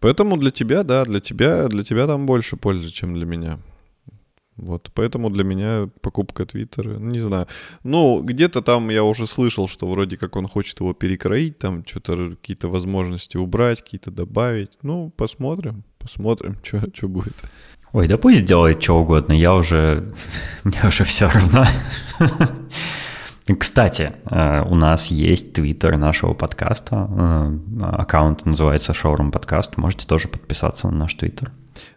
Поэтому 0.00 0.36
для 0.36 0.50
тебя, 0.50 0.84
да, 0.84 1.04
для 1.04 1.20
тебя, 1.20 1.68
для 1.68 1.82
тебя 1.82 2.06
там 2.06 2.26
больше 2.26 2.56
пользы, 2.56 2.90
чем 2.90 3.14
для 3.14 3.26
меня. 3.26 3.58
Вот, 4.58 4.90
поэтому 4.92 5.30
для 5.30 5.44
меня 5.44 5.88
покупка 6.00 6.44
Твиттера, 6.44 6.98
не 6.98 7.20
знаю. 7.20 7.46
Ну, 7.84 8.22
где-то 8.22 8.60
там 8.60 8.90
я 8.90 9.04
уже 9.04 9.26
слышал, 9.28 9.68
что 9.68 9.86
вроде 9.86 10.16
как 10.16 10.34
он 10.34 10.48
хочет 10.48 10.80
его 10.80 10.94
перекроить, 10.94 11.58
там 11.58 11.84
что-то, 11.86 12.30
какие-то 12.30 12.68
возможности 12.68 13.36
убрать, 13.36 13.82
какие-то 13.82 14.10
добавить. 14.10 14.78
Ну, 14.82 15.10
посмотрим, 15.16 15.84
посмотрим, 16.00 16.56
что 16.64 17.08
будет. 17.08 17.36
Ой, 17.92 18.08
да 18.08 18.18
пусть 18.18 18.44
делает 18.44 18.82
что 18.82 19.00
угодно, 19.00 19.32
я 19.32 19.54
уже... 19.54 20.12
Мне 20.64 20.80
уже 20.84 21.04
все 21.04 21.30
равно. 21.30 21.64
Кстати, 23.54 24.12
э, 24.30 24.62
у 24.62 24.74
нас 24.74 25.06
есть 25.06 25.52
твиттер 25.52 25.96
нашего 25.96 26.34
подкаста. 26.34 27.08
Э, 27.10 27.58
аккаунт 27.82 28.44
называется 28.44 28.92
Showroom 28.92 29.30
Подкаст. 29.30 29.76
Можете 29.76 30.06
тоже 30.06 30.28
подписаться 30.28 30.88
на 30.88 30.96
наш 30.98 31.14
твиттер. 31.14 31.52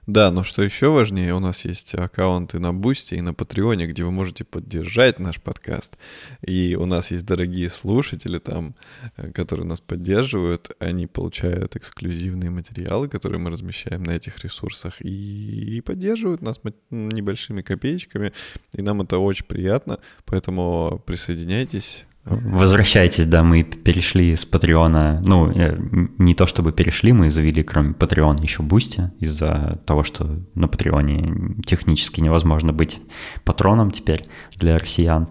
Да, 0.08 0.32
но 0.32 0.44
что 0.44 0.64
еще 0.64 0.90
важнее, 0.90 1.34
у 1.34 1.40
нас 1.40 1.66
есть 1.66 1.94
аккаунты 1.96 2.60
на 2.60 2.74
Boosty 2.74 3.16
и 3.16 3.22
на 3.22 3.34
Патреоне, 3.34 3.88
где 3.88 4.04
вы 4.04 4.12
можете 4.12 4.44
поддержать 4.44 5.20
наш 5.20 5.42
подкаст. 5.42 5.98
И 6.42 6.76
у 6.80 6.86
нас 6.86 7.12
есть 7.12 7.26
дорогие 7.26 7.70
слушатели 7.70 8.40
там, 8.40 8.76
э, 9.18 9.32
которые 9.32 9.66
нас 9.66 9.82
поддерживают. 9.82 10.72
Они 10.80 11.08
получают 11.08 11.76
эксклюзивные 11.76 12.50
материалы, 12.50 13.08
которые 13.08 13.40
мы 13.40 13.50
размещаем 13.50 14.04
на 14.04 14.12
этих 14.12 14.44
ресурсах, 14.44 15.02
и 15.02 15.82
поддерживают 15.86 16.42
нас 16.42 16.60
небольшими 16.90 17.62
копеечками. 17.62 18.34
И 18.74 18.82
нам 18.82 19.02
это 19.02 19.18
очень 19.18 19.46
приятно, 19.46 20.00
поэтому 20.26 21.02
присоединяйтесь 21.06 22.06
Возвращайтесь, 22.24 23.26
да, 23.26 23.44
мы 23.44 23.64
перешли 23.64 24.36
с 24.36 24.46
Патреона, 24.46 25.20
ну, 25.26 25.50
э, 25.50 25.76
не 26.20 26.36
то 26.36 26.46
чтобы 26.46 26.72
перешли, 26.72 27.14
мы 27.14 27.32
завели, 27.32 27.64
кроме 27.64 27.94
Патреона, 27.96 28.40
еще 28.44 28.62
Boosty, 28.62 29.12
из-за 29.20 29.80
того, 29.88 30.04
что 30.04 30.40
на 30.54 30.68
Патреоне 30.68 31.56
технически 31.66 32.22
невозможно 32.22 32.74
быть 32.74 33.02
патроном 33.44 33.90
теперь 33.90 34.26
для 34.56 34.78
россиян. 34.78 35.30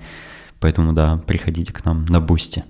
Поэтому, 0.59 0.93
да, 0.93 1.18
приходите 1.18 1.72
к 1.72 1.84
нам 1.84 2.05
на 2.07 2.20
Boosty. 2.21 2.64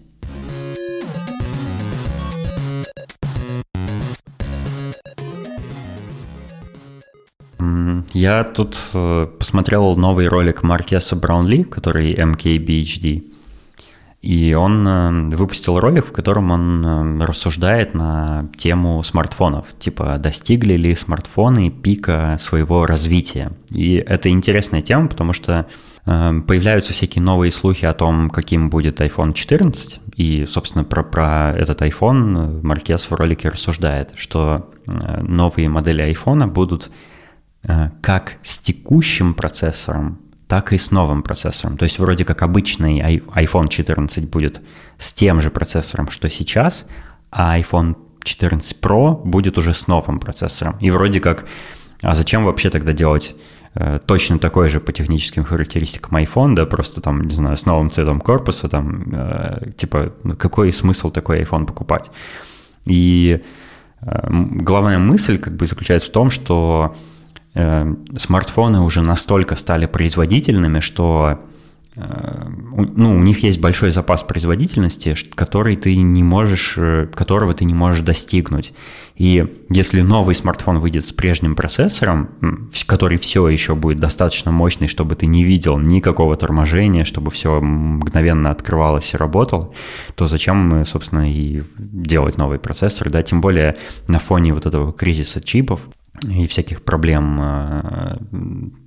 Я 8.12 8.44
тут 8.44 8.76
э, 8.92 9.28
посмотрел 9.38 9.96
новый 9.96 10.28
ролик 10.28 10.62
Маркеса 10.62 11.16
Браунли, 11.16 11.62
который 11.62 12.14
MKBHD. 12.14 13.39
И 14.20 14.52
он 14.52 14.86
э, 14.86 15.36
выпустил 15.36 15.80
ролик, 15.80 16.06
в 16.06 16.12
котором 16.12 16.50
он 16.50 16.84
э, 16.84 17.24
рассуждает 17.24 17.94
на 17.94 18.46
тему 18.56 19.02
смартфонов, 19.02 19.68
типа 19.78 20.18
достигли 20.18 20.74
ли 20.74 20.94
смартфоны 20.94 21.70
пика 21.70 22.36
своего 22.38 22.84
развития. 22.84 23.52
И 23.70 23.94
это 23.94 24.28
интересная 24.28 24.82
тема, 24.82 25.08
потому 25.08 25.32
что 25.32 25.66
э, 26.04 26.40
появляются 26.46 26.92
всякие 26.92 27.22
новые 27.22 27.50
слухи 27.50 27.86
о 27.86 27.94
том, 27.94 28.28
каким 28.28 28.68
будет 28.68 29.00
iPhone 29.00 29.32
14, 29.32 30.00
И, 30.16 30.44
собственно, 30.44 30.84
про, 30.84 31.02
про 31.02 31.54
этот 31.56 31.80
iPhone 31.80 32.62
Маркес 32.62 33.10
в 33.10 33.14
ролике 33.14 33.48
рассуждает, 33.48 34.10
что 34.16 34.68
новые 34.86 35.70
модели 35.70 36.04
iPhone 36.12 36.46
будут 36.46 36.90
как 38.00 38.38
с 38.42 38.58
текущим 38.58 39.34
процессором, 39.34 40.18
так 40.51 40.72
и 40.72 40.78
с 40.78 40.90
новым 40.90 41.22
процессором. 41.22 41.78
То 41.78 41.84
есть 41.84 42.01
вроде 42.01 42.24
как 42.24 42.42
обычный 42.42 42.98
iPhone 42.98 43.68
14 43.68 44.28
будет 44.28 44.61
с 44.98 45.12
тем 45.12 45.40
же 45.40 45.48
процессором, 45.48 46.11
что 46.11 46.28
сейчас, 46.28 46.86
а 47.30 47.57
iPhone 47.57 47.94
14 48.24 48.76
Pro 48.82 49.24
будет 49.24 49.59
уже 49.59 49.74
с 49.74 49.86
новым 49.86 50.18
процессором. 50.18 50.76
И 50.80 50.90
вроде 50.90 51.20
как, 51.20 51.46
а 52.03 52.16
зачем 52.16 52.44
вообще 52.44 52.68
тогда 52.68 52.92
делать 52.92 53.36
э, 53.76 54.01
точно 54.05 54.40
такой 54.40 54.68
же 54.70 54.80
по 54.80 54.92
техническим 54.92 55.44
характеристикам 55.44 56.16
iPhone, 56.16 56.57
да, 56.57 56.66
просто 56.66 57.01
там, 57.01 57.22
не 57.22 57.34
знаю, 57.36 57.57
с 57.57 57.64
новым 57.64 57.92
цветом 57.92 58.20
корпуса, 58.20 58.68
там, 58.68 59.05
э, 59.12 59.70
типа, 59.76 60.12
ну, 60.24 60.34
какой 60.34 60.72
смысл 60.72 61.12
такой 61.12 61.42
iPhone 61.42 61.64
покупать? 61.64 62.11
И 62.86 63.40
э, 64.01 64.28
главная 64.28 64.98
мысль 64.98 65.38
как 65.38 65.55
бы 65.55 65.66
заключается 65.66 66.11
в 66.11 66.12
том, 66.12 66.28
что 66.32 66.96
смартфоны 67.53 68.80
уже 68.80 69.03
настолько 69.03 69.57
стали 69.57 69.86
производительными, 69.86 70.80
что 70.80 71.40
Э, 71.96 72.46
ну, 72.48 73.16
у 73.16 73.20
них 73.20 73.42
есть 73.42 73.61
большой 73.61 73.90
запас 73.90 74.22
производительности, 74.22 75.14
который 75.34 75.76
ты 75.76 75.96
не 75.96 76.22
можешь, 76.22 76.74
э, 76.78 77.09
которого 77.12 77.53
ты 77.53 77.64
не 77.64 77.74
можешь 77.74 78.03
достигнуть. 78.03 78.72
И 79.16 79.64
если 79.68 80.01
новый 80.01 80.34
смартфон 80.34 80.78
выйдет 80.78 81.07
с 81.07 81.12
прежним 81.12 81.55
процессором, 81.55 82.70
который 82.86 83.18
все 83.18 83.48
еще 83.48 83.74
будет 83.74 83.98
достаточно 83.98 84.51
мощный, 84.51 84.88
чтобы 84.88 85.14
ты 85.14 85.26
не 85.26 85.44
видел 85.44 85.78
никакого 85.78 86.36
торможения, 86.36 87.05
чтобы 87.05 87.30
все 87.30 87.61
мгновенно 87.61 88.51
открывалось 88.51 89.12
и 89.12 89.16
работало, 89.16 89.72
то 90.14 90.26
зачем, 90.26 90.84
собственно, 90.86 91.30
и 91.30 91.62
делать 91.78 92.38
новый 92.38 92.59
процессор, 92.59 93.11
да, 93.11 93.22
тем 93.22 93.40
более 93.40 93.76
на 94.07 94.18
фоне 94.18 94.55
вот 94.55 94.64
этого 94.64 94.92
кризиса 94.92 95.42
чипов, 95.42 95.82
и 96.28 96.46
всяких 96.46 96.82
проблем 96.82 97.38
э, 97.40 98.18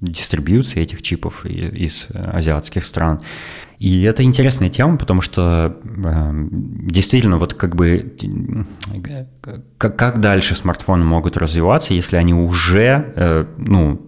дистрибьюции 0.01 0.81
этих 0.81 1.01
чипов 1.01 1.45
из 1.45 2.09
азиатских 2.13 2.85
стран. 2.85 3.21
И 3.79 4.03
это 4.03 4.23
интересная 4.23 4.69
тема, 4.69 4.97
потому 4.97 5.21
что 5.21 5.77
э, 5.83 6.31
действительно 6.33 7.37
вот 7.37 7.53
как 7.53 7.75
бы 7.75 8.15
как, 9.77 10.19
дальше 10.19 10.55
смартфоны 10.55 11.03
могут 11.03 11.37
развиваться, 11.37 11.93
если 11.93 12.17
они 12.17 12.33
уже 12.33 13.13
э, 13.15 13.45
ну, 13.57 14.01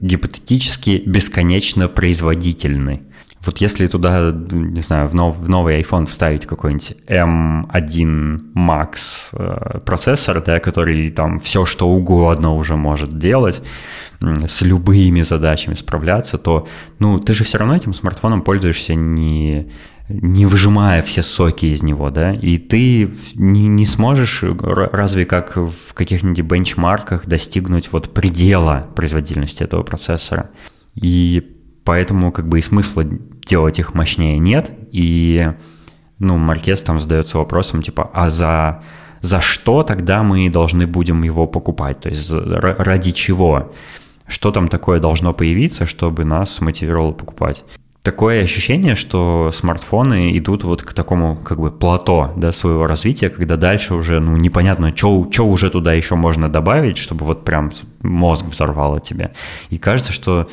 гипотетически 0.00 1.02
бесконечно 1.04 1.88
производительны. 1.88 3.02
Вот 3.44 3.58
если 3.58 3.86
туда, 3.86 4.32
не 4.32 4.82
знаю, 4.82 5.08
в, 5.08 5.14
нов, 5.14 5.38
в 5.38 5.48
новый 5.48 5.80
iPhone 5.80 6.04
вставить 6.04 6.44
какой-нибудь 6.44 6.92
M1 7.06 8.40
Max 8.54 9.30
э, 9.32 9.78
процессор, 9.80 10.42
да, 10.44 10.60
который 10.60 11.08
там 11.10 11.38
все 11.38 11.64
что 11.64 11.88
угодно 11.88 12.54
уже 12.54 12.76
может 12.76 13.18
делать, 13.18 13.62
с 14.20 14.60
любыми 14.60 15.22
задачами 15.22 15.74
справляться, 15.74 16.36
то, 16.36 16.68
ну, 16.98 17.18
ты 17.18 17.32
же 17.32 17.44
все 17.44 17.56
равно 17.56 17.74
этим 17.74 17.94
смартфоном 17.94 18.42
пользуешься 18.42 18.94
не, 18.94 19.70
не 20.10 20.44
выжимая 20.44 21.00
все 21.00 21.22
соки 21.22 21.66
из 21.66 21.82
него, 21.82 22.10
да, 22.10 22.32
и 22.32 22.58
ты 22.58 23.10
не, 23.34 23.66
не 23.66 23.86
сможешь 23.86 24.42
разве 24.42 25.24
как 25.24 25.56
в 25.56 25.94
каких-нибудь 25.94 26.40
бенчмарках 26.40 27.26
достигнуть 27.26 27.90
вот 27.92 28.12
предела 28.12 28.88
производительности 28.94 29.62
этого 29.62 29.82
процессора. 29.82 30.50
И 30.94 31.56
поэтому 31.84 32.32
как 32.32 32.48
бы 32.48 32.58
и 32.58 32.62
смысла 32.62 33.04
делать 33.46 33.78
их 33.78 33.94
мощнее 33.94 34.38
нет. 34.38 34.70
И, 34.92 35.52
ну, 36.18 36.36
Маркес 36.38 36.82
там 36.82 37.00
задается 37.00 37.38
вопросом, 37.38 37.82
типа, 37.82 38.10
а 38.14 38.30
за, 38.30 38.82
за 39.20 39.40
что 39.40 39.82
тогда 39.82 40.22
мы 40.22 40.48
должны 40.50 40.86
будем 40.86 41.22
его 41.22 41.46
покупать? 41.46 42.00
То 42.00 42.08
есть 42.08 42.30
ради 42.32 43.12
чего? 43.12 43.72
Что 44.26 44.52
там 44.52 44.68
такое 44.68 45.00
должно 45.00 45.32
появиться, 45.32 45.86
чтобы 45.86 46.24
нас 46.24 46.60
мотивировало 46.60 47.12
покупать? 47.12 47.64
Такое 48.02 48.42
ощущение, 48.42 48.94
что 48.94 49.50
смартфоны 49.52 50.38
идут 50.38 50.64
вот 50.64 50.82
к 50.82 50.94
такому 50.94 51.36
как 51.36 51.60
бы 51.60 51.70
плато 51.70 52.32
да, 52.34 52.50
своего 52.50 52.86
развития, 52.86 53.28
когда 53.28 53.56
дальше 53.56 53.92
уже 53.92 54.20
ну, 54.20 54.38
непонятно, 54.38 54.96
что 54.96 55.46
уже 55.46 55.68
туда 55.68 55.92
еще 55.92 56.14
можно 56.14 56.48
добавить, 56.48 56.96
чтобы 56.96 57.26
вот 57.26 57.44
прям 57.44 57.70
мозг 58.02 58.46
взорвало 58.46 59.00
тебе. 59.00 59.32
И 59.68 59.76
кажется, 59.76 60.14
что 60.14 60.48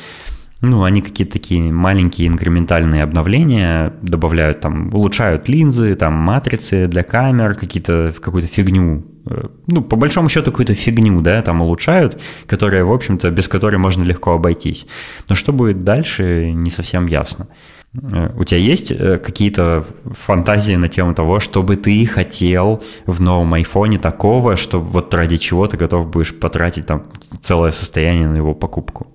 ну, 0.60 0.82
они 0.82 1.02
какие-то 1.02 1.34
такие 1.34 1.72
маленькие 1.72 2.26
инкрементальные 2.26 3.04
обновления 3.04 3.92
добавляют, 4.02 4.60
там, 4.60 4.92
улучшают 4.92 5.48
линзы, 5.48 5.94
там, 5.94 6.14
матрицы 6.14 6.88
для 6.88 7.04
камер, 7.04 7.54
какие-то, 7.54 8.12
какую-то 8.20 8.48
фигню. 8.48 9.04
Э, 9.26 9.48
ну, 9.68 9.82
по 9.82 9.96
большому 9.96 10.28
счету, 10.28 10.50
какую-то 10.50 10.74
фигню, 10.74 11.20
да, 11.20 11.42
там 11.42 11.62
улучшают, 11.62 12.20
которая, 12.46 12.84
в 12.84 12.92
общем-то, 12.92 13.30
без 13.30 13.46
которой 13.46 13.76
можно 13.76 14.02
легко 14.02 14.32
обойтись. 14.32 14.86
Но 15.28 15.36
что 15.36 15.52
будет 15.52 15.78
дальше, 15.78 16.50
не 16.52 16.70
совсем 16.70 17.06
ясно. 17.06 17.46
Э, 17.94 18.30
у 18.36 18.42
тебя 18.42 18.58
есть 18.58 18.90
э, 18.90 19.18
какие-то 19.18 19.84
фантазии 20.04 20.74
на 20.74 20.88
тему 20.88 21.14
того, 21.14 21.38
что 21.38 21.62
бы 21.62 21.76
ты 21.76 22.04
хотел 22.06 22.82
в 23.06 23.20
новом 23.20 23.54
айфоне 23.54 24.00
такого, 24.00 24.56
что 24.56 24.80
вот 24.80 25.14
ради 25.14 25.36
чего 25.36 25.68
ты 25.68 25.76
готов 25.76 26.08
будешь 26.08 26.34
потратить 26.34 26.86
там 26.86 27.04
целое 27.42 27.70
состояние 27.70 28.26
на 28.26 28.38
его 28.38 28.54
покупку? 28.54 29.06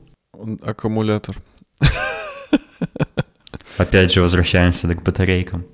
Аккумулятор. 0.63 1.35
Опять 3.77 4.13
же, 4.13 4.21
возвращаемся 4.21 4.93
к 4.93 5.03
батарейкам. 5.03 5.65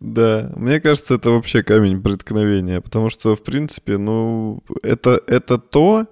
Да, 0.00 0.50
мне 0.56 0.80
кажется, 0.80 1.14
это 1.14 1.30
вообще 1.30 1.62
камень 1.62 2.02
преткновения, 2.02 2.80
потому 2.80 3.10
что, 3.10 3.36
в 3.36 3.42
принципе, 3.42 3.96
ну, 3.98 4.62
это, 4.82 5.20
это 5.26 5.58
то, 5.58 6.06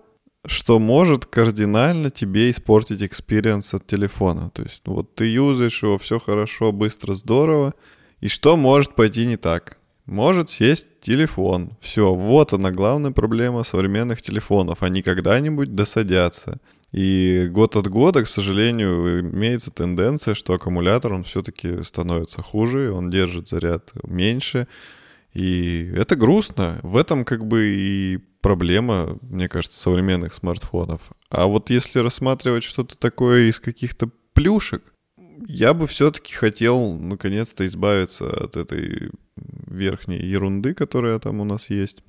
что 0.46 0.78
может 0.78 1.26
кардинально 1.26 2.10
тебе 2.10 2.50
испортить 2.50 3.02
experience 3.02 3.74
от 3.74 3.86
телефона. 3.86 4.50
То 4.50 4.62
есть, 4.62 4.82
ну, 4.86 4.94
вот 4.94 5.14
ты 5.14 5.26
юзаешь 5.26 5.82
его, 5.82 5.98
все 5.98 6.18
хорошо, 6.18 6.72
быстро, 6.72 7.14
здорово, 7.14 7.74
и 8.20 8.28
что 8.28 8.56
может 8.56 8.94
пойти 8.94 9.26
не 9.26 9.36
так? 9.36 9.78
Может 10.06 10.50
сесть 10.50 11.00
телефон. 11.00 11.72
Все, 11.80 12.14
вот 12.14 12.52
она 12.52 12.70
главная 12.70 13.10
проблема 13.10 13.64
современных 13.64 14.22
телефонов. 14.22 14.82
Они 14.82 15.02
когда-нибудь 15.02 15.74
да 15.74 15.88
садятся. 15.88 16.58
И 16.96 17.48
год 17.50 17.76
от 17.76 17.88
года, 17.88 18.24
к 18.24 18.26
сожалению, 18.26 19.20
имеется 19.20 19.70
тенденция, 19.70 20.34
что 20.34 20.54
аккумулятор, 20.54 21.12
он 21.12 21.24
все-таки 21.24 21.82
становится 21.82 22.40
хуже, 22.40 22.90
он 22.90 23.10
держит 23.10 23.50
заряд 23.50 23.92
меньше. 24.02 24.66
И 25.34 25.92
это 25.94 26.16
грустно. 26.16 26.80
В 26.82 26.96
этом 26.96 27.26
как 27.26 27.46
бы 27.46 27.66
и 27.66 28.18
проблема, 28.40 29.18
мне 29.20 29.46
кажется, 29.46 29.78
современных 29.78 30.32
смартфонов. 30.32 31.12
А 31.28 31.44
вот 31.44 31.68
если 31.68 31.98
рассматривать 31.98 32.64
что-то 32.64 32.96
такое 32.96 33.50
из 33.50 33.60
каких-то 33.60 34.08
плюшек, 34.32 34.82
я 35.46 35.74
бы 35.74 35.86
все-таки 35.86 36.32
хотел 36.32 36.94
наконец-то 36.94 37.66
избавиться 37.66 38.30
от 38.30 38.56
этой 38.56 39.10
верхней 39.66 40.20
ерунды, 40.20 40.72
которая 40.72 41.18
там 41.18 41.42
у 41.42 41.44
нас 41.44 41.68
есть, 41.68 42.02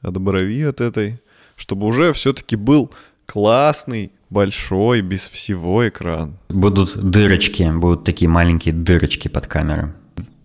от 0.00 0.16
брови 0.18 0.62
от 0.62 0.80
этой, 0.80 1.20
чтобы 1.56 1.86
уже 1.86 2.14
все-таки 2.14 2.56
был 2.56 2.90
классный, 3.26 4.12
большой, 4.30 5.00
без 5.00 5.28
всего 5.28 5.88
экран. 5.88 6.36
Будут 6.48 6.96
дырочки, 6.96 7.70
будут 7.74 8.04
такие 8.04 8.28
маленькие 8.28 8.74
дырочки 8.74 9.28
под 9.28 9.46
камерой. 9.46 9.92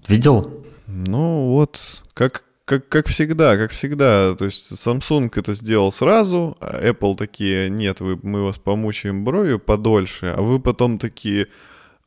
Видел? 0.07 0.63
Ну 0.87 1.49
вот, 1.49 1.79
как, 2.13 2.43
как, 2.65 2.87
как 2.87 3.07
всегда, 3.07 3.57
как 3.57 3.71
всегда. 3.71 4.35
То 4.35 4.45
есть 4.45 4.71
Samsung 4.71 5.31
это 5.35 5.53
сделал 5.53 5.91
сразу, 5.91 6.57
а 6.59 6.81
Apple 6.83 7.15
такие, 7.15 7.69
нет, 7.69 7.99
вы, 7.99 8.19
мы 8.21 8.43
вас 8.43 8.57
помучаем 8.57 9.23
бровью 9.23 9.59
подольше, 9.59 10.33
а 10.35 10.41
вы 10.41 10.59
потом 10.59 10.97
такие, 10.97 11.47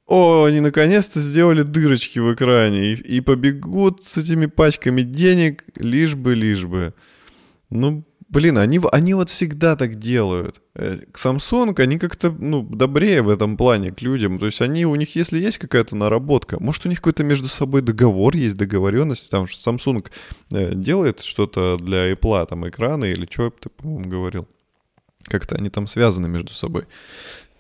о, 0.07 0.45
они 0.45 0.61
наконец-то 0.61 1.21
сделали 1.21 1.63
дырочки 1.63 2.19
в 2.19 2.35
экране 2.35 2.93
и, 2.93 3.17
и 3.17 3.21
побегут 3.21 4.03
с 4.05 4.19
этими 4.19 4.47
пачками 4.47 5.03
денег, 5.03 5.65
лишь 5.77 6.15
бы, 6.15 6.35
лишь 6.35 6.65
бы. 6.65 6.95
Ну, 7.71 8.05
Блин, 8.33 8.57
они, 8.57 8.81
они 8.93 9.13
вот 9.13 9.29
всегда 9.29 9.77
так 9.77 9.97
делают. 9.97 10.63
Э, 10.75 10.97
к 11.13 11.19
Samsung 11.19 11.79
они 11.79 11.99
как-то, 11.99 12.31
ну, 12.31 12.63
добрее 12.63 13.21
в 13.21 13.29
этом 13.29 13.59
плане 13.59 13.91
к 13.91 14.01
людям. 14.01 14.39
То 14.39 14.47
есть 14.47 14.63
они, 14.63 14.87
у 14.87 14.95
них, 14.95 15.15
если 15.15 15.39
есть 15.39 15.59
какая-то 15.59 15.97
наработка, 15.97 16.59
может, 16.59 16.87
у 16.87 16.89
них 16.89 17.01
какой-то 17.01 17.25
между 17.25 17.49
собой 17.49 17.83
договор 17.83 18.35
есть, 18.35 18.57
договоренность, 18.57 19.31
там, 19.31 19.47
что 19.47 19.71
Samsung 19.71 20.07
э, 20.51 20.75
делает 20.75 21.21
что-то 21.21 21.77
для 21.77 22.11
Apple, 22.11 22.47
там, 22.47 22.67
экраны 22.67 23.11
или 23.11 23.29
что 23.31 23.51
ты, 23.51 23.69
по-моему, 23.69 24.09
говорил. 24.09 24.49
Как-то 25.25 25.57
они 25.57 25.69
там 25.69 25.87
связаны 25.87 26.27
между 26.27 26.55
собой. 26.55 26.85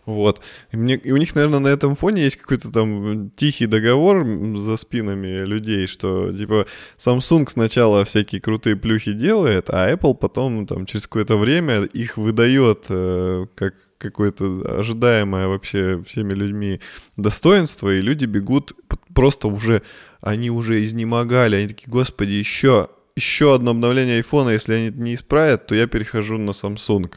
Вот. 0.05 0.41
И, 0.73 0.77
мне, 0.77 0.97
и 0.97 1.13
у 1.13 1.17
них, 1.17 1.35
наверное, 1.35 1.61
на 1.61 1.69
этом 1.69 1.95
фоне 1.95 2.23
есть 2.25 2.37
какой-то 2.37 2.73
там 2.73 3.31
тихий 3.31 3.67
договор 3.67 4.27
за 4.57 4.77
спинами 4.77 5.39
людей, 5.39 5.87
что, 5.87 6.33
типа, 6.33 6.67
Samsung 6.99 7.49
сначала 7.49 8.05
всякие 8.05 8.41
крутые 8.41 8.77
плюхи 8.77 9.13
делает, 9.13 9.71
а 9.71 9.93
Apple 9.93 10.15
потом, 10.15 10.67
там, 10.67 10.87
через 10.87 11.07
какое-то 11.07 11.37
время 11.37 11.85
их 11.85 12.17
выдает 12.17 12.87
э, 12.89 13.47
как 13.55 13.75
какое-то 13.99 14.79
ожидаемое 14.81 15.47
вообще 15.47 16.03
всеми 16.05 16.35
людьми 16.35 16.81
достоинство, 17.17 17.89
и 17.89 18.01
люди 18.01 18.25
бегут 18.25 18.73
просто 19.15 19.47
уже, 19.47 19.83
они 20.21 20.51
уже 20.51 20.83
изнемогали, 20.83 21.55
они 21.55 21.69
такие, 21.69 21.89
господи, 21.89 22.33
еще, 22.33 22.89
еще 23.15 23.55
одно 23.55 23.71
обновление 23.71 24.17
айфона, 24.17 24.51
если 24.51 24.75
они 24.75 24.91
не 24.91 25.15
исправят, 25.15 25.69
то 25.69 25.77
я 25.77 25.87
перехожу 25.87 26.39
на 26.39 26.51
Samsung. 26.51 27.13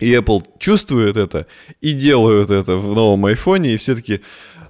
И 0.00 0.14
Apple 0.14 0.42
чувствует 0.58 1.16
это 1.16 1.46
и 1.80 1.92
делают 1.92 2.50
это 2.50 2.76
в 2.76 2.94
новом 2.94 3.26
айфоне, 3.26 3.74
и 3.74 3.76
все 3.76 3.94
таки 3.94 4.20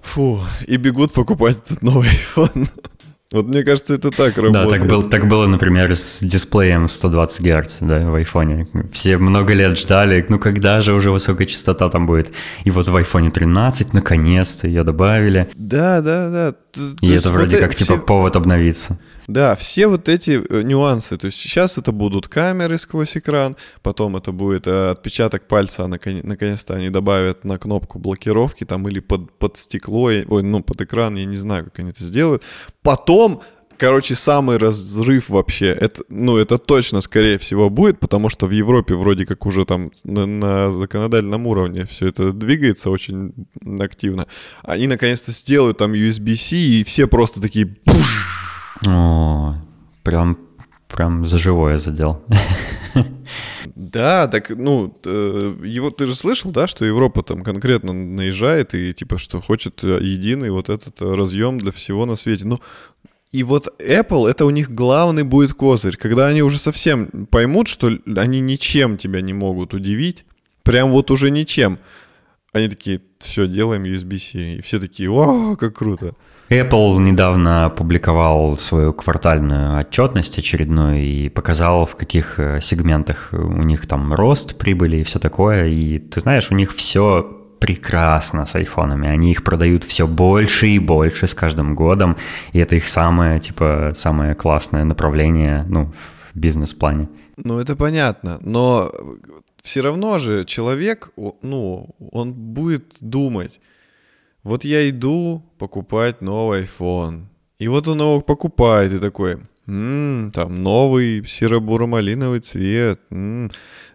фу, 0.03 0.41
и 0.67 0.77
бегут 0.77 1.13
покупать 1.13 1.59
этот 1.65 1.83
новый 1.83 2.09
iPhone. 2.09 2.69
Вот 3.31 3.47
мне 3.47 3.63
кажется, 3.63 3.93
это 3.93 4.11
так 4.11 4.39
работает. 4.39 4.53
Да, 4.53 4.67
так, 4.67 4.87
был, 4.87 5.03
так 5.03 5.29
было, 5.29 5.47
например, 5.47 5.95
с 5.95 6.21
дисплеем 6.21 6.89
120 6.89 7.43
Гц 7.43 7.77
да, 7.81 8.11
в 8.11 8.15
айфоне. 8.15 8.67
Все 8.91 9.19
много 9.19 9.53
лет 9.53 9.79
ждали, 9.79 10.25
ну 10.31 10.39
когда 10.39 10.81
же 10.81 10.95
уже 10.95 11.11
высокая 11.11 11.47
частота 11.47 11.91
там 11.91 12.07
будет. 12.07 12.33
И 12.65 12.71
вот 12.71 12.89
в 12.89 12.97
айфоне 12.97 13.31
13 13.31 13.93
наконец-то 13.93 14.67
ее 14.67 14.83
добавили. 14.83 15.51
Да, 15.55 16.01
да, 16.01 16.31
да. 16.31 16.83
И 17.03 17.13
это 17.13 17.31
вроде 17.31 17.57
вот 17.57 17.67
как 17.67 17.75
все... 17.75 17.85
типа 17.85 17.99
повод 17.99 18.35
обновиться. 18.35 18.99
Да, 19.29 19.57
все 19.57 19.89
вот 19.89 20.09
эти 20.09 20.43
э, 20.43 20.63
нюансы. 20.63 21.19
То 21.19 21.27
есть 21.27 21.39
сейчас 21.39 21.77
это 21.77 21.93
будут 21.93 22.29
камеры 22.29 22.79
сквозь 22.79 23.15
экран, 23.15 23.57
потом 23.83 24.17
это 24.17 24.33
будет 24.33 24.67
э, 24.67 24.91
отпечаток 24.91 25.47
пальца, 25.47 25.87
наконец-то 25.87 26.75
они 26.75 26.89
добавят 26.89 27.45
на 27.45 27.59
кнопку 27.59 27.99
блокировки 27.99 28.65
там 28.65 28.89
или 28.89 29.01
под, 29.01 29.31
под 29.39 29.59
стекло, 29.59 30.05
ой, 30.05 30.43
ну 30.43 30.63
под 30.63 30.81
экран, 30.81 31.17
я 31.17 31.27
не 31.27 31.37
знаю, 31.37 31.65
как 31.65 31.79
они 31.81 31.91
это 31.91 32.05
сделают. 32.05 32.43
Потом 32.83 33.43
Короче, 33.77 34.17
самый 34.17 34.57
разрыв 34.57 35.29
вообще, 35.29 35.67
это, 35.67 36.03
ну, 36.09 36.37
это 36.37 36.59
точно, 36.59 37.01
скорее 37.01 37.39
всего, 37.39 37.71
будет, 37.71 38.01
потому 38.01 38.29
что 38.29 38.49
в 38.49 38.51
Европе 38.51 38.97
вроде 38.97 39.25
как 39.25 39.47
уже 39.47 39.65
там 39.65 39.93
на, 40.03 40.27
на 40.27 40.73
законодательном 40.73 41.47
уровне 41.47 41.85
все 41.85 42.09
это 42.09 42.33
двигается 42.33 42.91
очень 42.91 43.35
активно. 43.79 44.27
Они 44.65 44.89
наконец-то 44.89 45.31
сделают 45.31 45.79
там 45.79 45.93
USB-C, 45.93 46.57
и 46.57 46.83
все 46.83 47.07
просто 47.07 47.41
такие... 47.41 47.67
Пуш! 47.67 48.48
О, 48.87 49.57
прям, 50.03 50.39
прям 50.89 51.27
за 51.27 51.39
живое 51.39 51.79
задел. 51.79 52.23
Да, 53.75 54.27
так, 54.27 54.51
ну, 54.51 54.93
э, 55.05 55.55
его 55.65 55.91
ты 55.91 56.07
же 56.09 56.17
слышал, 56.17 56.51
да, 56.51 56.67
что 56.67 56.85
Европа 56.85 57.23
там 57.23 57.45
конкретно 57.45 57.93
наезжает 57.93 58.75
и 58.75 58.93
типа 58.93 59.19
что 59.19 59.41
хочет 59.41 59.85
э, 59.85 60.01
единый 60.03 60.51
вот 60.51 60.69
этот 60.69 61.01
э, 61.01 61.15
разъем 61.15 61.59
для 61.59 61.71
всего 61.71 62.05
на 62.05 62.17
свете. 62.17 62.45
Ну, 62.45 62.61
и 63.31 63.45
вот 63.45 63.69
Apple, 63.81 64.29
это 64.29 64.47
у 64.47 64.51
них 64.51 64.71
главный 64.71 65.23
будет 65.23 65.53
козырь. 65.55 65.97
Когда 65.97 66.27
они 66.27 66.43
уже 66.43 66.59
совсем 66.59 67.27
поймут, 67.31 67.69
что 67.69 67.91
они 68.17 68.41
ничем 68.41 68.97
тебя 68.97 69.21
не 69.21 69.35
могут 69.35 69.75
удивить, 69.75 70.25
прям 70.65 70.91
вот 70.91 71.11
уже 71.11 71.31
ничем, 71.31 71.79
они 72.53 72.69
такие, 72.69 73.03
все, 73.19 73.47
делаем 73.47 73.85
USB-C. 73.85 74.57
И 74.57 74.61
все 74.63 74.81
такие, 74.81 75.11
о, 75.11 75.57
как 75.57 75.77
круто. 75.77 76.15
Apple 76.51 76.99
недавно 76.99 77.67
опубликовал 77.67 78.57
свою 78.57 78.93
квартальную 78.95 79.81
отчетность 79.81 80.39
очередную 80.39 81.03
и 81.03 81.29
показал, 81.29 81.85
в 81.85 81.95
каких 81.95 82.39
э, 82.39 82.61
сегментах 82.63 83.29
у 83.33 83.63
них 83.63 83.87
там 83.87 84.15
рост 84.15 84.57
прибыли 84.57 84.99
и 84.99 85.03
все 85.03 85.19
такое. 85.19 85.67
И 85.67 85.99
ты 85.99 86.21
знаешь, 86.21 86.51
у 86.51 86.55
них 86.55 86.75
все 86.75 87.23
прекрасно 87.59 88.47
с 88.47 88.55
айфонами. 88.55 89.09
Они 89.09 89.31
их 89.31 89.45
продают 89.45 89.85
все 89.85 90.07
больше 90.07 90.69
и 90.69 90.79
больше 90.79 91.27
с 91.27 91.35
каждым 91.35 91.75
годом. 91.75 92.17
И 92.53 92.59
это 92.59 92.77
их 92.77 92.87
самое, 92.87 93.41
типа, 93.41 93.93
самое 93.95 94.35
классное 94.35 94.85
направление, 94.85 95.67
ну, 95.69 95.93
в 95.93 96.31
бизнес-плане. 96.35 97.09
Ну, 97.37 97.59
это 97.59 97.77
понятно. 97.77 98.39
Но 98.41 98.91
все 99.63 99.83
равно 99.83 100.19
же 100.19 100.45
человек, 100.47 101.11
ну, 101.43 101.95
он 102.13 102.33
будет 102.33 102.97
думать, 103.01 103.61
вот 104.49 104.65
я 104.65 104.89
иду 104.89 105.43
покупать 105.59 106.23
новый 106.23 106.65
iPhone. 106.65 107.27
И 107.59 107.69
вот 107.69 107.87
он 107.89 108.01
его 108.01 108.21
покупает 108.21 108.93
и 108.93 108.99
такой, 108.99 109.39
м-м, 109.67 110.31
там 110.33 110.63
новый 110.63 111.25
серо-буро-малиновый 111.27 112.41
цвет. 112.41 113.01
М-м. 113.11 113.51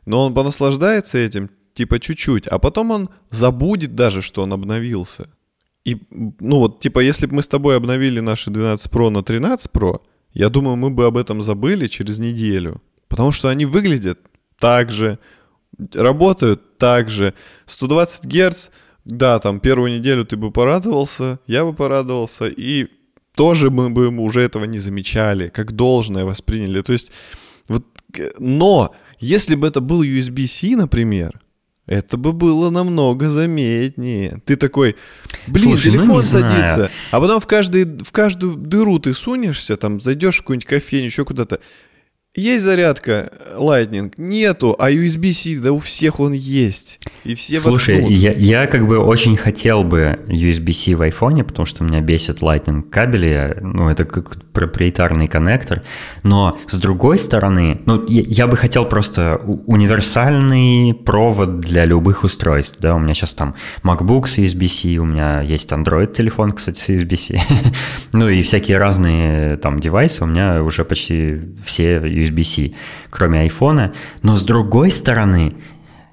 Но 0.05 0.25
он 0.25 0.33
понаслаждается 0.33 1.17
этим, 1.17 1.49
типа 1.73 1.99
чуть-чуть, 1.99 2.47
а 2.47 2.59
потом 2.59 2.91
он 2.91 3.09
забудет 3.29 3.95
даже, 3.95 4.21
что 4.21 4.43
он 4.43 4.53
обновился. 4.53 5.27
И, 5.85 5.97
ну 6.39 6.59
вот, 6.59 6.79
типа, 6.79 6.99
если 6.99 7.25
бы 7.25 7.35
мы 7.35 7.41
с 7.41 7.47
тобой 7.47 7.75
обновили 7.75 8.21
наши 8.21 8.51
12 8.51 8.91
Pro 8.91 9.09
на 9.09 9.23
13 9.23 9.71
Pro, 9.71 10.01
я 10.33 10.49
думаю, 10.49 10.75
мы 10.77 10.89
бы 10.89 11.05
об 11.05 11.17
этом 11.17 11.43
забыли 11.43 11.87
через 11.87 12.19
неделю. 12.19 12.81
Потому 13.07 13.31
что 13.31 13.49
они 13.49 13.65
выглядят 13.65 14.19
так 14.59 14.91
же, 14.91 15.19
работают 15.93 16.77
так 16.77 17.09
же. 17.09 17.33
120 17.65 18.25
Гц 18.25 18.69
да, 19.05 19.39
там 19.39 19.59
первую 19.59 19.97
неделю 19.97 20.25
ты 20.25 20.37
бы 20.37 20.51
порадовался, 20.51 21.39
я 21.47 21.65
бы 21.65 21.73
порадовался, 21.73 22.45
и 22.47 22.87
тоже 23.35 23.69
мы 23.69 23.89
бы 23.89 24.07
уже 24.07 24.41
этого 24.41 24.65
не 24.65 24.79
замечали, 24.79 25.49
как 25.49 25.73
должное 25.73 26.25
восприняли. 26.25 26.81
То 26.81 26.93
есть, 26.93 27.11
вот, 27.67 27.85
но 28.39 28.95
если 29.19 29.55
бы 29.55 29.67
это 29.67 29.81
был 29.81 30.03
USB-C, 30.03 30.75
например, 30.75 31.39
это 31.85 32.15
бы 32.15 32.31
было 32.31 32.69
намного 32.69 33.29
заметнее. 33.29 34.41
Ты 34.45 34.55
такой, 34.55 34.95
блин, 35.47 35.65
Слушай, 35.65 35.91
ну 35.91 35.97
телефон 35.97 36.15
ну 36.15 36.21
садится, 36.21 36.75
знаю. 36.75 36.89
а 37.11 37.19
потом 37.19 37.41
в, 37.41 37.47
каждый, 37.47 37.83
в 37.83 38.11
каждую 38.11 38.55
дыру 38.55 38.99
ты 38.99 39.13
сунешься, 39.13 39.75
там 39.75 39.99
зайдешь 39.99 40.37
в 40.37 40.39
какую-нибудь 40.39 40.67
кофейню, 40.67 41.07
еще 41.07 41.25
куда-то, 41.25 41.59
есть 42.35 42.63
зарядка 42.63 43.31
Lightning? 43.55 44.11
Нету, 44.17 44.75
а 44.79 44.89
USB-C, 44.89 45.59
да 45.59 45.71
у 45.71 45.77
всех 45.77 46.19
он 46.19 46.33
есть. 46.33 46.99
И 47.23 47.35
все 47.35 47.57
Слушай, 47.57 48.11
я, 48.11 48.31
я 48.31 48.65
как 48.65 48.87
бы 48.87 48.97
очень 48.97 49.37
хотел 49.37 49.83
бы 49.83 50.19
USB-C 50.27 50.95
в 50.95 51.03
айфоне, 51.03 51.43
потому 51.43 51.65
что 51.65 51.83
меня 51.83 52.01
бесит 52.01 52.39
Lightning 52.39 52.81
кабели, 52.81 53.57
ну 53.61 53.89
это 53.89 54.05
как 54.05 54.41
проприетарный 54.51 55.27
коннектор, 55.27 55.83
но 56.23 56.57
с 56.67 56.79
другой 56.79 57.19
стороны, 57.19 57.81
ну 57.85 58.03
я, 58.07 58.23
я 58.25 58.47
бы 58.47 58.57
хотел 58.57 58.85
просто 58.85 59.39
универсальный 59.67 60.93
провод 60.93 61.59
для 61.59 61.85
любых 61.85 62.23
устройств, 62.23 62.77
да, 62.79 62.95
у 62.95 62.99
меня 62.99 63.13
сейчас 63.13 63.33
там 63.33 63.55
MacBook 63.83 64.27
с 64.27 64.37
USB-C, 64.37 64.97
у 64.97 65.05
меня 65.05 65.41
есть 65.41 65.71
Android 65.71 66.11
телефон, 66.13 66.51
кстати, 66.51 66.79
с 66.79 66.89
USB-C, 66.89 67.39
ну 68.13 68.27
и 68.27 68.41
всякие 68.41 68.77
разные 68.77 69.57
там 69.57 69.79
девайсы, 69.79 70.23
у 70.23 70.27
меня 70.27 70.63
уже 70.63 70.83
почти 70.83 71.39
все 71.63 71.99
USB-C, 72.23 72.73
кроме 73.09 73.41
айфона. 73.41 73.93
Но 74.21 74.35
с 74.35 74.43
другой 74.43 74.91
стороны, 74.91 75.53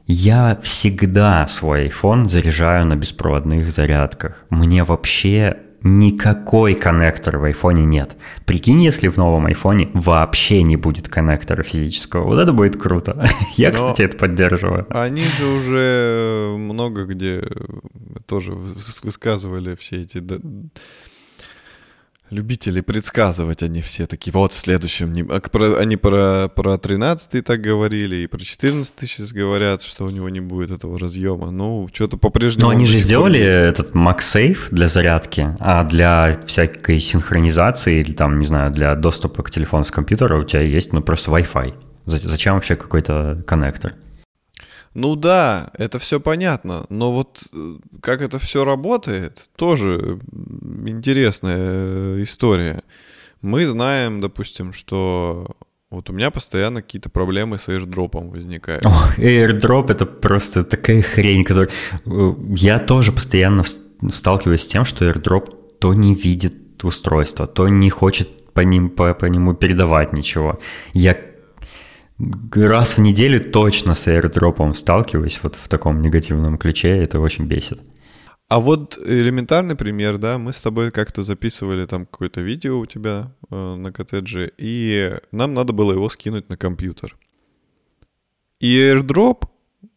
я 0.06 0.58
всегда 0.62 1.46
свой 1.48 1.88
iPhone 1.88 2.26
заряжаю 2.26 2.86
на 2.86 2.96
беспроводных 2.96 3.70
зарядках. 3.70 4.44
Мне 4.50 4.84
вообще 4.84 5.56
никакой 5.82 6.74
коннектор 6.74 7.38
в 7.38 7.44
айфоне 7.44 7.84
нет. 7.84 8.16
Прикинь, 8.44 8.82
если 8.82 9.08
в 9.08 9.16
новом 9.16 9.46
айфоне 9.46 9.90
вообще 9.94 10.62
не 10.62 10.76
будет 10.76 11.08
коннектора 11.08 11.62
физического. 11.62 12.24
Вот 12.24 12.38
это 12.38 12.52
будет 12.52 12.80
круто. 12.80 13.26
Я, 13.56 13.70
Но 13.70 13.76
кстати, 13.76 14.02
это 14.02 14.16
поддерживаю. 14.16 14.86
Они 14.90 15.22
же 15.38 15.46
уже 15.46 16.56
много 16.58 17.04
где 17.04 17.42
тоже 18.26 18.52
высказывали 18.52 19.74
все 19.74 20.02
эти 20.02 20.22
любители 22.30 22.80
предсказывать, 22.80 23.62
они 23.62 23.82
все 23.82 24.06
такие, 24.06 24.32
вот 24.32 24.52
в 24.52 24.58
следующем, 24.58 25.12
не, 25.12 25.22
а 25.22 25.40
они 25.78 25.96
про, 25.96 26.48
про 26.48 26.78
13 26.78 27.44
так 27.44 27.60
говорили, 27.60 28.16
и 28.16 28.26
про 28.26 28.40
14 28.40 28.94
сейчас 29.00 29.32
говорят, 29.32 29.82
что 29.82 30.04
у 30.04 30.10
него 30.10 30.28
не 30.28 30.40
будет 30.40 30.70
этого 30.70 30.98
разъема. 30.98 31.50
Ну, 31.50 31.88
что-то 31.92 32.16
по-прежнему... 32.16 32.66
Но 32.66 32.70
они 32.70 32.86
же 32.86 32.98
сделали 32.98 33.40
этот 33.40 33.94
MagSafe 33.94 34.68
для 34.70 34.88
зарядки, 34.88 35.56
а 35.58 35.84
для 35.84 36.40
всякой 36.46 37.00
синхронизации 37.00 37.98
или 37.98 38.12
там, 38.12 38.38
не 38.40 38.46
знаю, 38.46 38.70
для 38.70 38.94
доступа 38.94 39.42
к 39.42 39.50
телефону 39.50 39.84
с 39.84 39.90
компьютера 39.90 40.38
у 40.38 40.44
тебя 40.44 40.62
есть, 40.62 40.92
ну, 40.92 41.02
просто 41.02 41.30
Wi-Fi. 41.30 41.74
Зачем 42.06 42.54
вообще 42.54 42.76
какой-то 42.76 43.42
коннектор? 43.46 43.94
Ну 44.94 45.14
да, 45.14 45.70
это 45.78 45.98
все 45.98 46.18
понятно, 46.18 46.84
но 46.88 47.12
вот 47.12 47.44
э, 47.52 47.76
как 48.00 48.22
это 48.22 48.38
все 48.38 48.64
работает, 48.64 49.48
тоже 49.54 50.18
интересная 50.84 51.56
э, 51.58 52.22
история. 52.22 52.82
Мы 53.40 53.66
знаем, 53.66 54.20
допустим, 54.20 54.72
что 54.72 55.56
вот 55.90 56.10
у 56.10 56.12
меня 56.12 56.30
постоянно 56.30 56.82
какие-то 56.82 57.08
проблемы 57.08 57.58
с 57.58 57.68
airdrop 57.68 58.30
возникают. 58.30 58.84
О, 58.84 59.12
airdrop 59.16 59.92
это 59.92 60.06
просто 60.06 60.64
такая 60.64 61.02
хрень, 61.02 61.44
которая... 61.44 61.70
Э, 62.06 62.34
я 62.56 62.80
тоже 62.80 63.12
постоянно 63.12 63.62
сталкиваюсь 64.08 64.62
с 64.62 64.66
тем, 64.66 64.84
что 64.84 65.08
airdrop 65.08 65.78
то 65.78 65.94
не 65.94 66.14
видит 66.14 66.84
устройство, 66.84 67.46
то 67.46 67.68
не 67.68 67.90
хочет 67.90 68.52
по, 68.52 68.60
ним, 68.60 68.90
по, 68.90 69.14
по 69.14 69.26
нему 69.26 69.54
передавать 69.54 70.12
ничего. 70.12 70.58
Я 70.92 71.14
раз 72.52 72.96
в 72.96 73.00
неделю 73.00 73.40
точно 73.50 73.94
с 73.94 74.06
airdropом 74.08 74.74
сталкиваюсь 74.74 75.40
вот 75.42 75.54
в 75.54 75.68
таком 75.68 76.02
негативном 76.02 76.58
ключе, 76.58 76.90
это 76.90 77.20
очень 77.20 77.46
бесит. 77.46 77.80
А 78.48 78.58
вот 78.58 78.98
элементарный 78.98 79.76
пример, 79.76 80.18
да, 80.18 80.36
мы 80.36 80.52
с 80.52 80.60
тобой 80.60 80.90
как-то 80.90 81.22
записывали 81.22 81.86
там 81.86 82.04
какое-то 82.04 82.40
видео 82.40 82.80
у 82.80 82.86
тебя 82.86 83.32
э, 83.48 83.74
на 83.76 83.92
коттедже, 83.92 84.50
и 84.58 85.16
нам 85.30 85.54
надо 85.54 85.72
было 85.72 85.92
его 85.92 86.08
скинуть 86.08 86.48
на 86.48 86.56
компьютер. 86.56 87.16
И 88.58 88.76
airdrop 88.76 89.44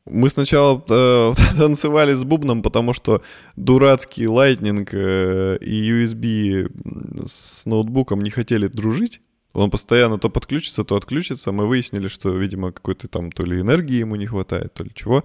Мы 0.05 0.29
сначала 0.29 0.83
э, 0.87 1.33
танцевали 1.57 2.13
с 2.13 2.23
бубном, 2.23 2.61
потому 2.61 2.93
что 2.93 3.23
дурацкий 3.55 4.25
Lightning 4.25 4.87
э, 4.91 5.57
и 5.57 5.91
USB 5.91 7.25
с 7.27 7.65
ноутбуком 7.65 8.21
не 8.21 8.29
хотели 8.29 8.67
дружить. 8.67 9.19
Он 9.53 9.69
постоянно 9.69 10.17
то 10.17 10.29
подключится, 10.29 10.83
то 10.83 10.95
отключится. 10.95 11.51
Мы 11.51 11.67
выяснили, 11.67 12.07
что, 12.07 12.29
видимо, 12.35 12.71
какой-то 12.71 13.07
там 13.07 13.31
то 13.31 13.45
ли 13.45 13.61
энергии 13.61 13.99
ему 13.99 14.15
не 14.15 14.25
хватает, 14.25 14.73
то 14.73 14.83
ли 14.83 14.91
чего. 14.93 15.23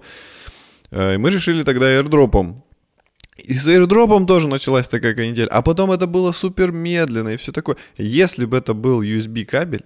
Э, 0.91 1.15
и 1.15 1.17
мы 1.17 1.31
решили 1.31 1.63
тогда 1.63 1.87
airdropом. 1.87 2.63
И 3.37 3.53
с 3.53 3.67
airdropом 3.67 4.27
тоже 4.27 4.47
началась 4.47 4.87
такая 4.87 5.13
неделя. 5.15 5.47
А 5.47 5.61
потом 5.61 5.91
это 5.91 6.07
было 6.07 6.31
супер 6.31 6.71
медленно 6.71 7.29
и 7.29 7.37
все 7.37 7.51
такое. 7.51 7.77
Если 7.97 8.45
бы 8.45 8.57
это 8.57 8.73
был 8.73 9.01
USB 9.01 9.45
кабель, 9.45 9.85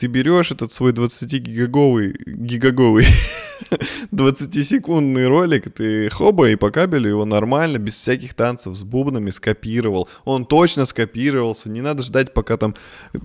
ты 0.00 0.06
берешь 0.06 0.50
этот 0.50 0.72
свой 0.72 0.92
20-гигаговый, 0.92 2.16
гигаговый, 2.26 3.06
20-секундный 4.12 5.28
ролик, 5.28 5.70
ты 5.74 6.08
хоба 6.08 6.48
и 6.48 6.56
по 6.56 6.70
кабелю 6.70 7.10
его 7.10 7.24
нормально, 7.26 7.76
без 7.76 7.96
всяких 7.96 8.32
танцев 8.32 8.74
с 8.74 8.82
бубнами 8.82 9.28
скопировал. 9.28 10.08
Он 10.24 10.46
точно 10.46 10.86
скопировался, 10.86 11.68
не 11.68 11.82
надо 11.82 12.02
ждать, 12.02 12.32
пока 12.32 12.56
там 12.56 12.74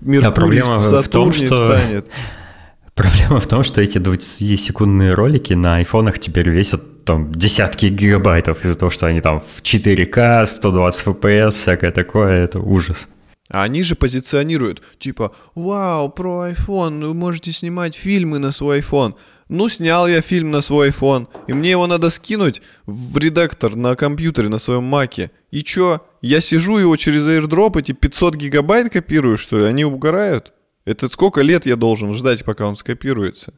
Меркурий 0.02 0.62
да, 0.62 0.78
в, 0.80 1.02
в 1.02 1.08
том, 1.08 1.32
что... 1.32 1.46
встанет. 1.46 2.08
Проблема 2.94 3.40
в 3.40 3.48
том, 3.48 3.64
что 3.64 3.82
эти 3.82 3.98
20-секундные 3.98 5.14
ролики 5.14 5.54
на 5.54 5.78
айфонах 5.78 6.20
теперь 6.20 6.50
весят 6.50 7.06
там 7.06 7.32
десятки 7.32 7.86
гигабайтов 7.86 8.66
из-за 8.66 8.78
того, 8.78 8.90
что 8.90 9.08
они 9.08 9.22
там 9.22 9.40
в 9.40 9.62
4К, 9.62 10.46
120 10.46 11.08
FPS, 11.08 11.52
всякое 11.52 11.92
такое, 11.92 12.44
это 12.44 12.60
ужас. 12.60 13.08
А 13.50 13.64
они 13.64 13.84
же 13.84 13.96
позиционируют, 13.96 14.82
типа, 14.98 15.36
вау, 15.54 16.10
про 16.10 16.50
iPhone, 16.50 17.06
вы 17.06 17.14
можете 17.14 17.52
снимать 17.52 17.96
фильмы 17.96 18.40
на 18.40 18.52
свой 18.52 18.80
iPhone. 18.80 19.14
Ну, 19.50 19.70
снял 19.70 20.08
я 20.08 20.22
фильм 20.22 20.50
на 20.50 20.62
свой 20.62 20.90
iPhone, 20.90 21.28
и 21.48 21.54
мне 21.54 21.72
его 21.72 21.86
надо 21.86 22.10
скинуть 22.10 22.64
в 22.88 23.18
редактор 23.20 23.76
на 23.76 23.96
компьютере, 23.96 24.50
на 24.50 24.58
своем 24.58 24.84
маке. 24.84 25.30
И 25.52 25.64
чё, 25.64 26.02
я 26.22 26.42
сижу 26.42 26.78
его 26.78 26.98
через 26.98 27.28
AirDrop, 27.28 27.80
эти 27.80 27.92
500 27.92 28.36
гигабайт 28.36 28.92
копирую, 28.92 29.38
что 29.38 29.60
ли? 29.60 29.66
Они 29.66 29.86
угорают? 29.86 30.52
Это 30.86 31.08
сколько 31.10 31.42
лет 31.42 31.68
я 31.68 31.76
должен 31.76 32.16
ждать, 32.16 32.44
пока 32.44 32.66
он 32.66 32.76
скопируется? 32.76 33.54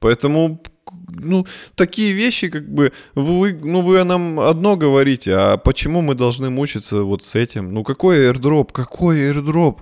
Поэтому 0.00 0.60
ну, 1.08 1.46
такие 1.74 2.12
вещи, 2.12 2.48
как 2.48 2.68
бы, 2.68 2.92
вы, 3.14 3.52
ну, 3.52 3.82
вы 3.82 4.02
нам 4.04 4.40
одно 4.40 4.76
говорите, 4.76 5.34
а 5.34 5.56
почему 5.56 6.00
мы 6.02 6.14
должны 6.14 6.50
мучиться 6.50 7.02
вот 7.02 7.22
с 7.24 7.34
этим? 7.34 7.72
Ну, 7.72 7.84
какой 7.84 8.30
airdrop? 8.30 8.72
Какой 8.72 9.18
airdrop? 9.18 9.78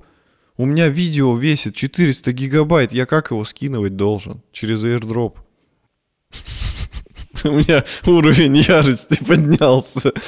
У 0.56 0.66
меня 0.66 0.88
видео 0.88 1.36
весит 1.36 1.74
400 1.74 2.32
гигабайт, 2.32 2.92
я 2.92 3.06
как 3.06 3.30
его 3.30 3.44
скидывать 3.44 3.96
должен? 3.96 4.42
Через 4.52 4.84
airdrop. 4.84 5.34
У 7.44 7.50
меня 7.50 7.84
уровень 8.06 8.56
ярости 8.56 9.22
поднялся. 9.24 10.12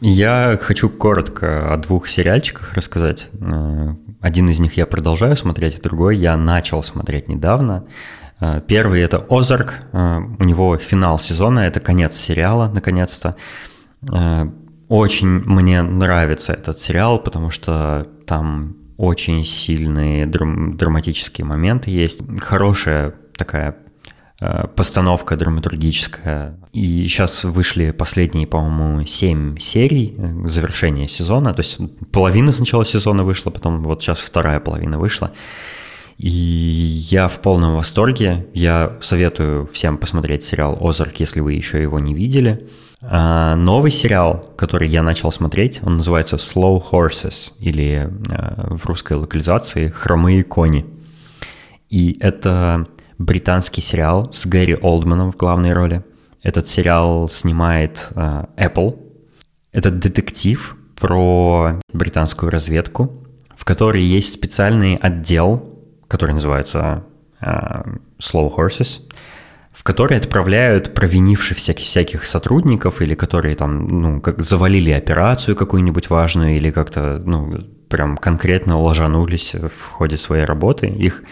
Я 0.00 0.58
хочу 0.60 0.90
коротко 0.90 1.72
о 1.72 1.76
двух 1.76 2.08
сериальчиках 2.08 2.74
рассказать. 2.74 3.30
Э, 3.40 3.94
один 4.20 4.48
из 4.48 4.60
них 4.60 4.76
я 4.76 4.86
продолжаю 4.86 5.36
смотреть, 5.36 5.80
другой 5.82 6.16
я 6.18 6.36
начал 6.36 6.82
смотреть 6.82 7.28
недавно. 7.28 7.84
Э, 8.40 8.60
первый 8.66 9.00
это 9.00 9.24
Озарк. 9.30 9.74
Э, 9.92 10.18
у 10.38 10.44
него 10.44 10.76
финал 10.78 11.18
сезона, 11.18 11.60
это 11.60 11.80
конец 11.80 12.16
сериала, 12.16 12.70
наконец-то. 12.72 13.36
Очень 14.88 15.28
мне 15.28 15.80
нравится 15.80 16.52
этот 16.52 16.78
сериал, 16.78 17.18
потому 17.18 17.50
что 17.50 18.06
там 18.26 18.76
очень 18.98 19.42
сильные 19.44 20.26
драм- 20.26 20.76
драматические 20.76 21.46
моменты 21.46 21.90
есть. 21.90 22.20
Хорошая 22.40 23.14
такая 23.36 23.76
постановка 24.38 25.36
драматургическая. 25.36 26.58
И 26.72 27.06
сейчас 27.06 27.44
вышли 27.44 27.92
последние, 27.92 28.46
по-моему, 28.46 29.06
7 29.06 29.58
серий 29.58 30.14
э, 30.18 30.48
завершения 30.48 31.06
сезона. 31.06 31.54
То 31.54 31.60
есть 31.60 31.78
половина 32.10 32.50
сначала 32.52 32.84
сезона 32.84 33.22
вышла, 33.22 33.50
потом 33.50 33.82
вот 33.82 34.02
сейчас 34.02 34.18
вторая 34.18 34.58
половина 34.60 34.98
вышла. 34.98 35.32
И 36.18 36.28
я 36.28 37.28
в 37.28 37.40
полном 37.40 37.76
восторге. 37.76 38.46
Я 38.54 38.96
советую 39.00 39.66
всем 39.72 39.98
посмотреть 39.98 40.44
сериал 40.44 40.78
«Озарк», 40.80 41.16
если 41.16 41.40
вы 41.40 41.54
еще 41.54 41.80
его 41.80 41.98
не 41.98 42.14
видели. 42.14 42.68
А 43.02 43.54
новый 43.54 43.90
сериал, 43.90 44.52
который 44.56 44.88
я 44.88 45.02
начал 45.02 45.30
смотреть, 45.30 45.80
он 45.82 45.96
называется 45.96 46.36
«Slow 46.36 46.82
Horses» 46.90 47.52
или 47.58 48.10
э, 48.30 48.74
в 48.74 48.86
русской 48.86 49.14
локализации 49.14 49.88
«Хромые 49.88 50.42
кони». 50.42 50.86
И 51.90 52.16
это 52.20 52.86
британский 53.18 53.80
сериал 53.80 54.32
с 54.32 54.46
Гэри 54.46 54.76
Олдманом 54.76 55.32
в 55.32 55.36
главной 55.36 55.72
роли. 55.72 56.04
Этот 56.42 56.68
сериал 56.68 57.28
снимает 57.28 58.08
э, 58.14 58.44
Apple. 58.56 58.98
Это 59.72 59.90
детектив 59.90 60.76
про 60.96 61.80
британскую 61.92 62.50
разведку, 62.50 63.24
в 63.56 63.64
которой 63.64 64.02
есть 64.02 64.32
специальный 64.32 64.96
отдел, 64.96 65.78
который 66.08 66.32
называется 66.32 67.04
э, 67.40 67.46
Slow 68.20 68.54
Horses, 68.54 69.00
в 69.72 69.82
который 69.82 70.16
отправляют 70.18 70.94
провинивших 70.94 71.56
всяких, 71.56 71.84
всяких 71.84 72.26
сотрудников 72.26 73.02
или 73.02 73.14
которые 73.14 73.56
там, 73.56 73.88
ну, 73.88 74.20
как 74.20 74.42
завалили 74.42 74.90
операцию 74.90 75.56
какую-нибудь 75.56 76.10
важную 76.10 76.56
или 76.56 76.70
как-то, 76.70 77.20
ну, 77.24 77.58
прям 77.88 78.16
конкретно 78.16 78.80
ложанулись 78.80 79.54
в 79.54 79.90
ходе 79.90 80.16
своей 80.16 80.44
работы. 80.44 80.86
Их 80.86 81.22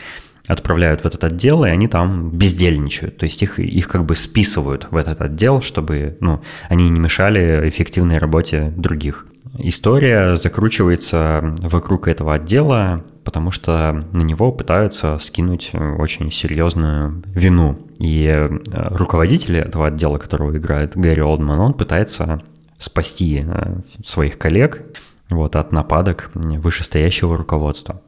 отправляют 0.49 1.03
в 1.03 1.07
этот 1.07 1.25
отдел, 1.25 1.65
и 1.65 1.69
они 1.69 1.89
там 1.89 2.31
бездельничают. 2.31 3.19
То 3.19 3.25
есть 3.25 3.43
их, 3.43 3.59
их 3.59 3.89
как 3.89 4.05
бы 4.05 4.15
списывают 4.15 4.89
в 4.91 4.97
этот 4.97 5.21
отдел, 5.21 5.63
чтобы 5.63 6.17
ну, 6.21 6.43
они 6.69 6.89
не 6.91 7.01
мешали 7.01 7.69
эффективной 7.69 8.19
работе 8.19 8.73
других. 8.77 9.27
История 9.59 10.37
закручивается 10.37 11.55
вокруг 11.61 12.09
этого 12.09 12.35
отдела, 12.35 13.05
потому 13.23 13.51
что 13.51 14.03
на 14.13 14.23
него 14.23 14.51
пытаются 14.51 15.19
скинуть 15.19 15.73
очень 15.75 16.33
серьезную 16.33 17.23
вину. 17.35 17.79
И 17.99 18.25
э, 18.27 18.49
руководитель 18.71 19.59
этого 19.59 19.89
отдела, 19.89 20.19
которого 20.19 20.57
играет 20.57 20.97
Гэри 20.97 21.23
Олдман, 21.23 21.61
он 21.61 21.75
пытается 21.75 22.43
спасти 22.79 23.45
э, 23.47 23.81
своих 24.05 24.39
коллег 24.39 24.83
вот, 25.29 25.55
от 25.55 25.71
нападок 25.71 26.31
вышестоящего 26.35 27.37
руководства. 27.37 28.01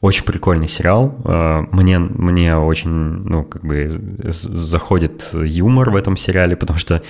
Очень 0.00 0.24
прикольный 0.24 0.68
сериал. 0.68 1.14
Э, 1.24 1.64
мне, 1.72 1.98
мне 1.98 2.56
очень, 2.56 2.90
ну, 2.90 3.44
как 3.44 3.64
бы 3.64 3.90
заходит 4.28 5.30
юмор 5.32 5.90
в 5.90 5.96
этом 5.96 6.16
сериале, 6.16 6.54
потому 6.54 6.78
что 6.78 7.02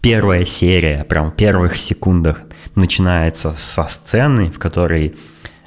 первая 0.00 0.46
серия, 0.46 1.04
прям 1.04 1.30
в 1.30 1.36
первых 1.36 1.76
секундах 1.76 2.40
начинается 2.74 3.52
со 3.56 3.84
сцены, 3.84 4.50
в 4.50 4.58
которой 4.58 5.14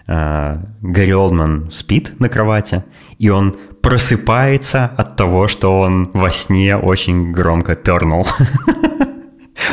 э, 0.07 0.57
Гарри 0.81 1.11
Олдман 1.11 1.69
спит 1.71 2.19
на 2.19 2.29
кровати, 2.29 2.83
и 3.19 3.29
он 3.29 3.55
просыпается 3.81 4.85
от 4.97 5.15
того, 5.15 5.47
что 5.47 5.79
он 5.79 6.09
во 6.13 6.31
сне 6.31 6.75
очень 6.75 7.31
громко 7.31 7.75
пернул. 7.75 8.25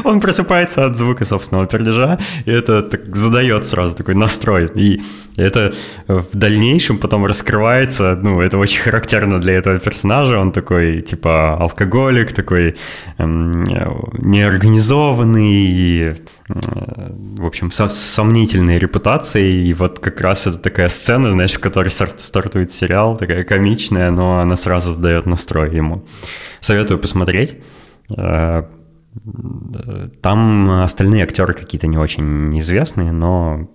Он 0.05 0.21
просыпается 0.21 0.87
от 0.87 0.97
звука 0.97 1.25
собственного 1.25 1.67
пердежа, 1.67 2.19
и 2.45 2.51
это 2.51 2.83
так 2.83 3.17
задает 3.17 3.67
сразу 3.67 3.97
такой 3.97 4.15
настрой. 4.15 4.71
И 4.75 5.01
это 5.37 5.73
в 6.09 6.37
дальнейшем 6.37 6.99
потом 6.99 7.27
раскрывается, 7.27 8.19
ну, 8.23 8.41
это 8.41 8.59
очень 8.59 8.83
характерно 8.83 9.41
для 9.41 9.55
этого 9.55 9.79
персонажа, 9.79 10.39
он 10.39 10.53
такой, 10.53 11.01
типа, 11.01 11.57
алкоголик, 11.59 12.33
такой 12.33 12.77
эм, 13.19 13.65
неорганизованный, 14.19 15.53
и, 15.53 16.03
э, 16.09 16.15
в 16.49 17.47
общем, 17.47 17.71
со 17.71 17.89
сомнительной 17.89 18.79
репутацией, 18.79 19.69
и 19.69 19.75
вот 19.75 20.01
как 20.01 20.21
раз 20.21 20.47
это 20.47 20.59
такая 20.59 20.89
сцена, 20.89 21.33
знаешь, 21.33 21.53
с 21.53 21.59
которой 21.59 21.91
стартует 21.91 22.73
сериал, 22.73 23.17
такая 23.17 23.45
комичная, 23.45 24.11
но 24.11 24.39
она 24.39 24.57
сразу 24.57 24.93
задает 24.95 25.27
настрой 25.27 25.75
ему. 25.75 26.05
Советую 26.61 26.99
посмотреть. 26.99 27.57
Там 30.23 30.71
остальные 30.71 31.25
актеры 31.25 31.53
какие-то 31.53 31.87
не 31.87 31.99
очень 31.99 32.59
известные, 32.59 33.13
но 33.13 33.69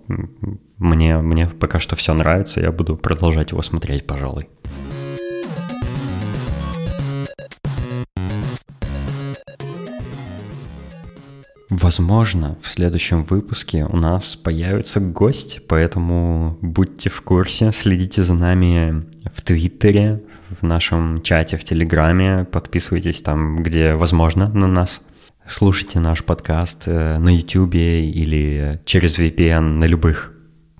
мне, 0.78 1.18
мне 1.18 1.46
пока 1.46 1.78
что 1.78 1.94
все 1.94 2.12
нравится, 2.12 2.60
я 2.60 2.72
буду 2.72 2.96
продолжать 2.96 3.52
его 3.52 3.62
смотреть, 3.62 4.06
пожалуй. 4.06 4.48
Возможно, 11.70 12.58
в 12.60 12.66
следующем 12.66 13.22
выпуске 13.22 13.84
у 13.84 13.96
нас 13.96 14.34
появится 14.34 14.98
гость, 14.98 15.60
поэтому 15.68 16.58
будьте 16.60 17.08
в 17.08 17.22
курсе, 17.22 17.70
следите 17.70 18.24
за 18.24 18.34
нами 18.34 19.04
в 19.32 19.42
Твиттере, 19.42 20.22
в 20.60 20.64
нашем 20.64 21.22
чате 21.22 21.56
в 21.56 21.62
Телеграме, 21.62 22.44
подписывайтесь 22.50 23.22
там, 23.22 23.62
где 23.62 23.94
возможно 23.94 24.48
на 24.48 24.66
нас– 24.66 25.02
слушайте 25.48 25.98
наш 25.98 26.24
подкаст 26.24 26.84
э, 26.86 27.18
на 27.18 27.34
YouTube 27.34 27.74
или 27.74 28.80
через 28.84 29.18
VPN 29.18 29.60
на 29.60 29.84
любых 29.84 30.32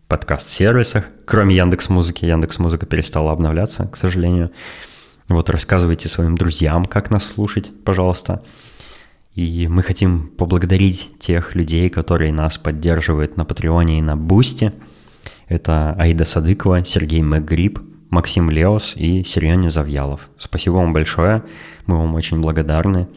подкаст-сервисах, 0.08 1.04
кроме 1.24 1.56
Яндекс 1.56 1.88
Музыки. 1.88 2.24
Яндекс 2.24 2.58
Музыка 2.58 2.86
перестала 2.86 3.32
обновляться, 3.32 3.86
к 3.86 3.96
сожалению. 3.96 4.50
Вот 5.28 5.50
рассказывайте 5.50 6.08
своим 6.08 6.36
друзьям, 6.36 6.84
как 6.84 7.10
нас 7.10 7.26
слушать, 7.26 7.70
пожалуйста. 7.84 8.42
И 9.34 9.68
мы 9.68 9.82
хотим 9.82 10.28
поблагодарить 10.28 11.18
тех 11.18 11.54
людей, 11.54 11.88
которые 11.88 12.32
нас 12.32 12.58
поддерживают 12.58 13.36
на 13.36 13.44
Патреоне 13.44 13.98
и 13.98 14.02
на 14.02 14.16
Бусте. 14.16 14.72
Это 15.48 15.92
Аида 15.98 16.24
Садыкова, 16.24 16.84
Сергей 16.84 17.22
Мэгриб, 17.22 17.78
Максим 18.10 18.50
Леос 18.50 18.94
и 18.96 19.22
Сереня 19.24 19.70
Завьялов. 19.70 20.30
Спасибо 20.38 20.74
вам 20.74 20.92
большое, 20.92 21.44
мы 21.86 21.98
вам 21.98 22.14
очень 22.14 22.40
благодарны. 22.40 23.08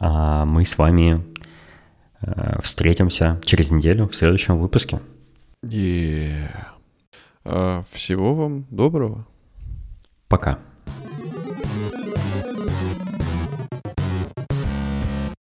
А 0.00 0.46
мы 0.46 0.64
с 0.64 0.78
вами 0.78 1.22
э, 2.22 2.58
встретимся 2.62 3.40
через 3.44 3.70
неделю 3.70 4.08
в 4.08 4.14
следующем 4.16 4.58
выпуске. 4.58 5.00
Yeah. 5.62 6.50
А, 7.44 7.84
всего 7.90 8.34
вам 8.34 8.66
доброго. 8.70 9.26
Пока. 10.28 10.58